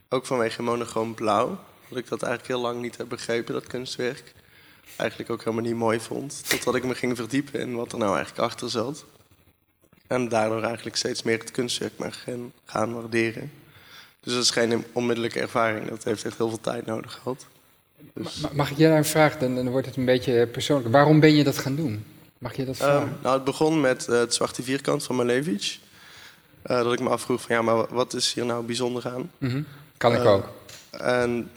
[0.09, 1.59] Ook vanwege monochroom blauw.
[1.89, 4.33] Dat ik dat eigenlijk heel lang niet heb begrepen, dat kunstwerk
[4.97, 6.49] eigenlijk ook helemaal niet mooi vond.
[6.49, 9.05] Totdat ik me ging verdiepen in wat er nou eigenlijk achter zat.
[10.07, 13.53] En daardoor eigenlijk steeds meer het kunstwerk maar gaan, gaan waarderen.
[14.21, 15.89] Dus dat is geen onmiddellijke ervaring.
[15.89, 17.47] Dat heeft echt heel veel tijd nodig gehad.
[18.15, 18.41] Dus...
[18.53, 19.39] Mag ik jij daar een vraag?
[19.39, 20.93] Dan, dan wordt het een beetje persoonlijk.
[20.93, 22.05] Waarom ben je dat gaan doen?
[22.39, 23.03] Mag je dat vragen?
[23.03, 25.79] Um, nou, het begon met uh, het zwarte vierkant van Malevich.
[26.67, 29.31] Uh, dat ik me afvroeg van ja, maar wat is hier nou bijzonder aan?
[29.39, 29.67] Mm -hmm.
[29.97, 30.49] Kan ik uh, ook.
[30.91, 31.51] En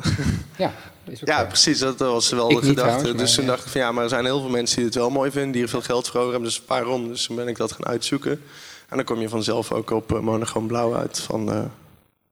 [0.57, 0.73] ja,
[1.23, 1.79] ja, precies.
[1.79, 2.91] Dat was wel ik de gedachte.
[2.91, 3.49] Trouwens, dus toen ja.
[3.49, 5.51] dacht ik van ja, maar er zijn heel veel mensen die het wel mooi vinden,
[5.51, 6.49] die er veel geld voor over hebben.
[6.49, 7.07] Dus waarom?
[7.07, 8.41] Dus toen ben ik dat gaan uitzoeken.
[8.89, 11.65] En dan kom je vanzelf ook op uh, blauw uit van uh,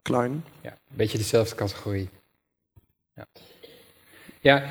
[0.01, 0.45] Klein.
[0.61, 2.09] Ja, een beetje dezelfde categorie.
[3.15, 3.25] Ja.
[4.39, 4.63] ja.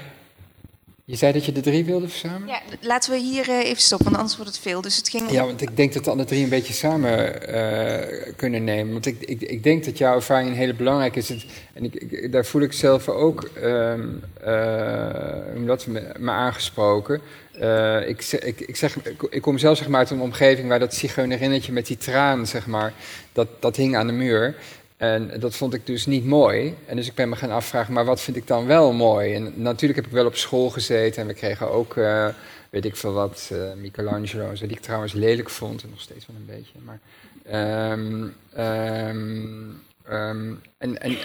[1.07, 2.49] Je zei dat je de drie wilde verzamelen?
[2.49, 4.81] Ja, laten we hier uh, even stoppen, want anders wordt het veel.
[4.81, 5.31] Dus het ging...
[5.31, 8.93] Ja, want ik denk dat we alle drie een beetje samen uh, kunnen nemen.
[8.93, 11.47] Want ik, ik, ik denk dat jouw ervaring een hele belangrijke is.
[11.73, 17.21] En ik, ik, daar voel ik zelf ook um, uh, dat me, me aangesproken.
[18.07, 18.97] ik, ik, ik, zeg,
[19.31, 22.67] ik, kom zelf zeg maar, uit een omgeving waar dat zigeunerinnetje met die traan, zeg
[22.67, 22.93] maar,
[23.33, 24.57] dat, dat hing aan de muur.
[24.97, 26.75] En dat vond ik dus niet mooi.
[26.87, 29.35] En dus ik ben me gaan afvragen, maar wat vind ik dan wel mooi?
[29.35, 32.29] En natuurlijk heb ik wel op school gezeten en we kregen ook, uh,
[32.71, 36.37] weet ik veel wat, uh, Michelangelo, die ik trouwens lelijk vond en nog steeds wel
[36.37, 36.79] een beetje.
[36.85, 37.01] Maar,
[37.93, 41.17] um, um, um, en en,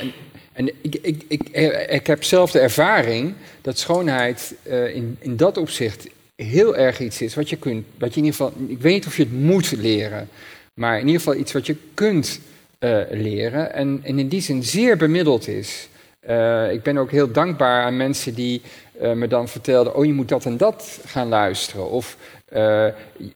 [0.53, 1.49] en, ik, ik, ik,
[1.89, 4.55] ik heb zelf de ervaring dat schoonheid
[4.93, 8.39] in, in dat opzicht heel erg iets is wat je kunt, wat je in ieder
[8.39, 10.29] geval, ik weet niet of je het moet leren,
[10.73, 12.39] maar in ieder geval iets wat je kunt
[12.79, 15.89] uh, leren en, en, in die zin zeer bemiddeld is.
[16.29, 18.61] Uh, ik ben ook heel dankbaar aan mensen die
[19.01, 21.89] uh, me dan vertelden: Oh, je moet dat en dat gaan luisteren.
[21.89, 22.17] Of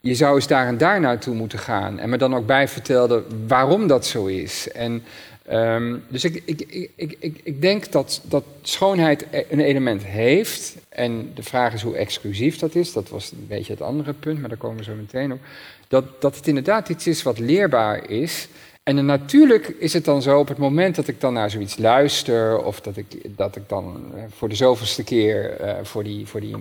[0.01, 1.99] je zou eens daar en daar naartoe moeten gaan.
[1.99, 4.71] En me dan ook bij vertelden waarom dat zo is.
[4.71, 5.03] En,
[5.51, 6.61] um, dus ik, ik,
[6.95, 10.75] ik, ik, ik denk dat, dat schoonheid e-, een element heeft.
[10.89, 12.93] En de vraag is hoe exclusief dat is.
[12.93, 15.39] Dat was een beetje het andere punt, maar daar komen we zo meteen op.
[15.87, 18.47] Dat, dat het inderdaad iets is wat leerbaar is.
[18.83, 22.63] En natuurlijk is het dan zo op het moment dat ik dan naar zoiets luister,
[22.63, 26.39] of dat ik, dat ik dan eh, voor de zoveelste keer uh, voor, die, voor
[26.39, 26.55] die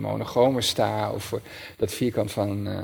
[0.59, 1.41] sta, of voor
[1.77, 2.79] dat vierkant van uh,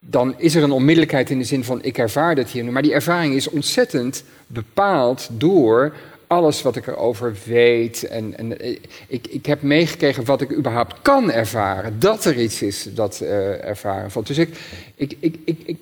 [0.00, 2.70] dan is er een onmiddellijkheid in de zin van ik ervaar dat hier nu.
[2.70, 5.94] Maar die ervaring is ontzettend bepaald door
[6.26, 8.02] alles wat ik erover weet.
[8.04, 8.60] En, en
[9.08, 11.98] ik, ik heb meegekregen wat ik überhaupt kan ervaren.
[11.98, 14.26] Dat er iets is dat uh, ervaren valt.
[14.26, 14.50] Dus ik,
[14.94, 15.38] ik, ik,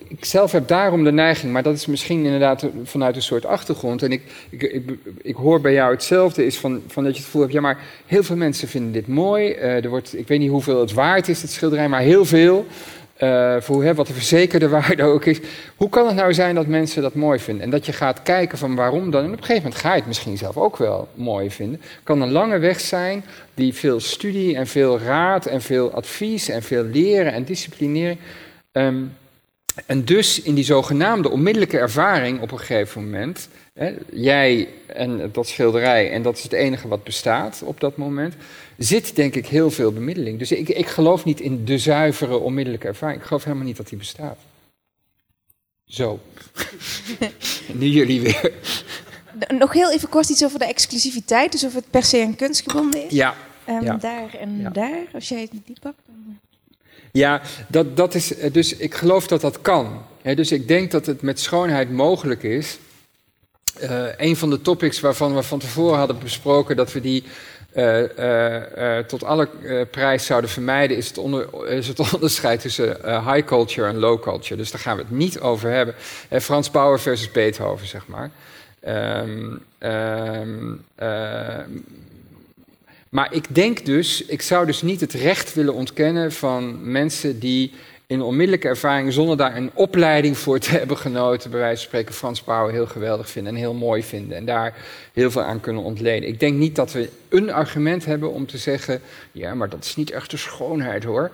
[0.08, 4.02] ik, zelf heb daarom de neiging, maar dat is misschien inderdaad vanuit een soort achtergrond.
[4.02, 4.90] En ik, ik, ik,
[5.22, 7.80] ik hoor bij jou hetzelfde, is van, van dat je het gevoel hebt, ja, maar
[8.06, 9.48] heel veel mensen vinden dit mooi.
[9.48, 12.66] Uh, er wordt, ik weet niet hoeveel het waard is, het schilderij, maar heel veel.
[13.22, 15.40] Uh, voor hè, wat de verzekerde waarde ook is.
[15.76, 17.64] Hoe kan het nou zijn dat mensen dat mooi vinden?
[17.64, 19.24] En dat je gaat kijken van waarom dan.
[19.24, 21.80] En op een gegeven moment ga je het misschien zelf ook wel mooi vinden.
[22.02, 26.62] kan een lange weg zijn die veel studie en veel raad en veel advies en
[26.62, 28.18] veel leren en disciplinering.
[28.72, 29.12] Um,
[29.86, 33.48] en dus in die zogenaamde onmiddellijke ervaring op een gegeven moment.
[33.72, 38.34] Hè, jij en dat schilderij, en dat is het enige wat bestaat op dat moment
[38.76, 40.38] zit denk ik heel veel bemiddeling.
[40.38, 43.20] Dus ik, ik geloof niet in de zuivere onmiddellijke ervaring.
[43.20, 44.38] Ik geloof helemaal niet dat die bestaat.
[45.84, 46.20] Zo.
[47.72, 48.52] nu jullie weer.
[49.48, 51.52] Nog heel even kort iets over de exclusiviteit.
[51.52, 53.12] Dus of het per se aan kunst gebonden is.
[53.12, 53.34] Ja.
[53.68, 53.96] Um, ja.
[53.96, 54.70] Daar en ja.
[54.70, 56.00] daar, als jij het niet pakt.
[56.06, 56.38] Dan...
[57.18, 60.02] Ja, dat, dat is, dus ik geloof dat dat kan.
[60.22, 62.78] Dus ik denk dat het met schoonheid mogelijk is.
[63.82, 67.24] Uh, een van de topics waarvan we van tevoren hadden besproken dat we die
[67.74, 69.48] uh, tot alle
[69.90, 71.06] prijs zouden vermijden, is
[71.86, 72.96] het, onderscheid tussen
[73.30, 74.56] high culture en low culture.
[74.56, 75.94] Dus daar gaan we het niet over hebben.
[76.42, 78.30] Frans Bauer versus Beethoven, zeg maar.
[79.22, 80.84] Um,
[83.14, 87.72] maar ik denk dus, ik zou dus niet het recht willen ontkennen van mensen die
[88.06, 92.14] in onmiddellijke ervaring, zonder daar een opleiding voor te hebben genoten, bij wijze van spreken
[92.14, 94.74] Frans Bauer heel geweldig vinden en heel mooi vinden en daar
[95.12, 96.28] heel veel aan kunnen ontleden.
[96.28, 99.00] Ik denk niet dat we een argument hebben om te zeggen,
[99.32, 101.30] ja, maar dat is niet echt de schoonheid hoor.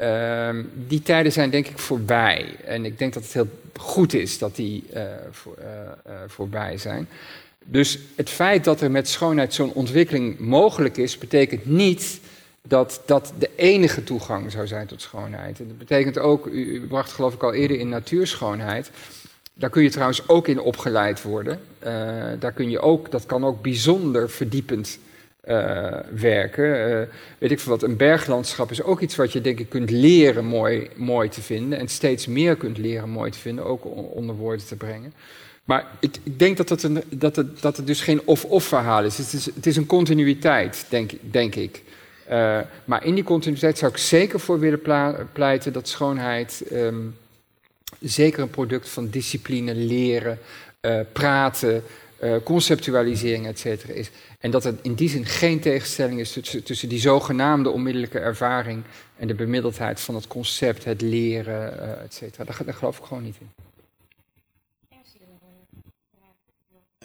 [0.00, 0.48] Uh,
[0.86, 2.46] die tijden zijn denk ik voorbij.
[2.64, 4.84] En ik denk dat het heel goed is dat die
[5.30, 5.64] voor, uh,
[6.08, 7.08] uh, voorbij zijn.
[7.64, 12.20] Dus het feit dat er met schoonheid zo'n ontwikkeling mogelijk is, betekent niet
[12.68, 15.60] dat dat de enige toegang zou zijn tot schoonheid.
[15.60, 18.90] En dat betekent ook, u, bracht geloof ik al eerder in natuurschoonheid.
[19.54, 21.60] Daar kun je trouwens ook in opgeleid worden.
[21.86, 21.90] Uh,
[22.38, 24.98] daar kun je ook, dat kan ook bijzonder verdiepend
[25.44, 26.90] uh, werken.
[26.90, 27.02] Uh,
[27.38, 30.44] weet ik veel wat, een berglandschap is ook iets wat je denk ik kunt leren
[30.44, 31.78] mooi, mooi te vinden.
[31.78, 33.84] En steeds meer kunt leren mooi te vinden, ook
[34.14, 35.12] onder woorden te brengen.
[35.64, 39.18] Maar ik, ik denk dat het, een, dat, het, dat dus geen of-of verhaal is.
[39.18, 39.46] Het, is.
[39.46, 41.82] het is een continuïteit, denk, denk ik.
[42.30, 44.80] Uh, maar in die continuïteit zou ik zeker voor willen
[45.32, 47.16] pleiten dat schoonheid um,
[48.00, 50.38] zeker een product van discipline, leren,
[50.80, 51.82] uh, praten,
[52.22, 54.10] uh, conceptualisering, et is.
[54.38, 58.82] En dat er in die zin geen tegenstelling is tussen, die zogenaamde onmiddellijke ervaring
[59.16, 62.44] en de bemiddeldheid van het concept, het leren, et cetera.
[62.44, 63.48] Daar geloof ik gewoon niet in.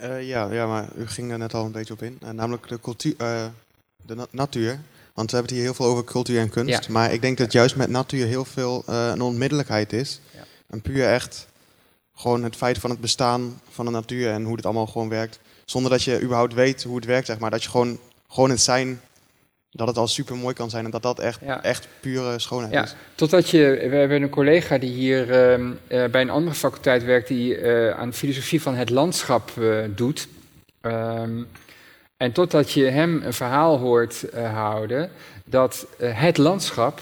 [0.04, 2.20] Uh, ja, ja, maar u ging er net al een beetje op in.
[2.24, 3.46] Uh, namelijk de, cultuur, uh,
[4.06, 4.80] de na natuur.
[5.14, 6.86] Want we hebben het hier heel veel over cultuur en kunst.
[6.86, 6.92] Ja.
[6.92, 10.22] Maar ik denk dat juist met natuur heel veel een onmiddellijkheid is.
[10.36, 10.44] Ja.
[10.68, 11.48] En puur echt
[12.16, 15.40] gewoon het feit van het bestaan van de natuur en hoe het allemaal gewoon werkt.
[15.66, 17.50] Zonder dat je überhaupt weet hoe het werkt, zeg maar.
[17.50, 18.00] Dat je gewoon
[18.30, 19.02] gewoon het zijn,
[19.72, 22.84] dat het al super mooi kan zijn en dat dat echt, echt pure schoonheid Ja,
[22.84, 22.96] is.
[23.16, 27.28] totdat je, we hebben een collega die hier ehm, eh, bij een andere faculteit werkt,
[27.28, 30.28] die eh, aan filosofie van het landschap eh, doet.
[30.82, 31.44] Ehm,
[32.18, 35.12] en totdat je hem een verhaal hoort houden
[35.46, 37.02] dat het landschap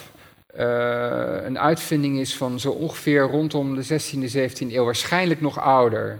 [1.45, 6.19] een uitvinding is van zo ongeveer rondom de 16e, 17e eeuw, waarschijnlijk nog ouder.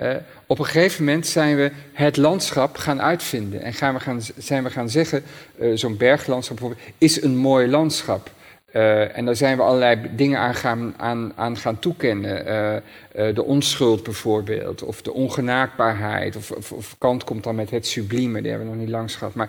[0.00, 0.14] Eh,
[0.46, 4.62] op een gegeven moment zijn we het landschap gaan uitvinden en gaan we gaan, zijn
[4.62, 5.22] we gaan zeggen,
[5.58, 8.30] eh, zo'n berglandschap bijvoorbeeld, is een mooi landschap.
[8.72, 12.44] Eh, en daar zijn we allerlei dingen aan gaan, aan, aan gaan toekennen.
[13.34, 16.36] De onschuld bijvoorbeeld, of de ongenaakbaarheid.
[16.36, 19.34] Of, of, Kant komt dan met het sublieme, die hebben we nog niet langs gehad.
[19.34, 19.48] Maar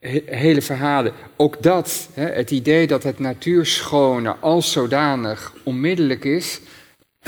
[0.00, 1.12] he- hele verhalen.
[1.36, 6.60] Ook dat, hè, het idee dat het natuurschone als zodanig onmiddellijk is,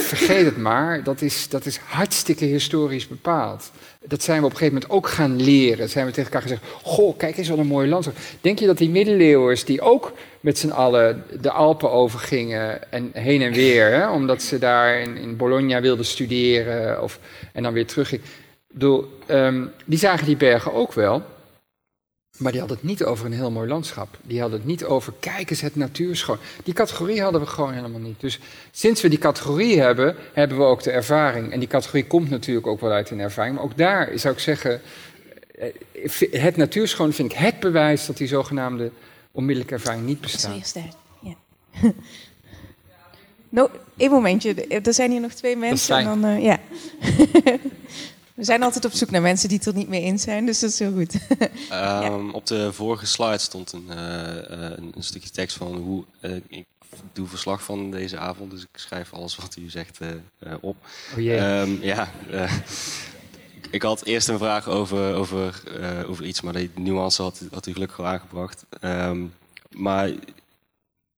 [0.03, 3.71] vergeet het maar, dat is, dat is hartstikke historisch bepaald.
[4.05, 5.89] Dat zijn we op een gegeven moment ook gaan leren.
[5.89, 8.17] Zijn we tegen elkaar gezegd, goh, kijk eens wat een mooi landschap.
[8.41, 13.43] Denk je dat die middeleeuwers die ook met z'n allen de Alpen overgingen en heen
[13.43, 17.19] en weer, hè, omdat ze daar in, in Bologna wilden studeren of,
[17.53, 18.25] en dan weer teruggingen.
[19.27, 21.23] Ehm, die zagen die bergen ook wel,
[22.41, 24.19] maar die hadden het niet over een heel mooi landschap.
[24.23, 26.39] Die hadden het niet over, kijk eens, het natuurschoon.
[26.65, 28.21] Die categorie hadden we gewoon helemaal niet.
[28.21, 28.39] Dus
[28.71, 31.53] sinds we die categorie hebben, hebben we ook de ervaring.
[31.53, 33.55] En die categorie komt natuurlijk ook wel uit een ervaring.
[33.55, 34.81] Maar ook daar zou ik zeggen,
[35.59, 38.91] eh, het natuurschoon vind ik het bewijs dat die zogenaamde
[39.33, 40.75] onmiddellijke ervaring niet bestaat.
[41.21, 41.35] Ja.
[43.49, 44.55] no, één momentje.
[44.67, 45.95] Er zijn hier nog twee mensen.
[45.95, 46.07] fijn.
[46.07, 46.59] En dan, eh, ja.
[48.41, 50.59] We zijn altijd op zoek naar mensen die het er niet mee eens zijn, dus
[50.61, 51.15] dat is heel goed.
[51.71, 56.05] Ehm, Op de vorige slide stond een, eh, eh, een, een stukje tekst van hoe
[56.21, 56.65] eh, ik
[57.13, 60.09] doe verslag van deze avond, dus ik schrijf alles wat u zegt eh,
[60.39, 60.77] eh, op.
[61.15, 61.37] Oh jee.
[61.37, 62.53] Ehm, ja, eh,
[63.71, 67.67] ik had eerst een vraag over, over, eh, over iets, maar die nuance had, had
[67.67, 68.65] u gelukkig al aangebracht.
[68.81, 69.25] Ehm,
[69.71, 70.09] maar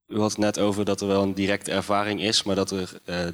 [0.06, 3.00] u had het net over dat er wel een directe ervaring is, maar dat er
[3.04, 3.26] eh,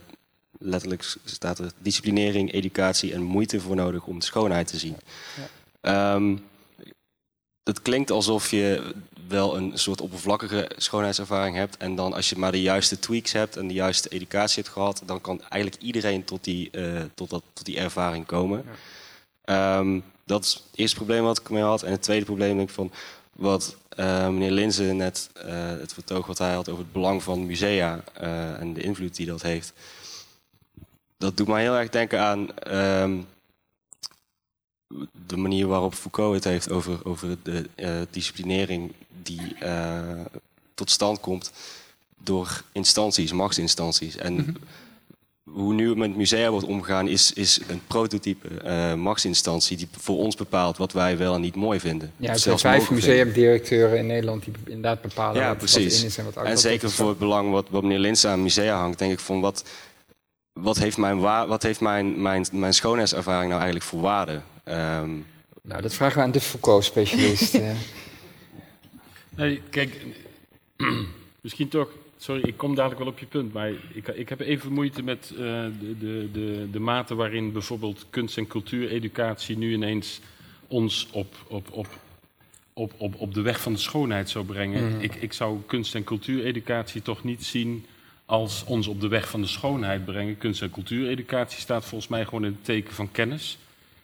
[0.59, 4.97] letterlijk staat er disciplinering, educatie en moeite voor nodig om de schoonheid te zien.
[5.81, 6.37] Ehm,
[7.63, 8.95] het klinkt alsof je
[9.29, 11.77] wel een soort oppervlakkige schoonheidservaring hebt.
[11.77, 15.03] En dan als je maar de juiste tweaks hebt en de juiste educatie hebt gehad,
[15.07, 18.65] dan kan eigenlijk iedereen tot die, eh, tot dat, tot die ervaring komen.
[19.45, 21.83] Ehm, dat is het eerste probleem wat ik mee had.
[21.83, 22.93] En het tweede probleem denk ik van
[23.33, 27.47] wat eh, meneer Linze net eh, het vertoog wat hij had over het belang van
[27.47, 28.05] musea
[28.59, 29.73] en de invloed die dat heeft.
[31.19, 33.17] Dat doet mij heel erg denken aan ehm,
[35.27, 38.93] de manier waarop Foucault het heeft over, over de eh, disciplinering
[39.23, 40.01] die eh,
[40.75, 41.53] tot stand komt
[42.23, 44.17] door instanties, machtsinstanties.
[44.17, 44.57] En
[45.51, 50.37] hoe nu met musea wordt omgegaan is, is een prototype eh, machtsinstantie die voor ons
[50.37, 52.13] bepaalt wat wij wel en niet mooi vinden.
[52.17, 56.01] Ja, er zijn vijf museumdirecteuren in Nederland die inderdaad bepalen Ja, wat, wat precies.
[56.01, 56.49] in is en wat uit.
[56.49, 59.41] en zeker voor het belang wat, wat meneer Lins aan musea hangt, denk ik van
[59.41, 59.65] wat,
[60.63, 64.41] wat heeft, mijn, wa- wat heeft mijn, mijn, mijn schoonheidservaring nou eigenlijk voor waarde?
[64.65, 65.11] Ehm,
[65.63, 67.59] Nou, dat vragen we aan de Foucault-specialist.
[69.37, 70.07] Nee, kijk,
[71.41, 71.89] misschien toch.
[72.21, 75.31] Sorry, ik kom dadelijk wel op je punt, maar ik, ik heb even moeite met
[75.31, 80.21] eh, de, de, de, de mate waarin bijvoorbeeld kunst- en cultuureducatie nu ineens
[80.67, 81.87] ons op, op, op,
[82.73, 84.89] op, op, op de weg van de schoonheid zou brengen.
[84.93, 85.01] Mhm.
[85.01, 87.85] Ik, ik zou kunst- en cultuureducatie toch niet zien
[88.29, 90.39] als ons op de weg van de schoonheid brengen.
[90.39, 93.59] Kunst- en cultuureducatie staat volgens mij gewoon in het teken van kennis.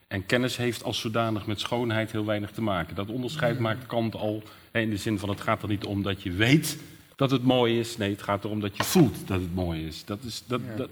[0.09, 2.95] En kennis heeft als zodanig met schoonheid heel weinig te maken.
[2.95, 6.03] Dat onderscheid maakt Kant al hè, in de zin van het gaat er niet om
[6.03, 6.79] dat je weet
[7.17, 7.97] dat het mooi is.
[7.97, 10.05] Nee, het gaat erom dat je voelt dat het mooi is.
[10.05, 10.89] Dat is dat, dat,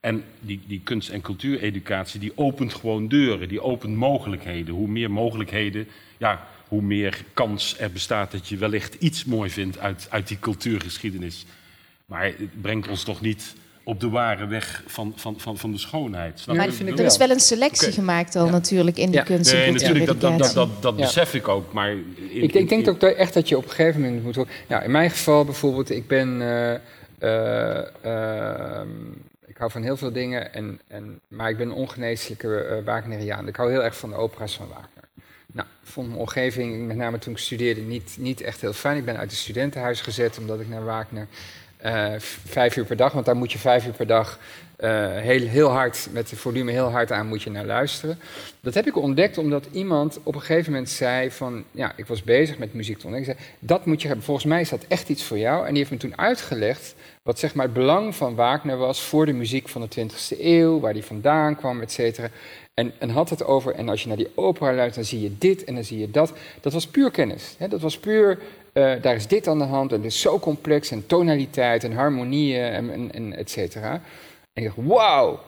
[0.00, 4.74] en die, die kunst- en cultuureducatie die opent gewoon deuren, die opent mogelijkheden.
[4.74, 5.88] Hoe meer mogelijkheden,
[6.18, 10.38] ja, hoe meer kans er bestaat dat je wellicht iets mooi vindt uit, uit die
[10.38, 11.46] cultuurgeschiedenis.
[12.06, 13.54] Maar het brengt ons toch niet
[13.84, 16.40] op de ware weg van, van, van, van de schoonheid.
[16.40, 19.72] Snap Maar er is wel een selectie gemaakt al natuurlijk in die kunst en Nee,
[19.72, 21.72] natuurlijk, dat, dat, dat, dat, besef ik ook.
[21.72, 24.22] Maar in- ik denk, in- denk ook dat- echt dat je op een gegeven moment
[24.22, 24.34] moet...
[24.36, 26.40] horen- Ja, in mijn geval bijvoorbeeld, ik ben...
[26.42, 26.74] eh,
[27.18, 28.88] eh, ehm,
[29.46, 33.48] ik hou van heel veel dingen, en, en, maar ik ben een ongeneeslijke eh, Wagneriaan.
[33.48, 34.88] Ik hou heel erg van de opera's van Wagner.
[35.52, 38.96] Nou, ik vond mijn omgeving, met name toen ik studeerde, niet, niet echt heel fijn.
[38.96, 41.26] Ik ben uit het studentenhuis gezet omdat ik naar Wagner...
[41.84, 42.12] eh,
[42.44, 44.38] vijf uur per dag, want daar moet je vijf uur per dag
[44.76, 48.18] eh, heel, heel hard, met de volume heel hard aan moet je naar luisteren.
[48.60, 52.22] Dat heb ik ontdekt omdat iemand op een gegeven moment zei van, ja, ik was
[52.22, 53.34] bezig met muziek te ontdekken.
[53.34, 54.24] Zei, dat moet je hebben.
[54.26, 55.62] Volgens mij is dat echt iets voor jou.
[55.66, 59.26] En die heeft me toen uitgelegd wat zeg maar het belang van Wagner was voor
[59.26, 62.28] de muziek van de 20e eeuw, waar die vandaan kwam, et cetera.
[62.74, 65.38] En, en had het over, en als je naar die opera luistert, dan zie je
[65.38, 66.32] dit en dan zie je dat.
[66.60, 67.54] Dat was puur kennis.
[67.58, 67.68] Hè?
[67.68, 68.38] Dat was puur,
[68.72, 71.92] uh, daar is dit aan de hand en het is zo complex en tonaliteit en
[71.92, 73.92] harmonieën en, en, en et cetera.
[74.52, 75.40] En ik dacht, wauw.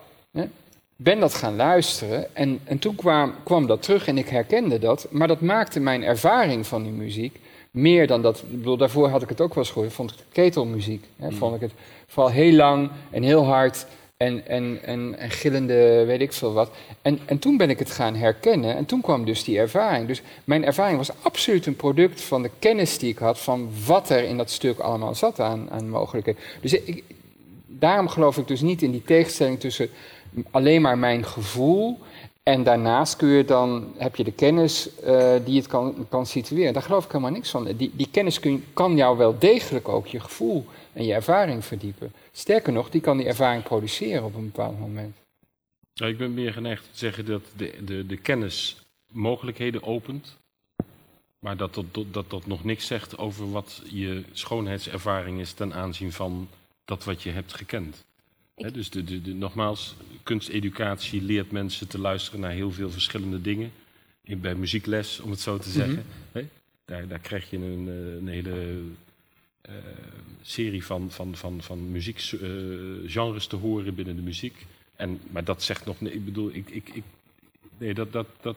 [0.97, 5.07] Ben dat gaan luisteren en, en toen kwam, kwam dat terug en ik herkende dat.
[5.11, 7.41] Maar dat maakte mijn ervaring van die muziek
[7.71, 8.39] meer dan dat.
[8.39, 9.93] Ik bedoel, daarvoor had ik het ook wel eens gehoord.
[9.93, 11.05] Vond ik ketelmuziek.
[11.17, 11.73] Hè, vond ik het
[12.07, 13.87] vooral heel lang en heel hard
[14.17, 16.71] en, en, en, en gillende weet ik veel wat.
[17.03, 20.07] En, en toen ben ik het gaan herkennen en toen kwam dus die ervaring.
[20.07, 24.11] Dus mijn ervaring was absoluut een product van de kennis die ik had van wat
[24.11, 26.43] er in dat stuk allemaal zat aan, aan mogelijkheden.
[26.61, 27.05] Dus ik,
[27.67, 29.91] daarom geloof ik dus niet in die tegenstelling tussen
[30.51, 31.99] alleen maar mijn gevoel
[32.43, 36.73] en daarnaast kun je dan, heb je de kennis uh, die het kan, kan situeren.
[36.73, 37.65] Daar geloof ik helemaal niks van.
[37.77, 38.41] Die, die kennis
[38.73, 40.65] kan jou wel degelijk ook je gevoel
[40.97, 42.13] en je ervaring verdiepen.
[42.33, 45.17] Sterker nog, die kan die ervaring produceren op een bepaald moment.
[45.93, 48.77] Ja, ik ben meer geneigd te zeggen dat de, de, de kennis
[49.13, 50.37] mogelijkheden opent.
[51.39, 56.13] Maar dat dat, dat dat nog niks zegt over wat je schoonheidservaring is ten aanzien
[56.13, 56.49] van
[56.85, 58.05] dat wat je hebt gekend.
[58.55, 63.73] dus de, de, de, nogmaals, kunsteducatie leert mensen te luisteren naar heel veel verschillende dingen.
[64.23, 66.07] bij muziekles, om het zo te zeggen.
[66.33, 66.45] Mhm.
[66.85, 68.83] daar, daar krijg je een, eh, een hele
[70.43, 74.67] serie van, van, van, van muziekgenres uh, te horen binnen de muziek.
[74.97, 77.05] En, maar dat zegt nog, ik bedoel, ik, ik, ik,
[77.79, 78.57] nee, dat, dat, dat,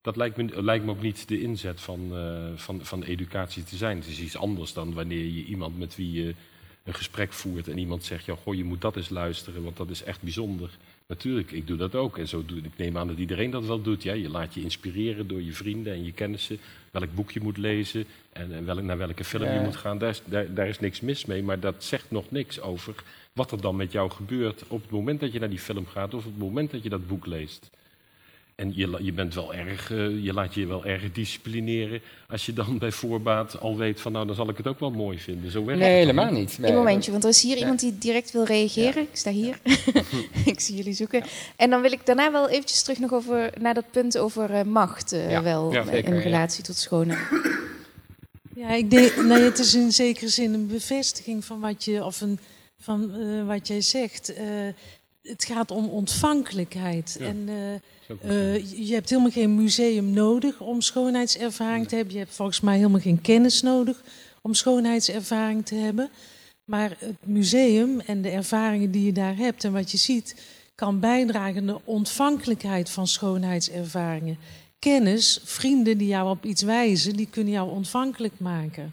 [0.00, 3.76] dat lijkt me, lijkt me ook niet de inzet van, uh, van, van educatie te
[3.76, 3.96] zijn.
[3.96, 6.34] Het is iets anders dan wanneer je iemand met wie je
[6.84, 9.90] een gesprek voert en iemand zegt, ja, goh, je moet dat eens luisteren, want dat
[9.90, 10.70] is echt bijzonder.
[11.06, 12.18] Natuurlijk, ik doe dat ook.
[12.18, 14.02] En zo doe, ik neem aan dat iedereen dat wel doet.
[14.02, 14.12] Ja?
[14.12, 16.58] Je laat je inspireren door je vrienden en je kennissen.
[16.90, 19.98] Welk boek je moet lezen en, en welk, naar welke film je moet gaan.
[19.98, 22.94] Daar is, daar, daar is niks mis mee, maar dat zegt nog niks over
[23.32, 26.14] wat er dan met jou gebeurt op het moment dat je naar die film gaat
[26.14, 27.70] of op het moment dat je dat boek leest.
[28.60, 32.52] En je, je bent wel erg, uh, je laat je wel erg disciplineren als je
[32.52, 35.50] dan bij voorbaat al weet van nou dan zal ik het ook wel mooi vinden.
[35.50, 36.58] Zo werkt nee, helemaal niet.
[36.58, 36.70] Nee.
[36.70, 39.02] Een momentje, want er is hier iemand die direct wil reageren.
[39.02, 39.58] Ik sta hier.
[40.52, 41.22] ik zie jullie zoeken.
[41.56, 44.62] En dan wil ik daarna wel eventjes terug nog over naar dat punt over uh,
[44.62, 47.28] macht uh, wel in relatie tot schoonheid.
[48.54, 52.20] Ja, ik denk, nee, het is in zekere zin een bevestiging van wat je of
[52.20, 52.38] een
[52.78, 53.10] van
[53.46, 54.32] wat jij zegt.
[55.30, 57.48] Het gaat om ontvankelijkheid en
[58.24, 62.14] uh, je hebt helemaal geen museum nodig om schoonheidservaring te hebben.
[62.14, 64.02] Je hebt volgens mij helemaal geen kennis nodig
[64.42, 66.10] om schoonheidservaring te hebben.
[66.64, 70.34] Maar het museum en de ervaringen die je daar hebt en wat je ziet,
[70.74, 74.38] kan bijdragen aan de ontvankelijkheid van schoonheidservaringen.
[74.78, 78.92] Kennis, vrienden die jou op iets wijzen, die kunnen jou ontvankelijk maken.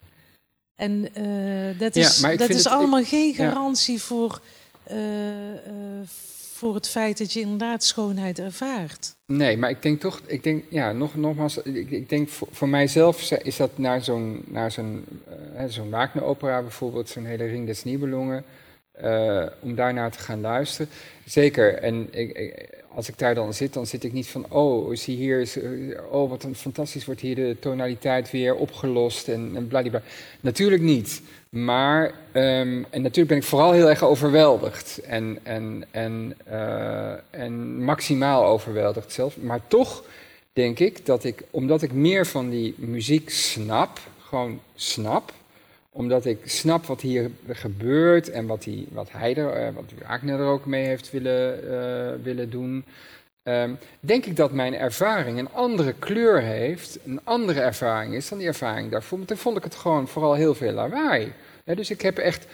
[0.75, 4.41] En uh, dat is, ja, dat is allemaal geen garantie voor,
[6.53, 9.15] voor het feit dat je inderdaad schoonheid ervaart.
[9.25, 13.31] Nee, maar ik denk toch, ik denk, ja, nog, nogmaals, ik, ik denk voor, mijzelf
[13.31, 15.05] is dat naar zo'n naar zo'n
[15.57, 18.43] uh, zo'n Wagner-opera bijvoorbeeld, zo'n hele Ring des Nibelungen,
[19.59, 20.91] om daarnaar te gaan luisteren.
[21.25, 25.15] Zeker, en ik, als ik daar dan zit, dan zit ik niet van, oh, zie
[25.15, 25.49] hier,
[26.09, 30.01] oh, wat een fantastisch wordt hier de tonaliteit weer opgelost en, en bladibla.
[30.39, 31.21] Natuurlijk niet.
[31.49, 34.97] Maar, um, en natuurlijk ben ik vooral heel erg overweldigd.
[34.97, 39.37] En, en, en, uh, en maximaal overweldigd zelf.
[39.37, 40.03] Maar toch
[40.53, 45.33] denk ik dat ik, omdat ik meer van die muziek snap, gewoon snap,
[45.97, 50.39] omdat ik snap wat hier gebeurt en wat, die, wat hij er, uh, wat Wagner
[50.39, 52.85] er ook mee heeft willen, uh, willen doen.
[53.43, 58.37] Um, denk ik dat mijn ervaring een andere kleur heeft, een andere ervaring is dan
[58.37, 59.17] die ervaring daarvoor.
[59.17, 61.33] Want toen vond ik het gewoon vooral heel veel lawaai.
[61.63, 62.45] dus ik heb echt,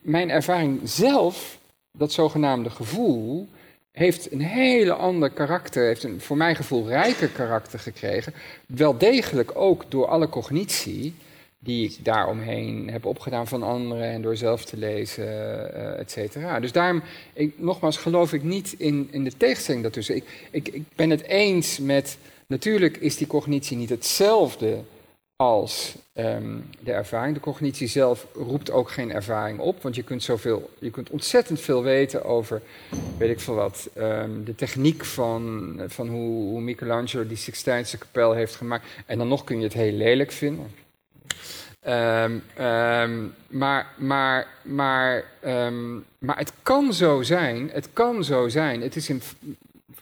[0.00, 1.58] mijn ervaring zelf,
[1.98, 3.48] dat zogenaamde gevoel,
[3.92, 8.34] heeft een hele ander karakter, heeft een voor mijn gevoel rijker karakter gekregen.
[8.66, 11.14] Wel degelijk ook door alle cognitie
[11.62, 16.60] die ik daaromheen heb opgedaan van anderen en door zelf te lezen, uh, et cetera.
[16.60, 20.16] Dus daarom, ik, nogmaals, geloof ik niet in, in de tegenstelling daartussen.
[20.16, 24.78] Ik, ik, ik ben het eens met, natuurlijk is die cognitie niet hetzelfde
[25.36, 27.34] als um, de ervaring.
[27.34, 31.60] De cognitie zelf roept ook geen ervaring op, want je kunt, zoveel, je kunt ontzettend
[31.60, 32.62] veel weten over,
[33.18, 38.32] weet ik veel wat, um, de techniek van, van hoe, hoe Michelangelo die Sixtijnse kapel
[38.32, 38.86] heeft gemaakt.
[39.06, 40.88] En dan nog kun je het heel lelijk vinden
[41.80, 48.80] Ehm, ehm, maar, maar, maar, ehm, maar het kan zo zijn, het kan zo zijn.
[48.80, 49.22] Het is in,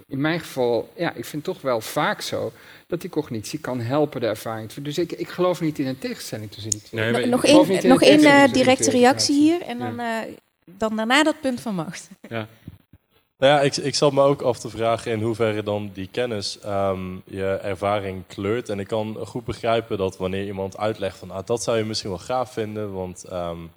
[0.06, 2.52] in mijn geval, ja, ik vind toch wel vaak zo
[2.86, 4.72] dat die cognitie kan helpen de ervaring.
[4.72, 7.12] Dus ik, ik geloof niet in een tegenstelling tussen die twee.
[7.12, 10.16] Nee, nog één, nog één uh, directe reactie hier en dan, uh,
[10.64, 12.08] dan daarna dat punt van macht.
[12.28, 12.48] Ja.
[13.38, 16.58] Nou ja, ik, ik zat me ook af te vragen in hoeverre dan die kennis
[16.66, 18.68] um, je ervaring kleurt.
[18.68, 22.10] En ik kan goed begrijpen dat wanneer iemand uitlegt van ah, dat zou je misschien
[22.10, 23.70] wel gaaf vinden, want um,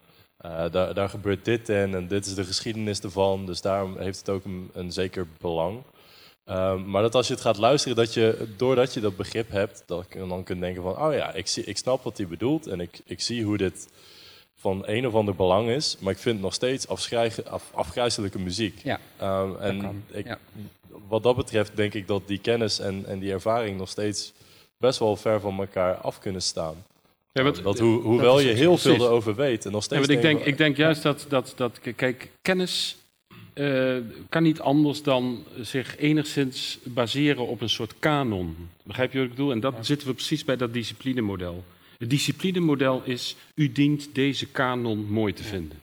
[0.45, 3.45] uh, daar, daar gebeurt dit in en dit is de geschiedenis ervan.
[3.45, 5.81] Dus daarom heeft het ook een, een zeker belang.
[6.45, 9.83] Um, maar dat als je het gaat luisteren, dat je doordat je dat begrip hebt,
[9.85, 12.67] dat je dan kunt denken van oh ja, ik, zie, ik snap wat hij bedoelt
[12.67, 13.87] en ik, ik zie hoe dit
[14.61, 18.81] van een of ander belang is, maar ik vind het nog steeds af, afgrijzelijke muziek.
[18.83, 20.39] Ja, um, en ik, ja.
[21.07, 24.33] wat dat betreft denk ik dat die kennis en, en die ervaring nog steeds
[24.77, 26.75] best wel ver van elkaar af kunnen staan.
[27.31, 30.07] Ja, wat, dat ho hoewel dat je heel veel erover weet en nog steeds.
[30.07, 32.97] Ja, ik, denk, ik denk juist dat, dat, dat kijk, kennis
[33.53, 33.97] uh,
[34.29, 38.69] kan niet anders dan zich enigszins baseren op een soort kanon.
[38.83, 39.51] Begrijp je wat ik bedoel?
[39.51, 41.63] En dat zitten we precies bij dat disciplinemodel.
[42.01, 45.81] Het disciplinemodel is, u dient deze kanon mooi te vinden.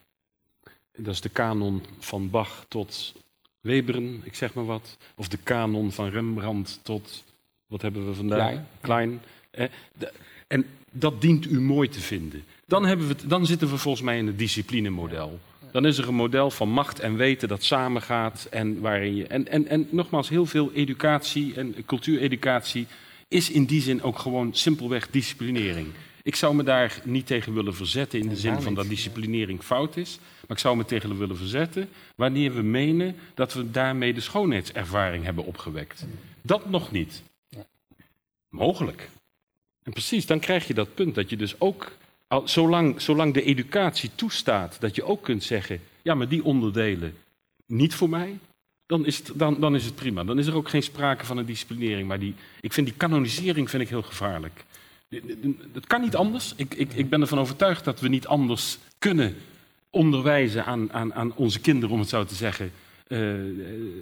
[0.96, 3.14] Dat is de kanon van Bach tot
[3.60, 4.96] Weberen, ik zeg maar wat.
[5.16, 7.24] Of de kanon van Rembrandt tot,
[7.66, 8.38] wat hebben we vandaag?
[8.38, 8.66] Klein.
[8.80, 9.20] Klein.
[9.50, 9.66] Eh,
[10.46, 12.44] en dat dient u mooi te vinden.
[12.66, 15.38] Dan, hebben we het, dan zitten we volgens mij in het disciplinemodel.
[15.72, 18.46] Dan is er een model van macht en weten dat samengaat.
[18.50, 22.86] En, waarin je, en, en, en nogmaals, heel veel educatie en cultuureducatie
[23.28, 25.88] is in die zin ook gewoon simpelweg disciplinering.
[26.22, 29.96] Ik zou me daar niet tegen willen verzetten in de zin van dat disciplinering fout
[29.96, 30.18] is.
[30.40, 35.24] Maar ik zou me tegen willen verzetten wanneer we menen dat we daarmee de schoonheidservaring
[35.24, 36.06] hebben opgewekt.
[36.42, 37.22] Dat nog niet.
[38.48, 39.08] Mogelijk.
[39.82, 41.92] En precies, dan krijg je dat punt dat je dus ook,
[42.44, 47.16] zolang, zolang de educatie toestaat, dat je ook kunt zeggen, ja, maar die onderdelen
[47.66, 48.38] niet voor mij,
[48.88, 50.24] dan is, het, dan, dan is het prima.
[50.24, 52.08] Dan is er ook geen sprake van een disciplinering.
[52.08, 54.64] Maar die, ik vind die kanonisering vind ik heel gevaarlijk.
[55.72, 56.52] Het kan niet anders.
[56.56, 59.36] Ik, ik, ik ben ervan overtuigd dat we niet anders kunnen
[59.90, 62.72] onderwijzen aan, aan, aan onze kinderen, om het zo te zeggen,
[63.08, 63.34] uh,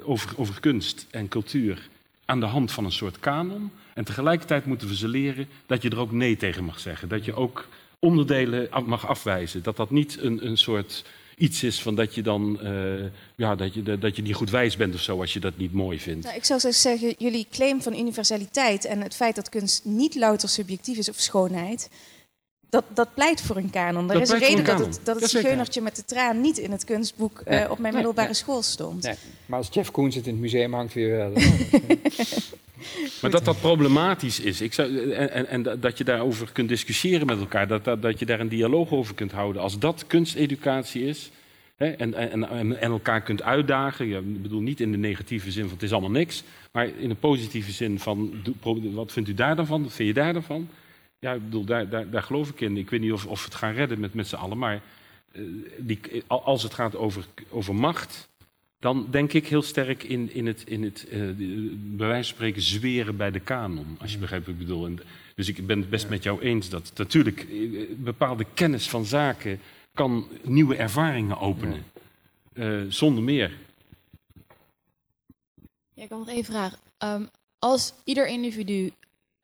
[0.03, 1.89] over, over kunst en cultuur
[2.25, 3.71] aan de hand van een soort kanon.
[3.95, 7.09] En tegelijkertijd moeten we ze leren dat je er ook nee tegen mag zeggen.
[7.09, 7.69] Dat je ook
[7.99, 9.63] onderdelen mag afwijzen.
[9.63, 11.05] Dat dat niet een, een soort
[11.37, 13.05] iets is van dat je dan uh,
[13.37, 15.73] ja, dat je, dat je niet goed wijs bent of zo als je dat niet
[15.73, 16.25] mooi vindt.
[16.25, 20.15] Nou, ik zou zo zeggen, jullie claim van universaliteit en het feit dat kunst niet
[20.15, 21.89] louter subjectief is of schoonheid,
[22.71, 24.11] dat, dat pleit voor een kanon.
[24.11, 26.85] Er is een reden dat het, dat het zigeunertje met de traan niet in het
[26.85, 29.03] kunstboek uh, op mijn middelbare school stond.
[29.03, 29.15] Nee.
[29.47, 31.33] Maar als Jeff Koens het in het museum hangt, weer wel.
[33.23, 37.27] maar dat dat problematisch is ik zou, en, en, en, dat je daarover kunt discussiëren
[37.27, 39.63] met elkaar, dat, dat, dat je daar een dialoog over kunt houden.
[39.63, 41.31] Als dat kunsteducatie is
[41.77, 45.73] hè, en, en, en, elkaar kunt uitdagen, ik bedoel niet in de negatieve zin van
[45.73, 46.43] het is allemaal niks,
[46.73, 48.43] maar in de positieve zin van
[48.93, 50.69] wat vindt u daar dan van, wat vind je daar dan van?
[51.19, 52.77] Ja, ik bedoel, daar, daar, daar geloof ik in.
[52.77, 54.81] Ik weet niet of, of we het gaan redden met, met z'n allen, maar
[55.33, 55.43] uh,
[55.79, 58.29] die, als het gaat over, over macht,
[58.79, 61.33] dan denk ik heel sterk in, in het, in het uh,
[61.97, 63.97] bij wijze van spreken, zweren bij de kanon.
[64.01, 64.87] Als je begrijpt wat ik bedoel.
[64.87, 64.99] En,
[65.35, 69.61] dus ik ben het best met jou eens dat natuurlijk eh, bepaalde kennis van zaken
[69.95, 71.85] kan nieuwe ervaringen openen.
[72.55, 73.59] Uh, zonder meer.
[75.95, 76.79] Ja, ik kan nog één vraag.
[76.99, 77.29] Um,
[77.59, 78.93] als ieder individu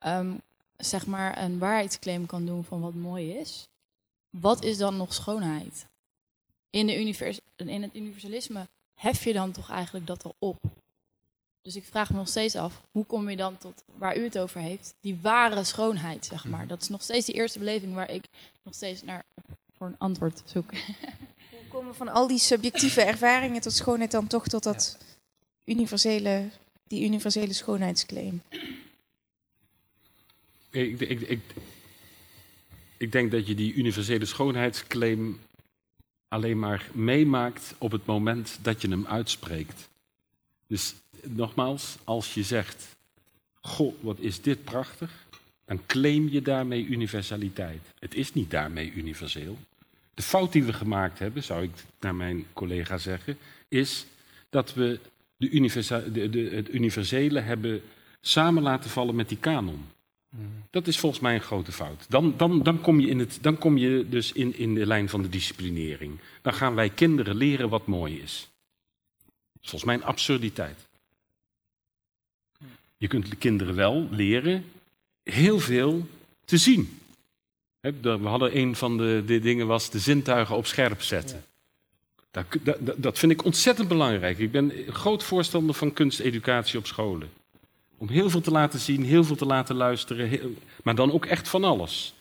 [0.05, 0.41] um,
[0.77, 3.67] zeg maar een waarheidsclaim kan doen van wat mooi is,
[4.29, 5.87] wat is dan nog schoonheid?
[6.69, 8.67] In, de univers in het universalisme
[9.03, 10.57] hef je dan toch eigenlijk dat erop?
[11.61, 14.39] Dus ik vraag me nog steeds af, hoe kom je dan tot waar u het
[14.39, 16.67] over heeft, die ware schoonheid, zeg maar.
[16.67, 18.23] Dat is nog steeds die eerste beleving waar ik
[18.63, 19.23] nog steeds naar
[19.77, 20.71] voor een antwoord zoek.
[21.49, 24.97] Hoe komen we van al die subjectieve ervaringen tot schoonheid dan toch tot dat
[25.65, 26.49] universele,
[26.87, 28.41] die universele schoonheidsclaim?
[30.69, 31.41] Ik, ik, ik,
[32.97, 35.39] ik denk dat je die universele schoonheidsclaim
[36.33, 39.89] alleen maar meemaakt op het moment dat je hem uitspreekt.
[40.67, 40.93] Dus
[41.23, 42.95] nogmaals, als je zegt,
[43.61, 45.25] goh, wat is dit prachtig,
[45.65, 47.81] dan claim je daarmee universaliteit.
[47.99, 49.57] Het is niet daarmee universeel.
[50.13, 53.37] De fout die we gemaakt hebben, zou ik naar mijn collega zeggen,
[53.67, 54.05] is
[54.49, 54.99] dat we
[55.37, 57.81] de, de, de, het universele hebben
[58.21, 59.85] samen laten vallen met die kanon.
[60.69, 62.05] Dat is volgens mij een grote fout.
[62.09, 65.09] Dan, dan, dan, kom, je in het, dan kom je dus in, in de lijn
[65.09, 66.19] van de disciplinering.
[66.41, 68.49] Dan gaan wij kinderen leren wat mooi is.
[69.25, 70.87] Dat is volgens mij een absurditeit.
[72.97, 74.65] Je kunt de kinderen wel leren
[75.23, 76.07] heel veel
[76.45, 76.99] te zien.
[77.79, 81.45] We hadden een van de, de dingen was de zintuigen op scherp zetten.
[82.31, 84.37] Dat, dat, dat vind ik ontzettend belangrijk.
[84.37, 87.29] Ik ben groot voorstander van kunsteducatie op scholen.
[88.03, 91.49] Om heel veel te laten zien, heel veel te laten luisteren, maar dan ook echt
[91.49, 92.13] van alles.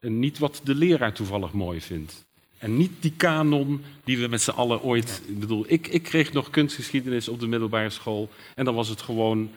[0.00, 2.24] En niet wat de leraar toevallig mooi vindt.
[2.58, 5.22] En niet die kanon die we met z'n allen ooit.
[5.26, 8.28] Ik bedoel, ik, ik kreeg nog kunstgeschiedenis op de middelbare school.
[8.54, 9.50] En dan was het gewoon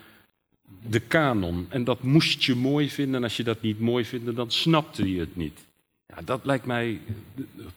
[0.82, 1.66] de kanon.
[1.70, 3.16] En dat moest je mooi vinden.
[3.16, 5.60] En als je dat niet mooi vindt, dan snapte je het niet.
[6.16, 7.00] Ja, dat lijkt mij.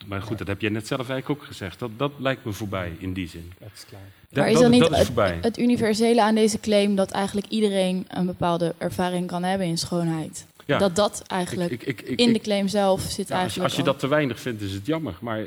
[0.07, 1.79] Maar goed, dat heb jij net zelf eigenlijk ook gezegd.
[1.79, 3.53] Dat, dat lijkt me voorbij in die zin.
[3.59, 4.01] Dat is klaar.
[4.33, 8.27] maar is dan niet is het, het, universele aan deze claim dat eigenlijk iedereen een
[8.27, 10.47] bepaalde ervaring kan hebben in schoonheid?
[10.67, 10.79] Ja.
[10.79, 13.69] Dat dat eigenlijk ik, ik, ik, in de claim zelf zit ja, eigenlijk.
[13.69, 15.15] Als je, dat te weinig vindt, is het jammer.
[15.21, 15.41] Maar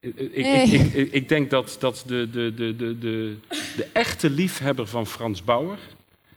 [0.00, 3.36] ik, ik, denk dat, dat de, de, de, de, de,
[3.76, 5.78] de echte liefhebber van Frans Bauer,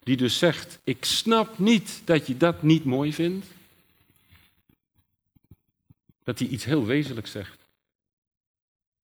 [0.03, 3.45] die dus zegt: Ik snap niet dat je dat niet mooi vindt,
[6.31, 7.59] dat hij iets heel wezenlijks zegt.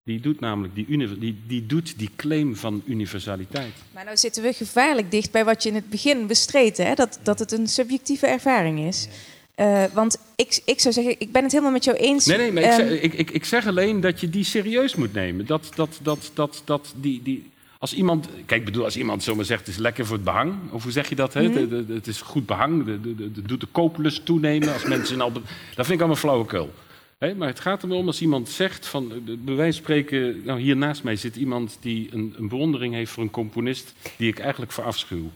[0.04, 3.74] Die doet namelijk die, die, die, doet die claim van universaliteit.
[3.94, 6.94] Maar nou zitten we gevaarlijk dicht bij wat je in het begin bestreed, hè?
[6.94, 9.08] Dat, dat het een subjectieve ervaring is.
[9.56, 12.26] Uh, want ik, ik zou zeggen, ik ben het helemaal met jou eens.
[12.26, 14.96] Nee, nee, maar ik, zeg, ehm, ik, ik, ik, zeg alleen dat je die serieus
[14.96, 15.46] moet nemen.
[15.46, 19.60] Dat, dat, dat, dat, dat die, die, als iemand, kijk, bedoel, als iemand zomaar zegt,
[19.60, 21.34] het is lekker voor het behang, of hoe zeg je dat?
[21.34, 21.50] Hè?
[21.50, 21.94] Mhm.
[21.94, 25.32] het is goed behang, het doet de kooplust toenemen als mensen al.
[25.32, 25.44] Dat
[25.76, 26.74] vind ik allemaal flauwekul
[27.20, 29.08] maar het gaat erom als iemand zegt van,
[29.40, 33.12] bij wijze van spreken, nou hier naast mij zit iemand die een, een bewondering heeft
[33.12, 35.32] voor een componist die ik eigenlijk verafschuw.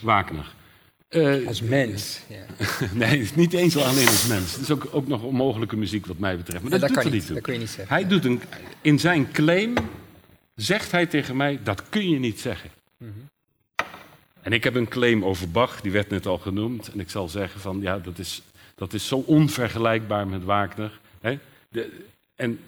[0.00, 0.54] Wagner.
[1.10, 2.20] Uh, als mens.
[2.28, 2.44] Ja.
[3.06, 4.52] nee, niet eens alleen als mens.
[4.52, 6.62] Het is ook, ook nog onmogelijke muziek wat mij betreft.
[6.62, 7.34] Maar dat, dat doet er niet toe.
[7.34, 7.94] Dat kun je niet zeggen.
[7.94, 8.40] Hij doet een,
[8.80, 9.74] in zijn claim,
[10.54, 12.70] zegt hij tegen mij, dat kun je niet zeggen.
[12.98, 13.32] Mm -hmm.
[14.42, 16.92] En ik heb een claim over Bach, die werd net al genoemd.
[16.92, 18.42] En ik zal zeggen van, ja, dat is
[18.74, 21.00] dat is zo onvergelijkbaar met Wagner.
[21.20, 21.38] Hè?
[21.68, 21.90] De,
[22.34, 22.58] en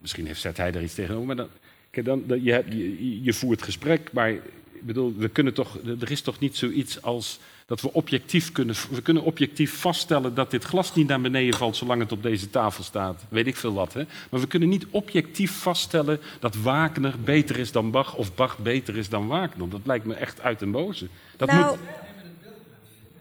[0.00, 1.48] misschien heeft, zet hij er iets tegenover, maar dan,
[1.90, 6.10] kijk, dan, je, hebt, je, je, voert gesprek, maar ik bedoel, we kunnen toch, er
[6.10, 7.40] is toch niet zoiets als
[7.70, 11.76] dat we objectief kunnen, we kunnen objectief vaststellen dat dit glas niet naar beneden valt
[11.76, 13.24] zolang het op deze tafel staat.
[13.28, 13.92] Weet ik veel wat.
[13.92, 14.04] Hè?
[14.30, 18.96] Maar we kunnen niet objectief vaststellen dat Wagner beter is dan Bach of Bach beter
[18.96, 19.68] is dan Wagner.
[19.68, 21.06] Dat lijkt me echt uit en boze.
[21.36, 21.76] Dat nou...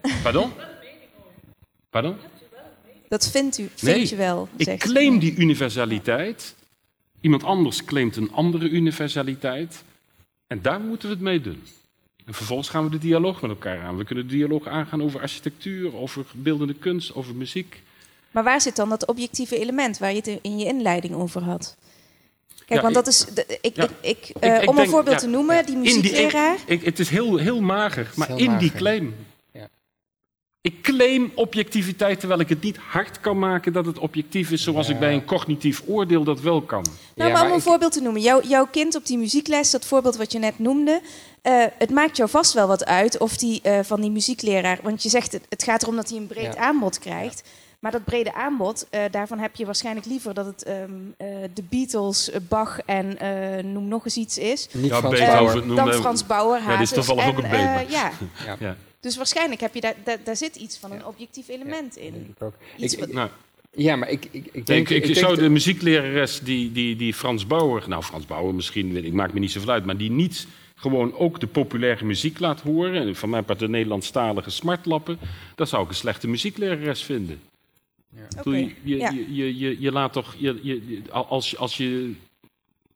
[0.02, 0.22] moet...
[0.24, 0.52] Pardon?
[1.90, 2.16] Pardon?
[3.08, 4.50] Dat vindt u, vindt u wel.
[4.58, 6.56] Ik claim die universaliteit.
[7.22, 9.84] Iemand anders claimt een andere universaliteit.
[10.48, 11.64] En daar moeten we het mee doen.
[12.26, 13.98] En vervolgens gaan we de dialoog met elkaar aan.
[13.98, 17.82] We kunnen de dialoog aangaan over architectuur, over beeldende kunst, over muziek.
[18.32, 21.78] Maar waar zit dan dat objectieve element waar je het in je inleiding over had?
[22.66, 23.26] Kijk, want dat is.
[23.62, 26.58] ik, ik, uh, om een voorbeeld te noemen, die muziekleraar.
[26.68, 29.16] het is heel, heel mager, maar in die claim
[30.62, 34.90] ik claim objectiviteit terwijl ik het niet hard kan maken dat het objectief is zoals
[34.90, 36.86] ik bij een cognitief oordeel dat wel kan.
[37.16, 38.22] Nou, maar om een voorbeeld te noemen.
[38.22, 41.02] Jouw, jouw kind op die muziekles, dat voorbeeld wat je net noemde,
[41.44, 45.04] uh, het maakt jou vast wel wat uit of die uh, van die muziekleraar, want
[45.04, 47.44] je zegt het, het gaat erom dat hij een breed aanbod krijgt.
[47.80, 51.16] Maar dat brede aanbod, uh, daarvan heb je waarschijnlijk liever dat het um,
[51.54, 53.18] de Beatles, Bach en
[53.74, 54.68] noem nog eens iets is.
[54.72, 55.76] Niet ja, Frans Bauer.
[55.76, 57.90] Dan Frans Bauer, Ja, dat is toevallig ook een beter.
[57.90, 58.12] ja.
[58.60, 58.76] ja.
[59.00, 62.14] Dus waarschijnlijk heb je daar, daar, daar zit iets van een objectief element in.
[62.14, 62.54] Denk ik ook.
[62.78, 63.30] Ik, nou,
[63.72, 64.90] ja, maar ik, ik, ik denk...
[64.90, 67.84] Ik, ik zou de muzieklerares die, die, die Frans Bauer...
[67.88, 69.86] Nou, Frans Bauer misschien, ik maak me niet zo uit...
[69.86, 73.02] maar die niet gewoon ook de populaire muziek laat horen...
[73.02, 75.20] en van mijn part de Nederlandstalige smartlappen...
[75.56, 77.42] dat zou ik een slechte muzieklerares vinden.
[78.16, 78.40] Ja.
[78.40, 78.76] Okay.
[78.84, 80.36] Je, je, je, je, je, laat toch...
[80.38, 82.14] Je, je, als, als je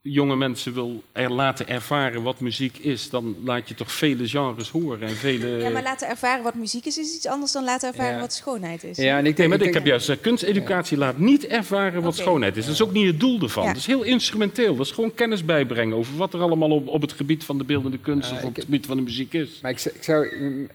[0.06, 4.68] jonge mensen wil er laten ervaren wat muziek is, dan laat je toch vele genres
[4.68, 5.46] horen en vele...
[5.46, 8.84] Ja, maar laten ervaren wat muziek is, is iets anders dan laten ervaren wat schoonheid
[8.84, 8.96] is.
[8.96, 12.56] Ja, en ik denk, maar ik, heb juist gezegd, kunsteducatie laat niet ervaren wat schoonheid
[12.56, 12.64] is.
[12.64, 13.66] Dat is ook niet het doel ervan.
[13.66, 14.76] Dat is heel instrumenteel.
[14.76, 17.64] Dat is gewoon kennis bijbrengen over wat er allemaal op, op het gebied van de
[17.64, 19.58] beeldende kunst of op het gebied van de muziek is.
[19.62, 20.28] Maar ik, ik zou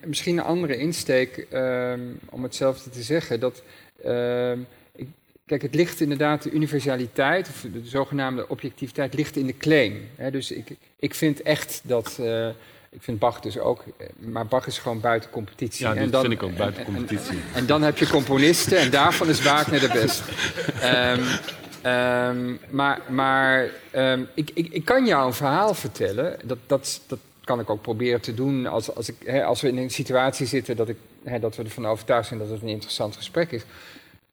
[0.05, 3.63] misschien een andere insteek, um, om hetzelfde te zeggen, dat...
[4.05, 4.67] Um,
[5.49, 10.09] Kijk, het ligt inderdaad, de universaliteit, of de zogenaamde objectiviteit, ligt in de claim.
[10.31, 12.17] dus ik, ik vind echt dat.
[12.19, 12.47] Uh,
[12.89, 15.87] ik vind Bach dus ook, eh, maar Bach is gewoon buiten competitie.
[15.87, 17.31] Ja, dat vind ik ook buiten competitie.
[17.31, 20.23] En, en, dan heb je componisten en daarvan is Wagner de beste.
[21.11, 21.25] um,
[21.91, 26.37] um, maar maar um, ik, ik, ik kan jou een verhaal vertellen.
[26.43, 29.67] Dat, dat, dat kan ik ook proberen te doen als, als, ik, hè, als we
[29.67, 32.67] in een situatie zitten dat, ik, hè, dat we ervan overtuigd zijn dat het een
[32.67, 33.63] interessant gesprek is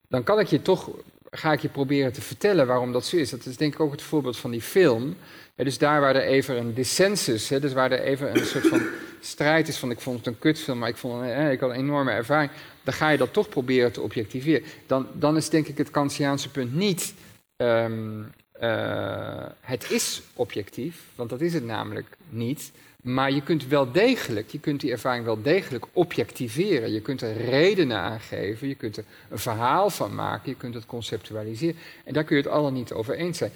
[0.08, 0.90] dan kan ik je toch,
[1.30, 3.30] ga ik je proberen te vertellen waarom dat zo is.
[3.30, 5.16] Dat is denk ik ook het voorbeeld van die film.
[5.54, 8.82] dus daar waar er even een dissensus, dus waar er even een soort van
[9.20, 11.76] strijd is van ik vond het een kutfilm, maar ik, vond, eh, ik had een
[11.76, 12.50] enorme ervaring,
[12.82, 14.66] dan ga je dat toch proberen te objectiveren.
[14.86, 17.14] Dan, dan is denk ik het Kantiaanse punt niet
[17.56, 18.22] ehm,
[18.52, 22.72] eh, het is objectief, want dat is het namelijk niet.
[23.06, 26.92] Maar je kunt wel degelijk, je kunt die ervaring wel degelijk objectiveren.
[26.92, 30.74] Je kunt er redenen aan geven, je kunt er een verhaal van maken, je kunt
[30.74, 31.76] het conceptualiseren.
[32.04, 33.50] En daar kun je het allemaal niet over eens zijn.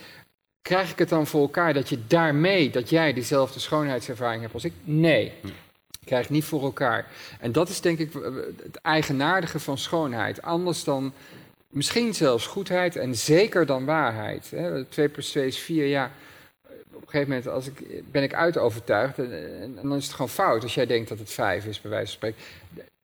[0.62, 4.64] Krijg ik het dan voor elkaar dat je daarmee, dat jij dezelfde schoonheidservaring hebt als
[4.64, 4.72] ik?
[4.84, 5.32] Nee.
[6.04, 7.06] Krijg ik niet voor elkaar.
[7.40, 8.12] En dat is denk ik
[8.62, 10.42] het eigenaardige van schoonheid.
[10.42, 11.12] Anders dan
[11.68, 14.52] misschien zelfs goedheid en zeker dan waarheid.
[14.88, 16.10] 2 plus 2 is 4, ja
[16.92, 20.28] op een gegeven moment als ik, ben ik uitovertuigd en, en, dan is het gewoon
[20.28, 22.38] fout als jij denkt dat het vijf is, bij wijze van spreken.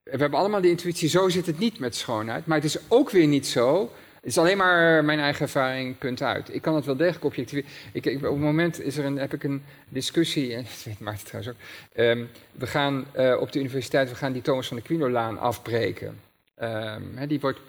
[0.02, 2.46] We hebben allemaal die intuïtie, zo zit het niet met schoonheid.
[2.46, 3.90] Maar het is ook weer niet zo.
[4.14, 6.54] Het is alleen maar mijn eigen ervaring, punt uit.
[6.54, 7.70] Ik kan het wel degelijk objectiveren.
[7.92, 11.26] Ik, op het moment is er een, heb ik een discussie, en dat weet Maarten
[11.26, 11.60] trouwens ook.
[12.00, 16.20] Um, we gaan uh, op de universiteit, we gaan die Thomas van de Quino-laan afbreken.
[16.62, 17.60] Um, die wordt...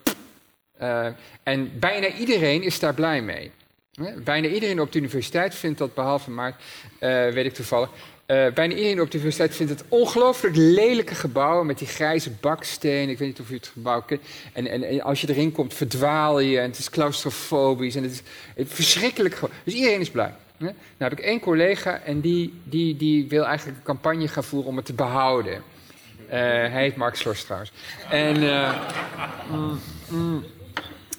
[0.82, 1.08] Uh,
[1.44, 3.52] en bijna iedereen is daar blij mee.
[4.24, 6.56] Bijna iedereen op de universiteit vindt dat, behalve Maart,
[7.00, 7.90] uh, weet ik toevallig.
[7.90, 13.10] Uh, bijna iedereen op de universiteit vindt het ongelooflijk lelijke gebouw met die grijze baksteen.
[13.10, 14.22] Ik weet niet of u het gebouw kent.
[14.54, 18.22] En, en, als je erin komt, verdwaal je en het is claustrofobisch en het is
[18.74, 19.40] verschrikkelijk.
[19.64, 20.34] Dus iedereen is blij.
[20.58, 24.70] Nou heb ik één collega en die, die, die wil eigenlijk een campagne gaan voeren
[24.70, 25.54] om het te behouden.
[25.54, 27.72] Uh, hij heet Mark Slors trouwens.
[28.10, 28.40] En,
[29.52, 29.80] mm,
[30.10, 30.46] mm,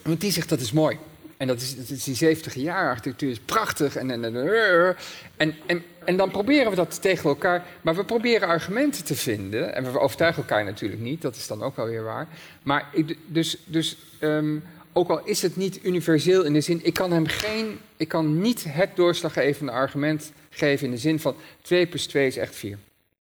[0.02, 0.98] want die zegt dat is mooi.
[1.38, 3.96] En dat is, die 70 jaar architectuur is prachtig.
[3.96, 7.66] En, en, en, en, en, dan proberen we dat tegen elkaar.
[7.80, 9.74] Maar we proberen argumenten te vinden.
[9.74, 11.22] En we overtuigen elkaar natuurlijk niet.
[11.22, 12.28] Dat is dan ook wel weer waar.
[12.62, 12.88] Maar
[13.26, 14.62] dus, dus um,
[14.92, 16.80] ook al is het niet universeel in de zin.
[16.82, 17.78] Ik kan hem geen.
[17.96, 22.36] Ik kan niet het doorslaggevende argument geven in de zin van 2 plus 2 is
[22.36, 22.78] echt 4.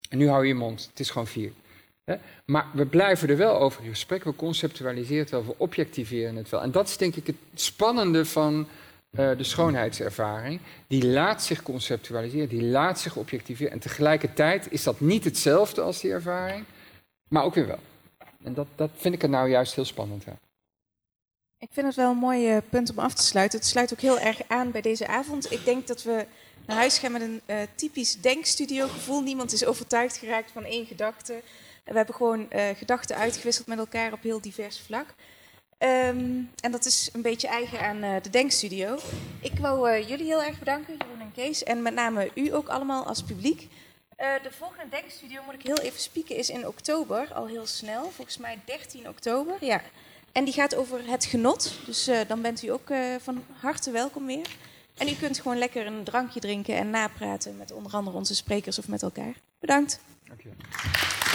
[0.08, 0.86] En nu hou je je mond.
[0.90, 1.52] Het is gewoon 4.
[2.44, 6.48] Maar we blijven er wel over in gesprek, we conceptualiseren het wel, we objectiveren het
[6.48, 6.62] wel.
[6.62, 8.68] En dat is denk ik het spannende van
[9.10, 10.60] uh, de schoonheidservaring.
[10.86, 13.72] Die laat zich conceptualiseren, die laat zich objectiveren.
[13.72, 16.64] En tegelijkertijd is dat niet hetzelfde als die ervaring,
[17.28, 17.80] maar ook weer wel.
[18.42, 20.38] En dat, dat vind ik er nou juist heel spannend aan.
[21.58, 23.58] Ik vind het wel een mooi uh, punt om af te sluiten.
[23.58, 25.52] Het sluit ook heel erg aan bij deze avond.
[25.52, 26.26] Ik denk dat we
[26.66, 29.20] naar huis gaan met een uh, typisch denkstudio gevoel.
[29.20, 31.40] Niemand is overtuigd geraakt van één gedachte.
[31.88, 35.06] We hebben gewoon uh, gedachten uitgewisseld met elkaar op heel divers vlak.
[35.78, 38.98] Um, en dat is een beetje eigen aan uh, de Denkstudio.
[39.40, 41.64] Ik wou uh, jullie heel erg bedanken, Jeroen en Kees.
[41.64, 43.68] En met name u ook allemaal als publiek.
[44.16, 48.10] de volgende Denkstudio, moet ik heel even spieken, is in oktober, al heel snel.
[48.10, 49.80] Volgens mij 13 oktober, ja.
[50.32, 51.72] En die gaat over het genot.
[51.86, 54.46] Dus dan bent u ook van harte welkom weer.
[54.96, 58.78] En u kunt gewoon lekker een drankje drinken en napraten met onder andere onze sprekers
[58.78, 59.34] of met elkaar.
[59.58, 60.00] Bedankt.
[60.24, 61.27] Dank je.